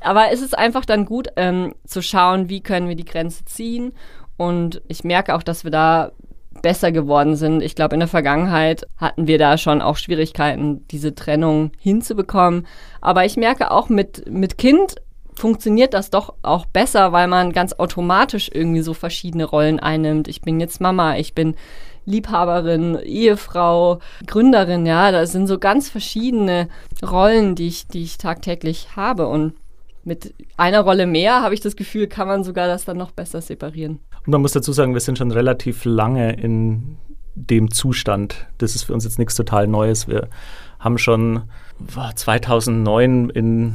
aber 0.00 0.32
es 0.32 0.40
ist 0.40 0.56
einfach 0.56 0.84
dann 0.84 1.04
gut 1.04 1.28
ähm, 1.36 1.74
zu 1.86 2.00
schauen, 2.00 2.48
wie 2.48 2.62
können 2.62 2.88
wir 2.88 2.96
die 2.96 3.04
Grenze 3.04 3.44
ziehen. 3.44 3.92
Und 4.36 4.80
ich 4.88 5.04
merke 5.04 5.34
auch, 5.34 5.42
dass 5.42 5.64
wir 5.64 5.70
da 5.70 6.12
besser 6.62 6.92
geworden 6.92 7.36
sind. 7.36 7.62
Ich 7.62 7.74
glaube, 7.74 7.94
in 7.94 8.00
der 8.00 8.08
Vergangenheit 8.08 8.86
hatten 8.96 9.26
wir 9.26 9.38
da 9.38 9.58
schon 9.58 9.82
auch 9.82 9.96
Schwierigkeiten, 9.96 10.86
diese 10.88 11.14
Trennung 11.14 11.72
hinzubekommen. 11.78 12.66
Aber 13.00 13.24
ich 13.24 13.36
merke 13.36 13.70
auch 13.70 13.88
mit, 13.88 14.30
mit 14.30 14.56
Kind 14.56 14.96
funktioniert 15.34 15.94
das 15.94 16.10
doch 16.10 16.34
auch 16.42 16.64
besser, 16.66 17.12
weil 17.12 17.26
man 17.26 17.52
ganz 17.52 17.72
automatisch 17.74 18.50
irgendwie 18.52 18.82
so 18.82 18.94
verschiedene 18.94 19.44
Rollen 19.44 19.80
einnimmt. 19.80 20.28
Ich 20.28 20.42
bin 20.42 20.60
jetzt 20.60 20.80
Mama, 20.80 21.16
ich 21.16 21.34
bin 21.34 21.56
Liebhaberin, 22.06 22.98
Ehefrau, 23.02 24.00
Gründerin, 24.26 24.86
ja, 24.86 25.10
das 25.10 25.32
sind 25.32 25.46
so 25.46 25.58
ganz 25.58 25.88
verschiedene 25.88 26.68
Rollen, 27.02 27.54
die 27.54 27.68
ich, 27.68 27.86
die 27.86 28.02
ich 28.02 28.18
tagtäglich 28.18 28.96
habe. 28.96 29.26
Und 29.26 29.54
mit 30.04 30.34
einer 30.56 30.80
Rolle 30.80 31.06
mehr 31.06 31.42
habe 31.42 31.54
ich 31.54 31.60
das 31.60 31.76
Gefühl, 31.76 32.06
kann 32.06 32.28
man 32.28 32.44
sogar 32.44 32.66
das 32.66 32.84
dann 32.84 32.98
noch 32.98 33.10
besser 33.10 33.40
separieren. 33.40 34.00
Und 34.26 34.32
man 34.32 34.42
muss 34.42 34.52
dazu 34.52 34.72
sagen, 34.72 34.94
wir 34.94 35.00
sind 35.00 35.18
schon 35.18 35.30
relativ 35.30 35.84
lange 35.84 36.34
in 36.34 36.96
dem 37.34 37.70
Zustand. 37.70 38.46
Das 38.58 38.74
ist 38.74 38.84
für 38.84 38.94
uns 38.94 39.04
jetzt 39.04 39.18
nichts 39.18 39.34
total 39.34 39.66
Neues. 39.66 40.08
Wir 40.08 40.28
haben 40.78 40.98
schon 40.98 41.42
2009 42.14 43.30
in 43.30 43.74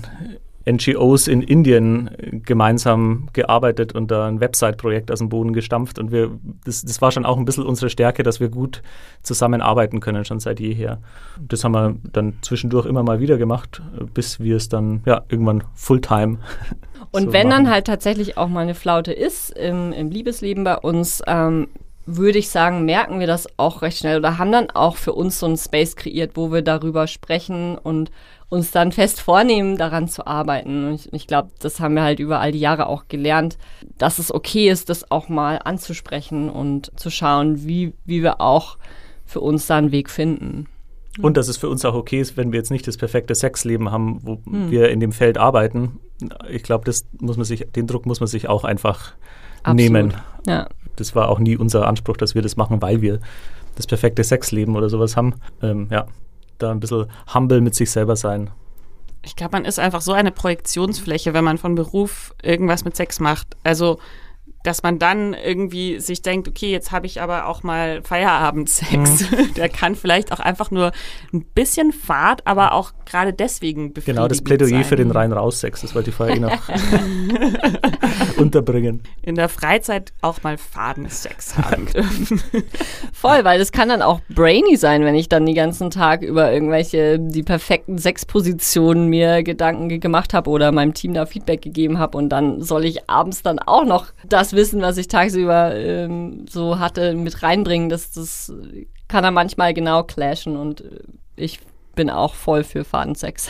NGOs 0.69 1.27
in 1.27 1.41
Indien 1.41 2.09
gemeinsam 2.45 3.29
gearbeitet 3.33 3.93
und 3.93 4.11
da 4.11 4.27
ein 4.27 4.39
Website-Projekt 4.39 5.11
aus 5.11 5.19
dem 5.19 5.29
Boden 5.29 5.53
gestampft. 5.53 5.99
Und 5.99 6.11
wir, 6.11 6.31
das, 6.65 6.83
das 6.83 7.01
war 7.01 7.11
schon 7.11 7.25
auch 7.25 7.37
ein 7.37 7.45
bisschen 7.45 7.65
unsere 7.65 7.89
Stärke, 7.89 8.23
dass 8.23 8.39
wir 8.39 8.49
gut 8.49 8.81
zusammenarbeiten 9.23 9.99
können, 9.99 10.25
schon 10.25 10.39
seit 10.39 10.59
jeher. 10.59 10.99
Das 11.39 11.63
haben 11.63 11.71
wir 11.73 11.95
dann 12.11 12.33
zwischendurch 12.41 12.85
immer 12.85 13.03
mal 13.03 13.19
wieder 13.19 13.37
gemacht, 13.37 13.81
bis 14.13 14.39
wir 14.39 14.57
es 14.57 14.69
dann 14.69 15.01
ja 15.05 15.23
irgendwann 15.29 15.63
Fulltime. 15.73 16.39
Und 17.11 17.25
so 17.25 17.33
wenn 17.33 17.47
machen. 17.47 17.65
dann 17.65 17.73
halt 17.73 17.87
tatsächlich 17.87 18.37
auch 18.37 18.49
mal 18.49 18.61
eine 18.61 18.75
Flaute 18.75 19.11
ist 19.11 19.49
im, 19.57 19.93
im 19.93 20.11
Liebesleben 20.11 20.63
bei 20.63 20.77
uns, 20.77 21.23
ähm, 21.25 21.67
würde 22.05 22.39
ich 22.39 22.49
sagen, 22.49 22.85
merken 22.85 23.19
wir 23.19 23.27
das 23.27 23.47
auch 23.57 23.81
recht 23.81 23.99
schnell 23.99 24.17
oder 24.17 24.37
haben 24.37 24.51
dann 24.51 24.69
auch 24.71 24.95
für 24.95 25.13
uns 25.13 25.39
so 25.39 25.45
einen 25.45 25.57
Space 25.57 25.95
kreiert, 25.95 26.31
wo 26.35 26.51
wir 26.51 26.61
darüber 26.61 27.07
sprechen 27.07 27.77
und 27.77 28.11
uns 28.49 28.71
dann 28.71 28.91
fest 28.91 29.21
vornehmen, 29.21 29.77
daran 29.77 30.07
zu 30.07 30.25
arbeiten. 30.25 30.87
Und 30.87 30.95
ich, 30.95 31.13
ich 31.13 31.27
glaube, 31.27 31.49
das 31.59 31.79
haben 31.79 31.93
wir 31.93 32.03
halt 32.03 32.19
über 32.19 32.39
all 32.39 32.51
die 32.51 32.59
Jahre 32.59 32.87
auch 32.87 33.07
gelernt, 33.07 33.57
dass 33.97 34.19
es 34.19 34.33
okay 34.33 34.69
ist, 34.69 34.89
das 34.89 35.11
auch 35.11 35.29
mal 35.29 35.59
anzusprechen 35.63 36.49
und 36.49 36.91
zu 36.99 37.09
schauen, 37.11 37.67
wie, 37.67 37.93
wie 38.05 38.23
wir 38.23 38.41
auch 38.41 38.77
für 39.25 39.41
uns 39.41 39.67
da 39.67 39.77
einen 39.77 39.91
Weg 39.91 40.09
finden. 40.09 40.67
Und 41.21 41.37
dass 41.37 41.47
es 41.47 41.57
für 41.57 41.69
uns 41.69 41.85
auch 41.85 41.93
okay 41.93 42.19
ist, 42.19 42.37
wenn 42.37 42.51
wir 42.51 42.57
jetzt 42.57 42.71
nicht 42.71 42.87
das 42.87 42.97
perfekte 42.97 43.35
Sexleben 43.35 43.91
haben, 43.91 44.19
wo 44.23 44.39
hm. 44.45 44.71
wir 44.71 44.89
in 44.89 44.99
dem 44.99 45.11
Feld 45.11 45.37
arbeiten. 45.37 45.99
Ich 46.49 46.63
glaube, 46.63 46.85
das 46.85 47.05
muss 47.19 47.37
man 47.37 47.45
sich, 47.45 47.67
den 47.75 47.87
Druck 47.87 48.05
muss 48.05 48.19
man 48.19 48.27
sich 48.27 48.49
auch 48.49 48.63
einfach 48.63 49.13
Absolut. 49.63 49.77
nehmen. 49.77 50.13
Ja. 50.47 50.69
Das 50.95 51.15
war 51.15 51.29
auch 51.29 51.39
nie 51.39 51.55
unser 51.55 51.87
Anspruch, 51.87 52.17
dass 52.17 52.35
wir 52.35 52.41
das 52.41 52.57
machen, 52.57 52.81
weil 52.81 53.01
wir 53.01 53.19
das 53.75 53.85
perfekte 53.87 54.23
Sexleben 54.23 54.75
oder 54.75 54.89
sowas 54.89 55.15
haben. 55.15 55.35
Ähm, 55.61 55.87
ja, 55.91 56.07
da 56.59 56.71
ein 56.71 56.79
bisschen 56.79 57.07
humble 57.33 57.61
mit 57.61 57.75
sich 57.75 57.91
selber 57.91 58.15
sein. 58.15 58.51
Ich 59.23 59.35
glaube, 59.35 59.51
man 59.53 59.65
ist 59.65 59.79
einfach 59.79 60.01
so 60.01 60.13
eine 60.13 60.31
Projektionsfläche, 60.31 61.33
wenn 61.33 61.43
man 61.43 61.57
von 61.57 61.75
Beruf 61.75 62.33
irgendwas 62.41 62.85
mit 62.85 62.95
Sex 62.95 63.19
macht. 63.19 63.57
Also 63.63 63.99
dass 64.69 64.83
man 64.83 64.99
dann 64.99 65.33
irgendwie 65.33 65.99
sich 65.99 66.21
denkt, 66.21 66.47
okay, 66.47 66.71
jetzt 66.71 66.91
habe 66.91 67.05
ich 67.05 67.21
aber 67.21 67.47
auch 67.47 67.63
mal 67.63 68.01
Feierabendsex. 68.03 69.31
Mhm. 69.31 69.53
Der 69.55 69.67
kann 69.67 69.95
vielleicht 69.95 70.31
auch 70.31 70.39
einfach 70.39 70.71
nur 70.71 70.91
ein 71.33 71.43
bisschen 71.43 71.91
Fahrt, 71.91 72.45
aber 72.45 72.73
auch 72.73 72.91
gerade 73.05 73.33
deswegen 73.33 73.93
befriedigend 73.93 74.17
Genau, 74.17 74.27
das 74.27 74.43
Plädoyer 74.43 74.69
sein. 74.69 74.83
für 74.83 74.95
den 74.95 75.11
rein-raus-Sex, 75.11 75.81
das 75.81 75.95
wollte 75.95 76.11
ich 76.11 76.15
vorher 76.15 76.35
eh 76.35 76.39
noch 76.39 76.51
unterbringen. 78.37 79.01
In 79.23 79.35
der 79.35 79.49
Freizeit 79.49 80.13
auch 80.21 80.43
mal 80.43 80.57
Fadensex 80.57 81.57
haben 81.57 81.87
dürfen. 81.87 82.41
Voll, 83.11 83.43
weil 83.43 83.57
das 83.57 83.71
kann 83.71 83.89
dann 83.89 84.03
auch 84.03 84.19
brainy 84.29 84.75
sein, 84.77 85.03
wenn 85.03 85.15
ich 85.15 85.29
dann 85.29 85.45
den 85.45 85.55
ganzen 85.55 85.89
Tag 85.89 86.21
über 86.21 86.51
irgendwelche, 86.51 87.17
die 87.19 87.41
perfekten 87.41 87.97
Sexpositionen 87.97 89.07
mir 89.07 89.41
Gedanken 89.41 89.99
gemacht 89.99 90.35
habe 90.35 90.49
oder 90.51 90.71
meinem 90.71 90.93
Team 90.93 91.15
da 91.15 91.25
Feedback 91.25 91.63
gegeben 91.63 91.97
habe 91.97 92.19
und 92.19 92.29
dann 92.29 92.61
soll 92.61 92.85
ich 92.85 93.09
abends 93.09 93.41
dann 93.41 93.57
auch 93.57 93.85
noch 93.85 94.07
das 94.27 94.49
das 94.49 94.55
Wissen, 94.59 94.81
was 94.81 94.97
ich 94.97 95.07
tagsüber 95.07 95.73
ähm, 95.73 96.45
so 96.49 96.79
hatte, 96.79 97.13
mit 97.13 97.41
reinbringen. 97.41 97.87
Das, 97.87 98.11
das 98.11 98.51
kann 99.07 99.23
er 99.23 99.31
manchmal 99.31 99.73
genau 99.73 100.03
clashen 100.03 100.57
und 100.57 100.81
äh, 100.81 100.99
ich 101.37 101.61
bin 101.95 102.09
auch 102.09 102.35
voll 102.35 102.65
für 102.65 102.83
Fadensex. 102.83 103.49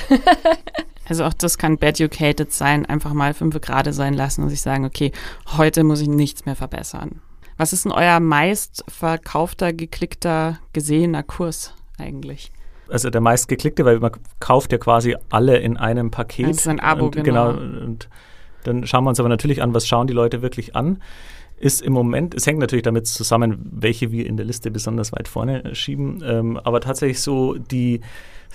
also 1.09 1.23
auch 1.25 1.33
das 1.33 1.57
kann 1.57 1.79
bad-educated 1.79 2.53
sein, 2.53 2.85
einfach 2.85 3.13
mal 3.13 3.33
fünf 3.33 3.59
Grade 3.59 3.91
sein 3.91 4.13
lassen 4.13 4.43
und 4.43 4.49
sich 4.49 4.61
sagen, 4.61 4.85
okay, 4.85 5.11
heute 5.57 5.83
muss 5.83 6.01
ich 6.01 6.07
nichts 6.07 6.45
mehr 6.45 6.55
verbessern. 6.55 7.21
Was 7.57 7.73
ist 7.73 7.85
denn 7.85 7.91
euer 7.91 8.19
meist 8.19 8.85
verkaufter, 8.87 9.73
geklickter, 9.73 10.59
gesehener 10.73 11.23
Kurs 11.23 11.73
eigentlich? 11.97 12.51
Also 12.87 13.09
der 13.09 13.21
meist 13.21 13.47
geklickte, 13.47 13.83
weil 13.83 13.99
man 13.99 14.11
kauft 14.39 14.71
ja 14.71 14.77
quasi 14.77 15.15
alle 15.31 15.57
in 15.57 15.75
einem 15.75 16.11
Paket. 16.11 16.49
Das 16.49 16.57
ist 16.57 16.67
ein 16.67 16.79
Abo, 16.79 17.05
und, 17.05 17.15
genau. 17.15 17.53
genau 17.53 17.83
und 17.83 18.09
dann 18.69 18.85
schauen 18.85 19.03
wir 19.03 19.09
uns 19.09 19.19
aber 19.19 19.29
natürlich 19.29 19.61
an, 19.61 19.73
was 19.73 19.87
schauen 19.87 20.07
die 20.07 20.13
Leute 20.13 20.41
wirklich 20.41 20.75
an. 20.75 21.01
Ist 21.57 21.81
im 21.81 21.91
Moment, 21.91 22.33
es 22.33 22.47
hängt 22.47 22.59
natürlich 22.59 22.83
damit 22.83 23.05
zusammen, 23.07 23.69
welche 23.71 24.11
wir 24.11 24.25
in 24.25 24.37
der 24.37 24.45
Liste 24.45 24.71
besonders 24.71 25.11
weit 25.11 25.27
vorne 25.27 25.75
schieben, 25.75 26.23
ähm, 26.25 26.57
aber 26.57 26.79
tatsächlich 26.79 27.19
so 27.21 27.55
die 27.55 27.99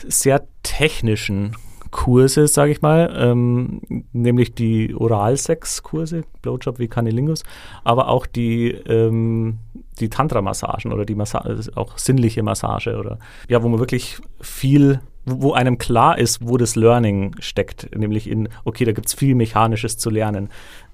sehr 0.08 0.46
technischen 0.62 1.54
Kurse, 1.90 2.48
sage 2.48 2.72
ich 2.72 2.82
mal, 2.82 3.14
ähm, 3.16 3.80
nämlich 4.12 4.54
die 4.54 4.94
Oralsex-Kurse, 4.96 6.24
Blowjob 6.42 6.80
wie 6.80 6.88
Canilingus, 6.88 7.44
aber 7.84 8.08
auch 8.08 8.26
die, 8.26 8.70
ähm, 8.70 9.58
die 10.00 10.08
Tantra-Massagen 10.08 10.92
oder 10.92 11.04
die 11.04 11.14
Massa 11.14 11.44
auch 11.76 11.96
sinnliche 11.96 12.42
Massage 12.42 12.96
oder 12.96 13.18
ja, 13.48 13.62
wo 13.62 13.68
man 13.68 13.78
wirklich 13.78 14.18
viel 14.40 15.00
wo 15.25 15.53
einem 15.53 15.79
klar 15.79 16.18
ist, 16.18 16.47
wo 16.47 16.57
das 16.57 16.77
Learning 16.77 17.35
steckt, 17.39 17.95
nämlich 17.97 18.29
in, 18.29 18.49
okay, 18.64 18.85
da 18.85 18.93
gibt 18.93 19.09
es 19.09 19.14
viel 19.14 19.35
Mechanisches 19.35 19.97
zu 19.97 20.11
lernen. 20.11 20.51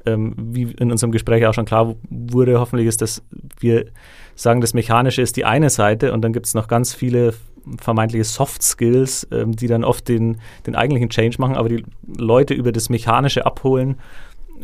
Ähm, 0.07 0.35
wie 0.37 0.63
in 0.63 0.91
unserem 0.91 1.13
Gespräch 1.13 1.45
auch 1.47 1.55
schon 1.55 1.67
klar 1.67 1.95
wurde, 2.09 2.59
hoffentlich 2.59 2.89
ist, 2.89 3.03
dass 3.03 3.23
wir 3.59 3.87
sagen, 4.35 4.61
das 4.61 4.73
Mechanische 4.73 5.21
ist 5.21 5.37
die 5.37 5.45
eine 5.45 5.69
Seite 5.69 6.13
und 6.13 6.23
dann 6.23 6.33
gibt 6.33 6.47
es 6.47 6.55
noch 6.55 6.69
ganz 6.69 6.95
viele 6.95 7.35
vermeintliche 7.79 8.25
Soft 8.25 8.63
Skills, 8.63 9.29
ähm, 9.31 9.55
die 9.55 9.67
dann 9.67 9.85
oft 9.85 10.09
den, 10.09 10.39
den 10.67 10.75
eigentlichen 10.75 11.11
Change 11.11 11.37
machen, 11.39 11.57
aber 11.57 11.69
die 11.69 11.85
Leute 12.07 12.55
über 12.55 12.73
das 12.73 12.89
Mechanische 12.89 13.45
abholen, 13.45 13.97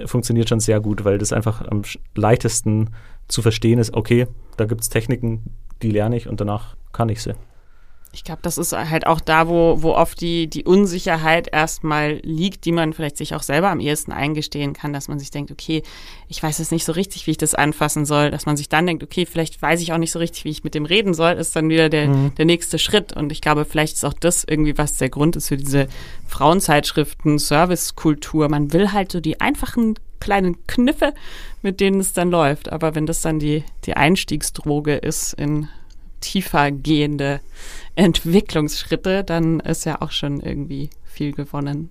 funktioniert 0.04 0.48
schon 0.48 0.60
sehr 0.60 0.80
gut, 0.80 1.04
weil 1.04 1.18
das 1.18 1.32
einfach 1.32 1.66
am 1.66 1.82
leichtesten 2.14 2.90
zu 3.28 3.42
verstehen 3.42 3.78
ist, 3.78 3.94
okay, 3.94 4.26
da 4.56 4.64
gibt 4.64 4.82
es 4.82 4.88
Techniken, 4.88 5.42
die 5.82 5.90
lerne 5.90 6.16
ich 6.16 6.28
und 6.28 6.40
danach 6.40 6.76
kann 6.92 7.08
ich 7.08 7.22
sie. 7.22 7.34
Ich 8.16 8.24
glaube, 8.24 8.40
das 8.40 8.56
ist 8.56 8.72
halt 8.72 9.06
auch 9.06 9.20
da, 9.20 9.46
wo, 9.46 9.82
wo 9.82 9.92
oft 9.92 10.18
die, 10.22 10.46
die 10.46 10.64
Unsicherheit 10.64 11.48
erstmal 11.52 12.18
liegt, 12.22 12.64
die 12.64 12.72
man 12.72 12.94
vielleicht 12.94 13.18
sich 13.18 13.34
auch 13.34 13.42
selber 13.42 13.68
am 13.68 13.78
ehesten 13.78 14.10
eingestehen 14.10 14.72
kann, 14.72 14.94
dass 14.94 15.08
man 15.08 15.18
sich 15.18 15.30
denkt, 15.30 15.50
okay, 15.50 15.82
ich 16.26 16.42
weiß 16.42 16.56
jetzt 16.56 16.72
nicht 16.72 16.86
so 16.86 16.92
richtig, 16.92 17.26
wie 17.26 17.32
ich 17.32 17.36
das 17.36 17.54
anfassen 17.54 18.06
soll, 18.06 18.30
dass 18.30 18.46
man 18.46 18.56
sich 18.56 18.70
dann 18.70 18.86
denkt, 18.86 19.02
okay, 19.02 19.26
vielleicht 19.26 19.60
weiß 19.60 19.82
ich 19.82 19.92
auch 19.92 19.98
nicht 19.98 20.12
so 20.12 20.18
richtig, 20.18 20.46
wie 20.46 20.50
ich 20.50 20.64
mit 20.64 20.74
dem 20.74 20.86
reden 20.86 21.12
soll, 21.12 21.32
ist 21.32 21.54
dann 21.54 21.68
wieder 21.68 21.90
der, 21.90 22.08
mhm. 22.08 22.34
der 22.36 22.46
nächste 22.46 22.78
Schritt. 22.78 23.12
Und 23.12 23.32
ich 23.32 23.42
glaube, 23.42 23.66
vielleicht 23.66 23.96
ist 23.96 24.04
auch 24.06 24.14
das 24.14 24.44
irgendwie, 24.44 24.78
was 24.78 24.96
der 24.96 25.10
Grund 25.10 25.36
ist 25.36 25.48
für 25.48 25.58
diese 25.58 25.86
Frauenzeitschriften, 26.26 27.38
Servicekultur. 27.38 28.48
Man 28.48 28.72
will 28.72 28.92
halt 28.92 29.12
so 29.12 29.20
die 29.20 29.42
einfachen 29.42 29.96
kleinen 30.20 30.66
Kniffe, 30.66 31.12
mit 31.60 31.80
denen 31.80 32.00
es 32.00 32.14
dann 32.14 32.30
läuft. 32.30 32.72
Aber 32.72 32.94
wenn 32.94 33.04
das 33.04 33.20
dann 33.20 33.38
die, 33.38 33.62
die 33.84 33.94
Einstiegsdroge 33.94 34.94
ist 34.96 35.34
in 35.34 35.68
tiefer 36.20 36.70
gehende 36.70 37.40
Entwicklungsschritte, 37.94 39.24
dann 39.24 39.60
ist 39.60 39.84
ja 39.84 40.00
auch 40.02 40.10
schon 40.10 40.40
irgendwie 40.40 40.90
viel 41.04 41.32
gewonnen. 41.32 41.90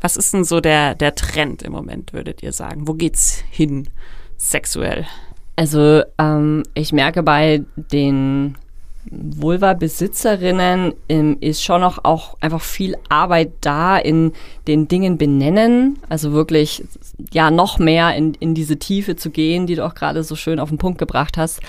Was 0.00 0.16
ist 0.16 0.34
denn 0.34 0.44
so 0.44 0.60
der, 0.60 0.94
der 0.94 1.14
Trend 1.14 1.62
im 1.62 1.72
Moment, 1.72 2.12
würdet 2.12 2.42
ihr 2.42 2.52
sagen? 2.52 2.86
Wo 2.86 2.94
geht's 2.94 3.42
hin 3.50 3.88
sexuell? 4.36 5.06
Also 5.56 6.02
ähm, 6.18 6.64
ich 6.74 6.92
merke 6.92 7.22
bei 7.22 7.62
den 7.76 8.56
Vulva-Besitzerinnen 9.10 10.94
ähm, 11.08 11.36
ist 11.40 11.62
schon 11.62 11.80
noch 11.80 12.04
auch 12.04 12.36
einfach 12.40 12.60
viel 12.60 12.96
Arbeit 13.08 13.52
da 13.60 13.96
in 13.98 14.32
den 14.66 14.88
Dingen 14.88 15.18
benennen. 15.18 15.98
Also 16.08 16.32
wirklich 16.32 16.84
ja 17.32 17.50
noch 17.50 17.78
mehr 17.78 18.14
in, 18.16 18.34
in 18.34 18.54
diese 18.54 18.78
Tiefe 18.78 19.16
zu 19.16 19.30
gehen, 19.30 19.66
die 19.66 19.74
du 19.74 19.84
auch 19.84 19.94
gerade 19.94 20.22
so 20.22 20.36
schön 20.36 20.58
auf 20.58 20.68
den 20.68 20.78
Punkt 20.78 20.98
gebracht 20.98 21.36
hast. 21.36 21.60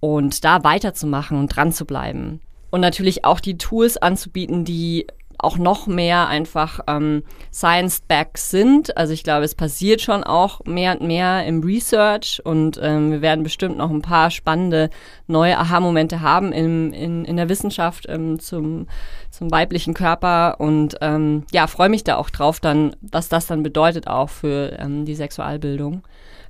Und 0.00 0.44
da 0.44 0.64
weiterzumachen 0.64 1.38
und 1.38 1.48
dran 1.48 1.72
zu 1.72 1.84
bleiben 1.84 2.40
und 2.72 2.80
natürlich 2.80 3.24
auch 3.26 3.38
die 3.38 3.58
Tools 3.58 3.98
anzubieten, 3.98 4.64
die 4.64 5.06
auch 5.38 5.56
noch 5.56 5.86
mehr 5.86 6.28
einfach 6.28 6.80
ähm, 6.86 7.22
Science-Back 7.52 8.38
sind. 8.38 8.96
Also 8.96 9.12
ich 9.12 9.24
glaube, 9.24 9.44
es 9.44 9.54
passiert 9.54 10.00
schon 10.00 10.24
auch 10.24 10.64
mehr 10.64 10.92
und 10.92 11.06
mehr 11.06 11.44
im 11.46 11.62
Research 11.62 12.40
und 12.44 12.78
ähm, 12.82 13.10
wir 13.10 13.22
werden 13.22 13.42
bestimmt 13.42 13.76
noch 13.76 13.90
ein 13.90 14.02
paar 14.02 14.30
spannende 14.30 14.90
neue 15.26 15.58
Aha-Momente 15.58 16.20
haben 16.20 16.52
in, 16.52 16.92
in, 16.92 17.24
in 17.24 17.36
der 17.36 17.48
Wissenschaft 17.48 18.06
ähm, 18.08 18.38
zum, 18.38 18.86
zum 19.30 19.50
weiblichen 19.50 19.94
Körper 19.94 20.60
und 20.60 20.96
ähm, 21.00 21.44
ja, 21.52 21.66
freue 21.66 21.88
mich 21.88 22.04
da 22.04 22.16
auch 22.16 22.30
drauf, 22.30 22.60
dann, 22.60 22.96
was 23.00 23.28
das 23.28 23.46
dann 23.46 23.62
bedeutet 23.62 24.06
auch 24.06 24.30
für 24.30 24.76
ähm, 24.78 25.04
die 25.04 25.14
Sexualbildung. 25.14 26.02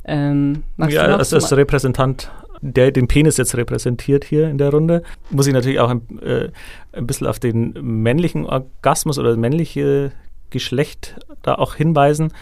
Ähm, 0.05 0.65
ja, 0.79 1.03
als, 1.17 1.33
als 1.33 1.57
Repräsentant 1.57 2.31
der 2.63 2.93
den 2.93 3.09
Penis 3.09 3.37
jetzt 3.37 3.57
repräsentiert 3.57 4.25
hier 4.25 4.49
in 4.49 4.57
der 4.57 4.71
Runde, 4.71 5.03
muss 5.31 5.47
ich 5.47 5.53
natürlich 5.53 5.81
auch 5.81 5.91
ein, 5.91 6.19
äh, 6.23 6.51
ein 6.93 7.07
bisschen 7.07 7.27
auf 7.27 7.39
den 7.39 7.73
männlichen 7.81 8.47
Orgasmus 8.47 9.19
oder 9.19 9.37
männliche 9.37 10.13
Geschlecht 10.51 11.17
da 11.43 11.57
auch 11.57 11.75
hinweisen. 11.75 12.33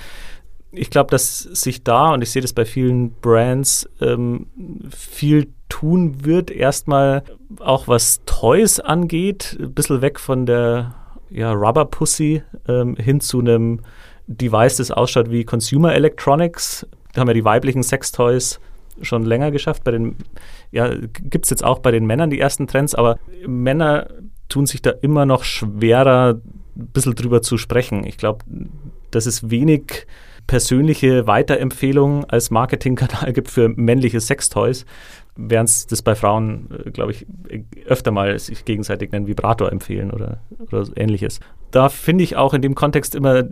Ich 0.72 0.90
glaube, 0.90 1.10
dass 1.10 1.40
sich 1.40 1.82
da, 1.82 2.12
und 2.12 2.22
ich 2.22 2.30
sehe 2.30 2.42
das 2.42 2.52
bei 2.52 2.64
vielen 2.64 3.12
Brands, 3.14 3.88
ähm, 4.00 4.46
viel 4.90 5.48
tun 5.68 6.24
wird. 6.24 6.50
Erstmal 6.50 7.24
auch 7.58 7.88
was 7.88 8.20
Toys 8.26 8.78
angeht, 8.78 9.56
ein 9.58 9.72
bisschen 9.72 10.02
weg 10.02 10.20
von 10.20 10.46
der 10.46 10.94
ja, 11.30 11.52
Rubber 11.52 11.86
Pussy 11.86 12.42
ähm, 12.68 12.94
hin 12.96 13.20
zu 13.20 13.40
einem 13.40 13.80
Device, 14.26 14.76
das 14.76 14.90
ausschaut 14.90 15.30
wie 15.30 15.44
Consumer 15.44 15.94
Electronics. 15.94 16.86
Da 17.14 17.20
haben 17.20 17.28
wir 17.28 17.34
die 17.34 17.44
weiblichen 17.44 17.82
Sextoys 17.82 18.60
schon 19.02 19.24
länger 19.24 19.50
geschafft. 19.50 19.84
Bei 19.84 19.90
den, 19.90 20.16
ja, 20.70 20.90
gibt 20.94 21.46
es 21.46 21.50
jetzt 21.50 21.64
auch 21.64 21.78
bei 21.78 21.90
den 21.90 22.06
Männern 22.06 22.30
die 22.30 22.40
ersten 22.40 22.66
Trends, 22.66 22.94
aber 22.94 23.18
Männer 23.46 24.08
tun 24.48 24.66
sich 24.66 24.82
da 24.82 24.90
immer 24.90 25.26
noch 25.26 25.44
schwerer, 25.44 26.40
ein 26.76 26.86
bisschen 26.92 27.14
drüber 27.14 27.42
zu 27.42 27.58
sprechen. 27.58 28.04
Ich 28.04 28.16
glaube, 28.16 28.44
dass 29.10 29.26
es 29.26 29.50
wenig 29.50 30.06
persönliche 30.46 31.26
Weiterempfehlungen 31.26 32.24
als 32.24 32.50
Marketingkanal 32.50 33.32
gibt 33.32 33.48
für 33.48 33.68
männliche 33.68 34.20
Sextoys, 34.20 34.84
während 35.36 35.68
es 35.68 35.86
das 35.86 36.02
bei 36.02 36.14
Frauen, 36.16 36.68
äh, 36.86 36.90
glaube 36.90 37.12
ich, 37.12 37.26
öfter 37.86 38.10
mal 38.10 38.36
sich 38.38 38.64
gegenseitig 38.64 39.12
einen 39.12 39.26
Vibrator 39.26 39.70
empfehlen 39.70 40.10
oder, 40.10 40.40
oder 40.58 40.84
ähnliches. 40.96 41.38
Da 41.70 41.88
finde 41.88 42.24
ich 42.24 42.36
auch 42.36 42.52
in 42.52 42.62
dem 42.62 42.74
Kontext 42.74 43.14
immer 43.14 43.44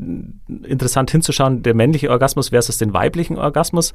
interessant 0.64 1.12
hinzuschauen, 1.12 1.62
der 1.62 1.74
männliche 1.74 2.10
Orgasmus 2.10 2.48
versus 2.48 2.78
den 2.78 2.92
weiblichen 2.92 3.38
Orgasmus 3.38 3.94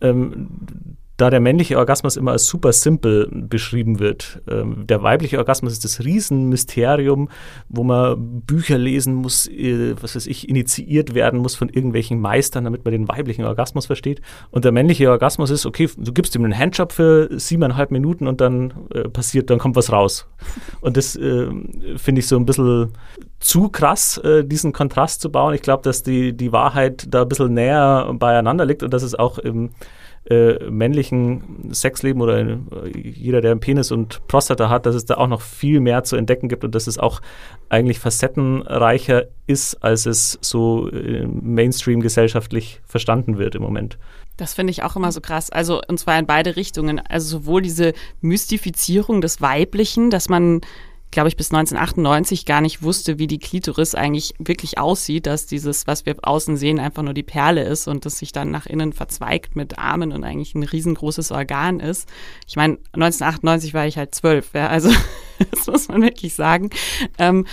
ähm, 0.00 0.96
da 1.16 1.30
der 1.30 1.40
männliche 1.40 1.78
Orgasmus 1.78 2.16
immer 2.16 2.32
als 2.32 2.46
super 2.46 2.72
simpel 2.72 3.28
beschrieben 3.32 3.98
wird. 3.98 4.42
Ähm, 4.50 4.86
der 4.86 5.02
weibliche 5.02 5.38
Orgasmus 5.38 5.72
ist 5.72 5.84
das 5.84 6.04
Riesenmysterium, 6.04 7.30
wo 7.68 7.84
man 7.84 8.42
Bücher 8.42 8.76
lesen 8.76 9.14
muss, 9.14 9.48
äh, 9.48 9.94
was 10.00 10.14
weiß 10.14 10.26
ich, 10.26 10.48
initiiert 10.48 11.14
werden 11.14 11.40
muss 11.40 11.54
von 11.54 11.68
irgendwelchen 11.68 12.20
Meistern, 12.20 12.64
damit 12.64 12.84
man 12.84 12.92
den 12.92 13.08
weiblichen 13.08 13.44
Orgasmus 13.44 13.86
versteht. 13.86 14.20
Und 14.50 14.64
der 14.64 14.72
männliche 14.72 15.10
Orgasmus 15.10 15.50
ist, 15.50 15.64
okay, 15.64 15.88
du 15.96 16.12
gibst 16.12 16.34
ihm 16.34 16.44
einen 16.44 16.56
Handjob 16.56 16.92
für 16.92 17.28
siebeneinhalb 17.38 17.90
Minuten 17.90 18.26
und 18.26 18.40
dann 18.40 18.74
äh, 18.92 19.08
passiert, 19.08 19.48
dann 19.48 19.58
kommt 19.58 19.76
was 19.76 19.90
raus. 19.90 20.26
Und 20.82 20.98
das 20.98 21.16
äh, 21.16 21.46
finde 21.96 22.18
ich 22.18 22.26
so 22.26 22.36
ein 22.36 22.44
bisschen 22.44 22.92
zu 23.40 23.68
krass, 23.70 24.18
äh, 24.18 24.44
diesen 24.44 24.72
Kontrast 24.72 25.22
zu 25.22 25.30
bauen. 25.30 25.54
Ich 25.54 25.62
glaube, 25.62 25.82
dass 25.82 26.02
die, 26.02 26.34
die 26.36 26.52
Wahrheit 26.52 27.06
da 27.08 27.22
ein 27.22 27.28
bisschen 27.28 27.54
näher 27.54 28.12
beieinander 28.18 28.66
liegt 28.66 28.82
und 28.82 28.92
dass 28.92 29.02
es 29.02 29.14
auch 29.14 29.38
im 29.38 29.70
äh, 30.28 30.70
männlichen 30.70 31.70
Sexleben 31.72 32.20
oder 32.20 32.38
äh, 32.38 32.56
jeder, 32.94 33.40
der 33.40 33.52
einen 33.52 33.60
Penis 33.60 33.92
und 33.92 34.26
Prostata 34.26 34.68
hat, 34.68 34.86
dass 34.86 34.94
es 34.94 35.04
da 35.04 35.14
auch 35.16 35.28
noch 35.28 35.40
viel 35.40 35.80
mehr 35.80 36.04
zu 36.04 36.16
entdecken 36.16 36.48
gibt 36.48 36.64
und 36.64 36.74
dass 36.74 36.86
es 36.86 36.98
auch 36.98 37.20
eigentlich 37.68 37.98
facettenreicher 37.98 39.26
ist, 39.46 39.82
als 39.84 40.06
es 40.06 40.38
so 40.40 40.90
äh, 40.90 41.26
Mainstream 41.26 42.00
gesellschaftlich 42.00 42.80
verstanden 42.84 43.38
wird 43.38 43.54
im 43.54 43.62
Moment. 43.62 43.98
Das 44.36 44.54
finde 44.54 44.72
ich 44.72 44.82
auch 44.82 44.96
immer 44.96 45.12
so 45.12 45.20
krass. 45.20 45.50
Also, 45.50 45.80
und 45.86 45.98
zwar 45.98 46.18
in 46.18 46.26
beide 46.26 46.56
Richtungen. 46.56 46.98
Also 46.98 47.38
sowohl 47.38 47.62
diese 47.62 47.94
Mystifizierung 48.20 49.20
des 49.20 49.40
Weiblichen, 49.40 50.10
dass 50.10 50.28
man 50.28 50.60
glaube 51.10 51.28
ich, 51.28 51.36
bis 51.36 51.50
1998 51.50 52.44
gar 52.44 52.60
nicht 52.60 52.82
wusste, 52.82 53.18
wie 53.18 53.26
die 53.26 53.38
Klitoris 53.38 53.94
eigentlich 53.94 54.34
wirklich 54.38 54.78
aussieht, 54.78 55.26
dass 55.26 55.46
dieses, 55.46 55.86
was 55.86 56.04
wir 56.06 56.16
außen 56.22 56.56
sehen, 56.56 56.78
einfach 56.78 57.02
nur 57.02 57.14
die 57.14 57.22
Perle 57.22 57.62
ist 57.64 57.88
und 57.88 58.04
das 58.04 58.18
sich 58.18 58.32
dann 58.32 58.50
nach 58.50 58.66
innen 58.66 58.92
verzweigt 58.92 59.56
mit 59.56 59.78
Armen 59.78 60.12
und 60.12 60.24
eigentlich 60.24 60.54
ein 60.54 60.62
riesengroßes 60.62 61.32
Organ 61.32 61.80
ist. 61.80 62.08
Ich 62.46 62.56
meine, 62.56 62.74
1998 62.92 63.74
war 63.74 63.86
ich 63.86 63.96
halt 63.96 64.14
zwölf, 64.14 64.50
ja, 64.54 64.68
also 64.68 64.90
das 65.50 65.66
muss 65.66 65.88
man 65.88 66.02
wirklich 66.02 66.34
sagen. 66.34 66.70
Ähm, 67.18 67.46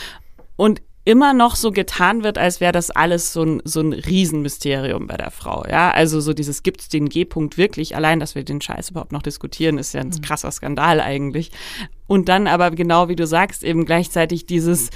und 0.55 0.81
immer 1.05 1.33
noch 1.33 1.55
so 1.55 1.71
getan 1.71 2.23
wird, 2.23 2.37
als 2.37 2.61
wäre 2.61 2.71
das 2.71 2.89
alles 2.89 3.33
so 3.33 3.43
ein, 3.43 3.61
so 3.65 3.81
ein 3.81 3.91
Riesenmysterium 3.91 5.07
bei 5.07 5.17
der 5.17 5.31
Frau. 5.31 5.65
Ja, 5.69 5.91
also 5.91 6.21
so 6.21 6.33
dieses 6.33 6.63
gibt 6.63 6.81
es 6.81 6.89
den 6.89 7.09
G-Punkt 7.09 7.57
wirklich. 7.57 7.95
Allein, 7.95 8.19
dass 8.19 8.35
wir 8.35 8.43
den 8.43 8.61
Scheiß 8.61 8.91
überhaupt 8.91 9.11
noch 9.11 9.21
diskutieren, 9.21 9.77
ist 9.77 9.93
ja 9.93 10.01
ein 10.01 10.07
mhm. 10.07 10.21
krasser 10.21 10.51
Skandal 10.51 11.01
eigentlich. 11.01 11.51
Und 12.07 12.29
dann 12.29 12.47
aber 12.47 12.71
genau 12.71 13.09
wie 13.09 13.17
du 13.17 13.27
sagst, 13.27 13.63
eben 13.63 13.85
gleichzeitig 13.85 14.45
dieses, 14.45 14.91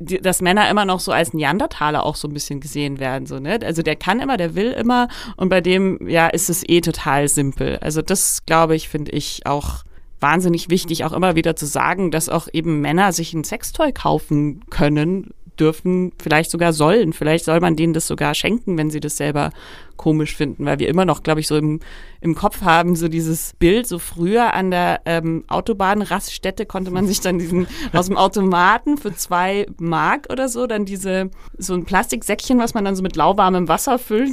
dass 0.00 0.40
Männer 0.40 0.68
immer 0.68 0.84
noch 0.84 0.98
so 0.98 1.12
als 1.12 1.32
Neandertaler 1.32 2.04
auch 2.04 2.16
so 2.16 2.26
ein 2.26 2.34
bisschen 2.34 2.60
gesehen 2.60 2.98
werden. 2.98 3.26
So, 3.26 3.38
ne? 3.38 3.60
Also 3.62 3.82
der 3.82 3.94
kann 3.94 4.18
immer, 4.18 4.36
der 4.36 4.56
will 4.56 4.72
immer 4.72 5.08
und 5.36 5.48
bei 5.48 5.60
dem, 5.60 6.08
ja, 6.08 6.26
ist 6.26 6.50
es 6.50 6.68
eh 6.68 6.80
total 6.80 7.28
simpel. 7.28 7.78
Also 7.78 8.02
das, 8.02 8.44
glaube 8.46 8.74
ich, 8.74 8.88
finde 8.88 9.12
ich 9.12 9.46
auch 9.46 9.84
wahnsinnig 10.18 10.70
wichtig, 10.70 11.04
auch 11.04 11.12
immer 11.12 11.34
wieder 11.36 11.56
zu 11.56 11.66
sagen, 11.66 12.10
dass 12.10 12.28
auch 12.28 12.48
eben 12.52 12.80
Männer 12.80 13.12
sich 13.12 13.34
ein 13.34 13.44
Sextoy 13.44 13.92
kaufen 13.92 14.64
können, 14.70 15.34
dürfen, 15.58 16.12
vielleicht 16.20 16.50
sogar 16.50 16.72
sollen. 16.72 17.12
Vielleicht 17.12 17.44
soll 17.44 17.60
man 17.60 17.76
denen 17.76 17.92
das 17.92 18.06
sogar 18.06 18.34
schenken, 18.34 18.76
wenn 18.78 18.90
sie 18.90 19.00
das 19.00 19.16
selber 19.16 19.50
komisch 19.96 20.34
finden, 20.34 20.64
weil 20.64 20.78
wir 20.78 20.88
immer 20.88 21.04
noch, 21.04 21.22
glaube 21.22 21.40
ich, 21.40 21.46
so 21.46 21.56
im, 21.56 21.80
im 22.20 22.34
Kopf 22.34 22.62
haben, 22.62 22.96
so 22.96 23.08
dieses 23.08 23.52
Bild, 23.58 23.86
so 23.86 23.98
früher 23.98 24.52
an 24.54 24.70
der 24.70 25.00
ähm, 25.04 25.44
Autobahnraststätte 25.48 26.66
konnte 26.66 26.90
man 26.90 27.06
sich 27.06 27.20
dann 27.20 27.38
diesen 27.38 27.68
aus 27.92 28.06
dem 28.06 28.16
Automaten 28.16 28.98
für 28.98 29.14
zwei 29.14 29.66
Mark 29.78 30.26
oder 30.30 30.48
so, 30.48 30.66
dann 30.66 30.84
diese, 30.84 31.30
so 31.56 31.74
ein 31.74 31.84
Plastiksäckchen, 31.84 32.58
was 32.58 32.74
man 32.74 32.84
dann 32.84 32.96
so 32.96 33.02
mit 33.02 33.14
lauwarmem 33.14 33.68
Wasser 33.68 33.98
füllen 33.98 34.32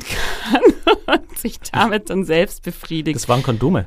kann 0.50 0.62
und 1.20 1.38
sich 1.38 1.60
damit 1.72 2.10
dann 2.10 2.24
selbst 2.26 2.64
befriedigt. 2.64 3.16
Das 3.16 3.30
waren 3.30 3.44
Kondome. 3.44 3.86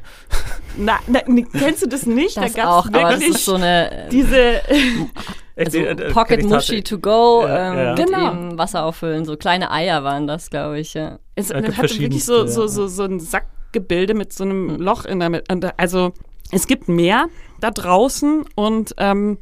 Na, 0.77 0.99
na 1.07 1.21
kennst 1.59 1.83
du 1.83 1.89
das 1.89 2.07
nicht? 2.07 2.37
Das 2.37 2.53
da 2.53 2.63
gab 2.63 2.87
es 2.87 2.93
wirklich 2.93 3.39
so 3.39 3.55
eine 3.55 4.09
diese 4.11 4.61
also 5.57 5.79
Pocket 6.13 6.45
Mushy 6.45 6.83
to 6.83 6.99
go, 6.99 7.45
ja, 7.47 7.73
ähm, 7.73 7.79
ja. 7.79 7.95
genau. 7.95 8.35
mit 8.35 8.59
Wasser 8.59 8.85
auffüllen. 8.85 9.25
So 9.25 9.37
kleine 9.37 9.71
Eier 9.71 10.05
waren 10.05 10.27
das, 10.27 10.51
glaube 10.51 10.81
ich. 10.81 10.95
Ja. 10.95 11.19
Es 11.35 11.51
ja, 11.51 11.57
hat 11.57 11.99
wirklich 11.99 12.25
so, 12.25 12.47
so, 12.47 12.67
so, 12.67 12.87
so 12.87 13.05
ein 13.05 13.21
Sackgebilde 13.21 14.15
mit 14.15 14.33
so 14.33 14.45
einem 14.45 14.71
hm. 14.71 14.81
Loch 14.81 15.05
in 15.05 15.21
der 15.21 15.31
Mitte. 15.31 15.79
Also 15.79 16.13
es 16.51 16.67
gibt 16.67 16.89
mehr 16.89 17.27
da 17.61 17.71
draußen 17.71 18.45
und 18.55 18.95
ähm, 18.99 19.39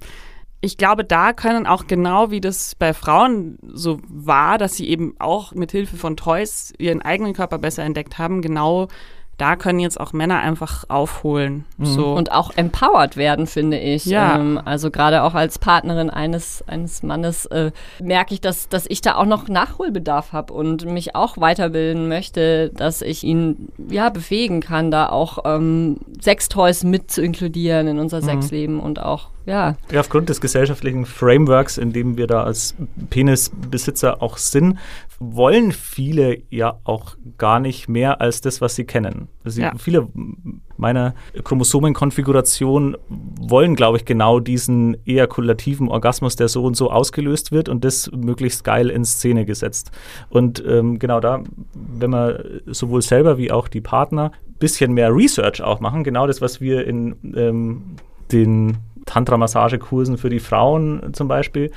ich 0.62 0.76
glaube, 0.76 1.04
da 1.04 1.32
können 1.32 1.66
auch 1.66 1.86
genau 1.86 2.30
wie 2.30 2.40
das 2.40 2.74
bei 2.74 2.92
Frauen 2.92 3.58
so 3.62 3.98
war, 4.06 4.58
dass 4.58 4.74
sie 4.76 4.88
eben 4.88 5.14
auch 5.18 5.54
mit 5.54 5.72
Hilfe 5.72 5.96
von 5.96 6.16
Toys 6.16 6.74
ihren 6.78 7.00
eigenen 7.00 7.32
Körper 7.32 7.58
besser 7.58 7.82
entdeckt 7.82 8.18
haben, 8.18 8.42
genau 8.42 8.88
da 9.40 9.56
können 9.56 9.80
jetzt 9.80 9.98
auch 9.98 10.12
Männer 10.12 10.40
einfach 10.40 10.84
aufholen. 10.88 11.64
Mhm. 11.78 11.86
So. 11.86 12.12
Und 12.12 12.30
auch 12.30 12.50
empowered 12.56 13.16
werden, 13.16 13.46
finde 13.46 13.78
ich. 13.78 14.04
Ja. 14.04 14.36
Ähm, 14.36 14.60
also 14.62 14.90
gerade 14.90 15.22
auch 15.22 15.34
als 15.34 15.58
Partnerin 15.58 16.10
eines, 16.10 16.62
eines 16.66 17.02
Mannes 17.02 17.46
äh, 17.46 17.72
merke 18.02 18.34
ich, 18.34 18.42
dass, 18.42 18.68
dass 18.68 18.84
ich 18.86 19.00
da 19.00 19.16
auch 19.16 19.24
noch 19.24 19.48
Nachholbedarf 19.48 20.32
habe 20.32 20.52
und 20.52 20.84
mich 20.84 21.16
auch 21.16 21.38
weiterbilden 21.38 22.08
möchte, 22.08 22.70
dass 22.70 23.00
ich 23.00 23.24
ihn 23.24 23.70
ja 23.88 24.10
befähigen 24.10 24.60
kann, 24.60 24.90
da 24.90 25.08
auch 25.08 25.38
ähm, 25.46 26.00
Sextoys 26.20 26.84
mit 26.84 27.10
zu 27.10 27.22
inkludieren 27.22 27.86
in 27.86 27.98
unser 27.98 28.20
mhm. 28.20 28.24
Sexleben 28.24 28.80
und 28.80 29.00
auch 29.00 29.28
ja. 29.46 29.76
ja. 29.90 30.00
Aufgrund 30.00 30.28
des 30.28 30.40
gesellschaftlichen 30.40 31.06
Frameworks, 31.06 31.78
in 31.78 31.92
dem 31.92 32.16
wir 32.16 32.26
da 32.26 32.44
als 32.44 32.74
Penisbesitzer 33.10 34.22
auch 34.22 34.36
sind, 34.36 34.78
wollen 35.18 35.72
viele 35.72 36.42
ja 36.50 36.78
auch 36.84 37.16
gar 37.36 37.60
nicht 37.60 37.88
mehr 37.88 38.20
als 38.20 38.40
das, 38.40 38.60
was 38.60 38.74
sie 38.74 38.84
kennen. 38.84 39.28
Sie, 39.44 39.62
ja. 39.62 39.72
Viele 39.76 40.08
meiner 40.76 41.14
Chromosomenkonfiguration 41.44 42.96
wollen, 43.08 43.76
glaube 43.76 43.98
ich, 43.98 44.06
genau 44.06 44.40
diesen 44.40 44.96
ejakulativen 45.06 45.88
Orgasmus, 45.88 46.36
der 46.36 46.48
so 46.48 46.64
und 46.64 46.76
so 46.76 46.90
ausgelöst 46.90 47.52
wird 47.52 47.68
und 47.68 47.84
das 47.84 48.10
möglichst 48.12 48.64
geil 48.64 48.88
in 48.88 49.04
Szene 49.04 49.44
gesetzt. 49.44 49.90
Und 50.30 50.64
ähm, 50.66 50.98
genau 50.98 51.20
da, 51.20 51.42
wenn 51.74 52.10
man 52.10 52.42
sowohl 52.66 53.02
selber 53.02 53.36
wie 53.36 53.52
auch 53.52 53.68
die 53.68 53.82
Partner 53.82 54.32
ein 54.46 54.54
bisschen 54.58 54.92
mehr 54.92 55.14
Research 55.14 55.62
auch 55.62 55.80
machen, 55.80 56.02
genau 56.02 56.26
das, 56.26 56.40
was 56.40 56.60
wir 56.60 56.86
in 56.86 57.14
ähm, 57.36 57.96
den 58.32 58.78
Tantra-Massagekursen 59.10 60.18
für 60.18 60.30
die 60.30 60.38
Frauen 60.38 61.12
zum 61.12 61.26
Beispiel 61.26 61.72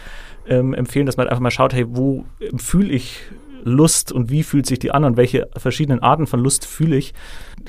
ähm, 0.48 0.74
empfehlen, 0.74 1.06
dass 1.06 1.18
man 1.18 1.28
einfach 1.28 1.42
mal 1.42 1.52
schaut, 1.52 1.74
hey, 1.74 1.86
wo 1.88 2.26
fühle 2.58 2.94
ich 2.94 3.22
Lust 3.64 4.12
und 4.12 4.30
wie 4.30 4.44
fühlt 4.44 4.66
sich 4.66 4.80
die 4.80 4.92
an 4.92 5.04
und 5.04 5.18
welche 5.18 5.48
verschiedenen 5.56 6.02
Arten 6.04 6.28
von 6.28 6.40
Lust 6.40 6.66
fühle 6.66 6.98
ich 6.98 7.14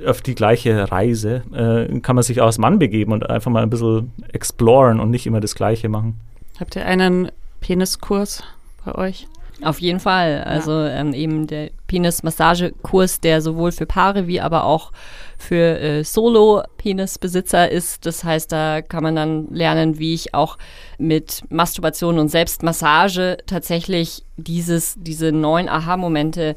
auf 0.06 0.20
die 0.20 0.34
gleiche 0.34 0.90
Reise, 0.90 1.42
äh, 1.54 2.00
kann 2.00 2.16
man 2.16 2.24
sich 2.24 2.40
auch 2.40 2.46
als 2.46 2.58
Mann 2.58 2.78
begeben 2.78 3.12
und 3.12 3.30
einfach 3.30 3.50
mal 3.50 3.62
ein 3.62 3.70
bisschen 3.70 4.12
exploren 4.32 5.00
und 5.00 5.10
nicht 5.10 5.26
immer 5.26 5.40
das 5.40 5.54
Gleiche 5.54 5.88
machen. 5.88 6.20
Habt 6.58 6.76
ihr 6.76 6.84
einen 6.84 7.30
Peniskurs 7.60 8.42
bei 8.84 8.94
euch? 8.94 9.28
Auf 9.64 9.80
jeden 9.80 10.00
Fall. 10.00 10.44
Also 10.44 10.72
ja. 10.72 11.00
ähm, 11.00 11.14
eben 11.14 11.46
der 11.46 11.70
Penis-Massagekurs, 11.86 13.20
der 13.20 13.40
sowohl 13.40 13.72
für 13.72 13.86
Paare 13.86 14.26
wie 14.26 14.40
aber 14.40 14.64
auch 14.64 14.92
für 15.38 15.78
äh, 15.80 16.04
Solo-Penisbesitzer 16.04 17.70
ist. 17.70 18.06
Das 18.06 18.24
heißt, 18.24 18.50
da 18.52 18.82
kann 18.82 19.02
man 19.02 19.16
dann 19.16 19.48
lernen, 19.50 19.98
wie 19.98 20.14
ich 20.14 20.34
auch 20.34 20.58
mit 20.98 21.42
Masturbation 21.50 22.18
und 22.18 22.28
Selbstmassage 22.28 23.38
tatsächlich 23.46 24.24
dieses, 24.36 24.94
diese 24.98 25.32
neuen 25.32 25.68
Aha-Momente 25.68 26.54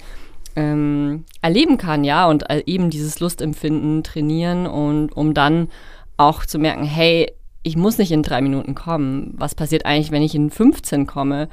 ähm, 0.56 1.26
erleben 1.42 1.78
kann, 1.78 2.04
ja, 2.04 2.28
und 2.28 2.50
äh, 2.50 2.64
eben 2.66 2.90
dieses 2.90 3.20
Lustempfinden 3.20 4.04
trainieren 4.04 4.66
und 4.66 5.16
um 5.16 5.34
dann 5.34 5.70
auch 6.18 6.46
zu 6.46 6.58
merken, 6.58 6.84
hey, 6.84 7.32
ich 7.62 7.76
muss 7.76 7.98
nicht 7.98 8.12
in 8.12 8.24
drei 8.24 8.42
Minuten 8.42 8.76
kommen. 8.76 9.34
Was 9.38 9.54
passiert 9.54 9.86
eigentlich, 9.86 10.12
wenn 10.12 10.24
ich 10.24 10.34
in 10.34 10.50
15 10.50 11.06
komme? 11.06 11.50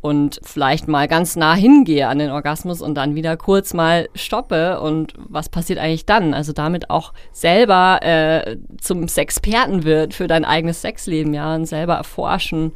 Und 0.00 0.40
vielleicht 0.44 0.86
mal 0.86 1.08
ganz 1.08 1.34
nah 1.36 1.54
hingehe 1.54 2.06
an 2.06 2.18
den 2.18 2.30
Orgasmus 2.30 2.80
und 2.82 2.94
dann 2.94 3.14
wieder 3.14 3.36
kurz 3.36 3.74
mal 3.74 4.08
stoppe 4.14 4.80
und 4.80 5.14
was 5.16 5.48
passiert 5.48 5.78
eigentlich 5.78 6.06
dann? 6.06 6.34
Also 6.34 6.52
damit 6.52 6.90
auch 6.90 7.12
selber 7.32 8.00
äh, 8.02 8.56
zum 8.80 9.08
Sexperten 9.08 9.84
wird 9.84 10.14
für 10.14 10.28
dein 10.28 10.44
eigenes 10.44 10.82
Sexleben, 10.82 11.34
ja, 11.34 11.54
und 11.54 11.66
selber 11.66 11.94
erforschen, 11.94 12.72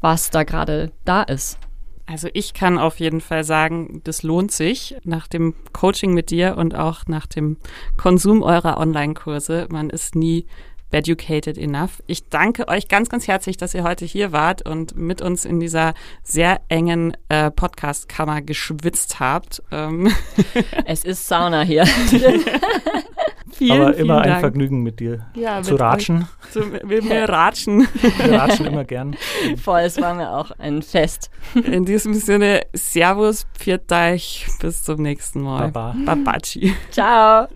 was 0.00 0.30
da 0.30 0.42
gerade 0.42 0.90
da 1.04 1.22
ist. 1.22 1.58
Also 2.06 2.28
ich 2.34 2.52
kann 2.52 2.76
auf 2.76 3.00
jeden 3.00 3.22
Fall 3.22 3.44
sagen, 3.44 4.02
das 4.04 4.22
lohnt 4.22 4.52
sich 4.52 4.94
nach 5.04 5.26
dem 5.26 5.54
Coaching 5.72 6.12
mit 6.12 6.30
dir 6.30 6.56
und 6.58 6.74
auch 6.74 7.06
nach 7.06 7.26
dem 7.26 7.56
Konsum 7.96 8.42
eurer 8.42 8.76
Online-Kurse. 8.76 9.68
Man 9.70 9.88
ist 9.88 10.14
nie 10.14 10.46
Educated 10.90 11.58
Enough. 11.58 12.02
Ich 12.06 12.28
danke 12.28 12.68
euch 12.68 12.88
ganz, 12.88 13.08
ganz 13.08 13.26
herzlich, 13.26 13.56
dass 13.56 13.74
ihr 13.74 13.82
heute 13.82 14.04
hier 14.04 14.32
wart 14.32 14.68
und 14.68 14.96
mit 14.96 15.20
uns 15.20 15.44
in 15.44 15.60
dieser 15.60 15.94
sehr 16.22 16.60
engen 16.68 17.16
äh, 17.28 17.50
Podcast-Kammer 17.50 18.42
geschwitzt 18.42 19.20
habt. 19.20 19.62
Ähm. 19.70 20.12
Es 20.86 21.04
ist 21.04 21.26
Sauna 21.26 21.62
hier. 21.62 21.86
vielen, 23.54 23.80
Aber 23.80 23.96
immer 23.96 24.20
ein 24.20 24.40
Vergnügen 24.40 24.82
mit 24.82 25.00
dir 25.00 25.26
ja, 25.34 25.62
zu 25.62 25.72
mit 25.72 25.80
ratschen. 25.80 26.28
Zu, 26.52 26.60
mit 26.60 27.04
mir 27.04 27.28
ratschen. 27.28 27.86
Wir 28.18 28.32
ratschen 28.32 28.66
immer 28.66 28.84
gern. 28.84 29.16
Voll, 29.62 29.80
es 29.80 30.00
war 30.00 30.14
mir 30.14 30.30
auch 30.30 30.50
ein 30.58 30.82
Fest. 30.82 31.30
In 31.54 31.84
diesem 31.84 32.14
Sinne, 32.14 32.62
Servus, 32.72 33.46
pfiat 33.58 33.90
euch, 33.92 34.46
bis 34.60 34.82
zum 34.82 35.02
nächsten 35.02 35.42
Mal. 35.42 35.70
Baba. 35.70 35.96
Babaci. 36.04 36.74
Ciao. 36.90 37.48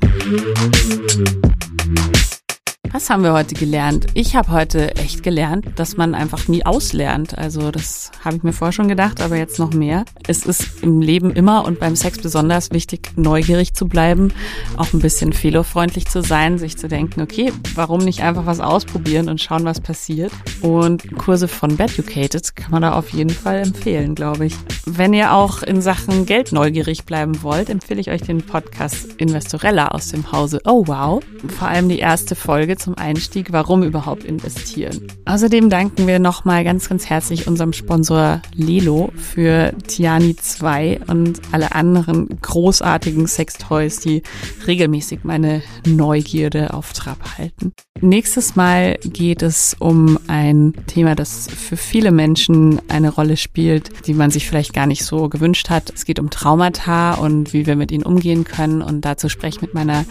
Was 2.90 3.10
haben 3.10 3.22
wir 3.22 3.34
heute 3.34 3.54
gelernt? 3.54 4.06
Ich 4.14 4.34
habe 4.34 4.50
heute 4.50 4.96
echt 4.96 5.22
gelernt, 5.22 5.66
dass 5.76 5.98
man 5.98 6.14
einfach 6.14 6.48
nie 6.48 6.64
auslernt. 6.64 7.36
Also 7.36 7.70
das 7.70 8.10
habe 8.24 8.36
ich 8.36 8.42
mir 8.42 8.54
vorher 8.54 8.72
schon 8.72 8.88
gedacht, 8.88 9.20
aber 9.20 9.36
jetzt 9.36 9.58
noch 9.58 9.74
mehr. 9.74 10.06
Es 10.26 10.46
ist 10.46 10.82
im 10.82 11.02
Leben 11.02 11.30
immer 11.32 11.66
und 11.66 11.80
beim 11.80 11.96
Sex 11.96 12.18
besonders 12.18 12.70
wichtig, 12.70 13.10
neugierig 13.16 13.74
zu 13.74 13.88
bleiben, 13.88 14.32
auch 14.76 14.92
ein 14.94 15.00
bisschen 15.00 15.34
fehlerfreundlich 15.34 16.06
zu 16.06 16.22
sein, 16.22 16.56
sich 16.56 16.78
zu 16.78 16.88
denken, 16.88 17.20
okay, 17.20 17.52
warum 17.74 18.00
nicht 18.00 18.22
einfach 18.22 18.46
was 18.46 18.60
ausprobieren 18.60 19.28
und 19.28 19.40
schauen, 19.40 19.64
was 19.64 19.80
passiert. 19.80 20.32
Und 20.62 21.14
Kurse 21.18 21.46
von 21.46 21.76
Beducated 21.76 22.56
kann 22.56 22.70
man 22.70 22.82
da 22.82 22.94
auf 22.94 23.10
jeden 23.10 23.30
Fall 23.30 23.58
empfehlen, 23.58 24.14
glaube 24.14 24.46
ich. 24.46 24.54
Wenn 24.86 25.12
ihr 25.12 25.34
auch 25.34 25.62
in 25.62 25.82
Sachen 25.82 26.24
Geld 26.24 26.52
neugierig 26.52 27.04
bleiben 27.04 27.42
wollt, 27.42 27.68
empfehle 27.68 28.00
ich 28.00 28.10
euch 28.10 28.22
den 28.22 28.42
Podcast 28.42 29.08
Investorella 29.18 29.88
aus 29.88 30.08
dem 30.08 30.32
Hause 30.32 30.62
Oh 30.64 30.84
Wow. 30.86 31.22
Vor 31.58 31.68
allem 31.68 31.90
die 31.90 31.98
erste 31.98 32.34
Folge 32.34 32.77
zum 32.78 32.96
Einstieg, 32.96 33.52
warum 33.52 33.82
überhaupt 33.82 34.24
investieren. 34.24 35.06
Außerdem 35.24 35.70
danken 35.70 36.06
wir 36.06 36.18
nochmal 36.18 36.64
ganz, 36.64 36.88
ganz 36.88 37.06
herzlich 37.06 37.46
unserem 37.46 37.72
Sponsor 37.72 38.40
Lelo 38.54 39.12
für 39.16 39.72
Tiani 39.86 40.36
2 40.36 41.00
und 41.06 41.40
alle 41.52 41.74
anderen 41.74 42.28
großartigen 42.40 43.26
Sextoys, 43.26 44.00
die 44.00 44.22
regelmäßig 44.66 45.20
meine 45.24 45.62
Neugierde 45.86 46.72
auf 46.74 46.92
Trab 46.92 47.38
halten. 47.38 47.72
Nächstes 48.00 48.54
Mal 48.54 48.96
geht 49.02 49.42
es 49.42 49.74
um 49.78 50.20
ein 50.28 50.72
Thema, 50.86 51.16
das 51.16 51.48
für 51.48 51.76
viele 51.76 52.12
Menschen 52.12 52.80
eine 52.88 53.10
Rolle 53.10 53.36
spielt, 53.36 54.06
die 54.06 54.14
man 54.14 54.30
sich 54.30 54.46
vielleicht 54.46 54.72
gar 54.72 54.86
nicht 54.86 55.04
so 55.04 55.28
gewünscht 55.28 55.68
hat. 55.68 55.92
Es 55.92 56.04
geht 56.04 56.20
um 56.20 56.30
Traumata 56.30 57.14
und 57.14 57.52
wie 57.52 57.66
wir 57.66 57.74
mit 57.74 57.90
ihnen 57.90 58.04
umgehen 58.04 58.44
können. 58.44 58.82
Und 58.82 59.04
dazu 59.04 59.28
spreche 59.28 59.56
ich 59.56 59.62
mit 59.62 59.74
meiner 59.74 60.04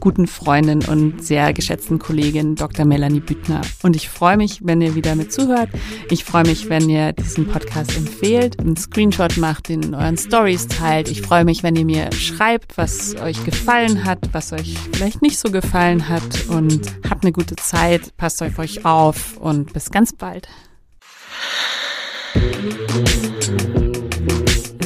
guten 0.00 0.26
Freundin 0.26 0.84
und 0.86 1.22
sehr 1.22 1.52
geschätzten 1.52 1.98
Kollegin 2.04 2.54
Dr. 2.54 2.84
Melanie 2.84 3.20
Büttner. 3.20 3.62
Und 3.82 3.96
ich 3.96 4.10
freue 4.10 4.36
mich, 4.36 4.60
wenn 4.62 4.82
ihr 4.82 4.94
wieder 4.94 5.14
mit 5.14 5.32
zuhört. 5.32 5.70
Ich 6.10 6.24
freue 6.24 6.44
mich, 6.44 6.68
wenn 6.68 6.88
ihr 6.90 7.12
diesen 7.12 7.48
Podcast 7.48 7.96
empfehlt, 7.96 8.60
einen 8.60 8.76
Screenshot 8.76 9.38
macht, 9.38 9.68
den 9.70 9.82
in 9.82 9.94
euren 9.94 10.18
Stories 10.18 10.68
teilt. 10.68 11.10
Ich 11.10 11.22
freue 11.22 11.44
mich, 11.44 11.62
wenn 11.62 11.76
ihr 11.76 11.86
mir 11.86 12.12
schreibt, 12.12 12.76
was 12.76 13.16
euch 13.16 13.42
gefallen 13.44 14.04
hat, 14.04 14.18
was 14.32 14.52
euch 14.52 14.76
vielleicht 14.92 15.22
nicht 15.22 15.38
so 15.38 15.50
gefallen 15.50 16.08
hat 16.08 16.46
und 16.48 16.82
habt 17.08 17.24
eine 17.24 17.32
gute 17.32 17.56
Zeit, 17.56 18.14
passt 18.18 18.42
auf 18.42 18.58
euch 18.58 18.84
auf 18.84 19.38
und 19.38 19.72
bis 19.72 19.90
ganz 19.90 20.12
bald. 20.12 20.46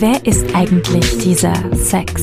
Wer 0.00 0.24
ist 0.24 0.54
eigentlich 0.54 1.18
dieser 1.18 1.54
Sex? 1.74 2.22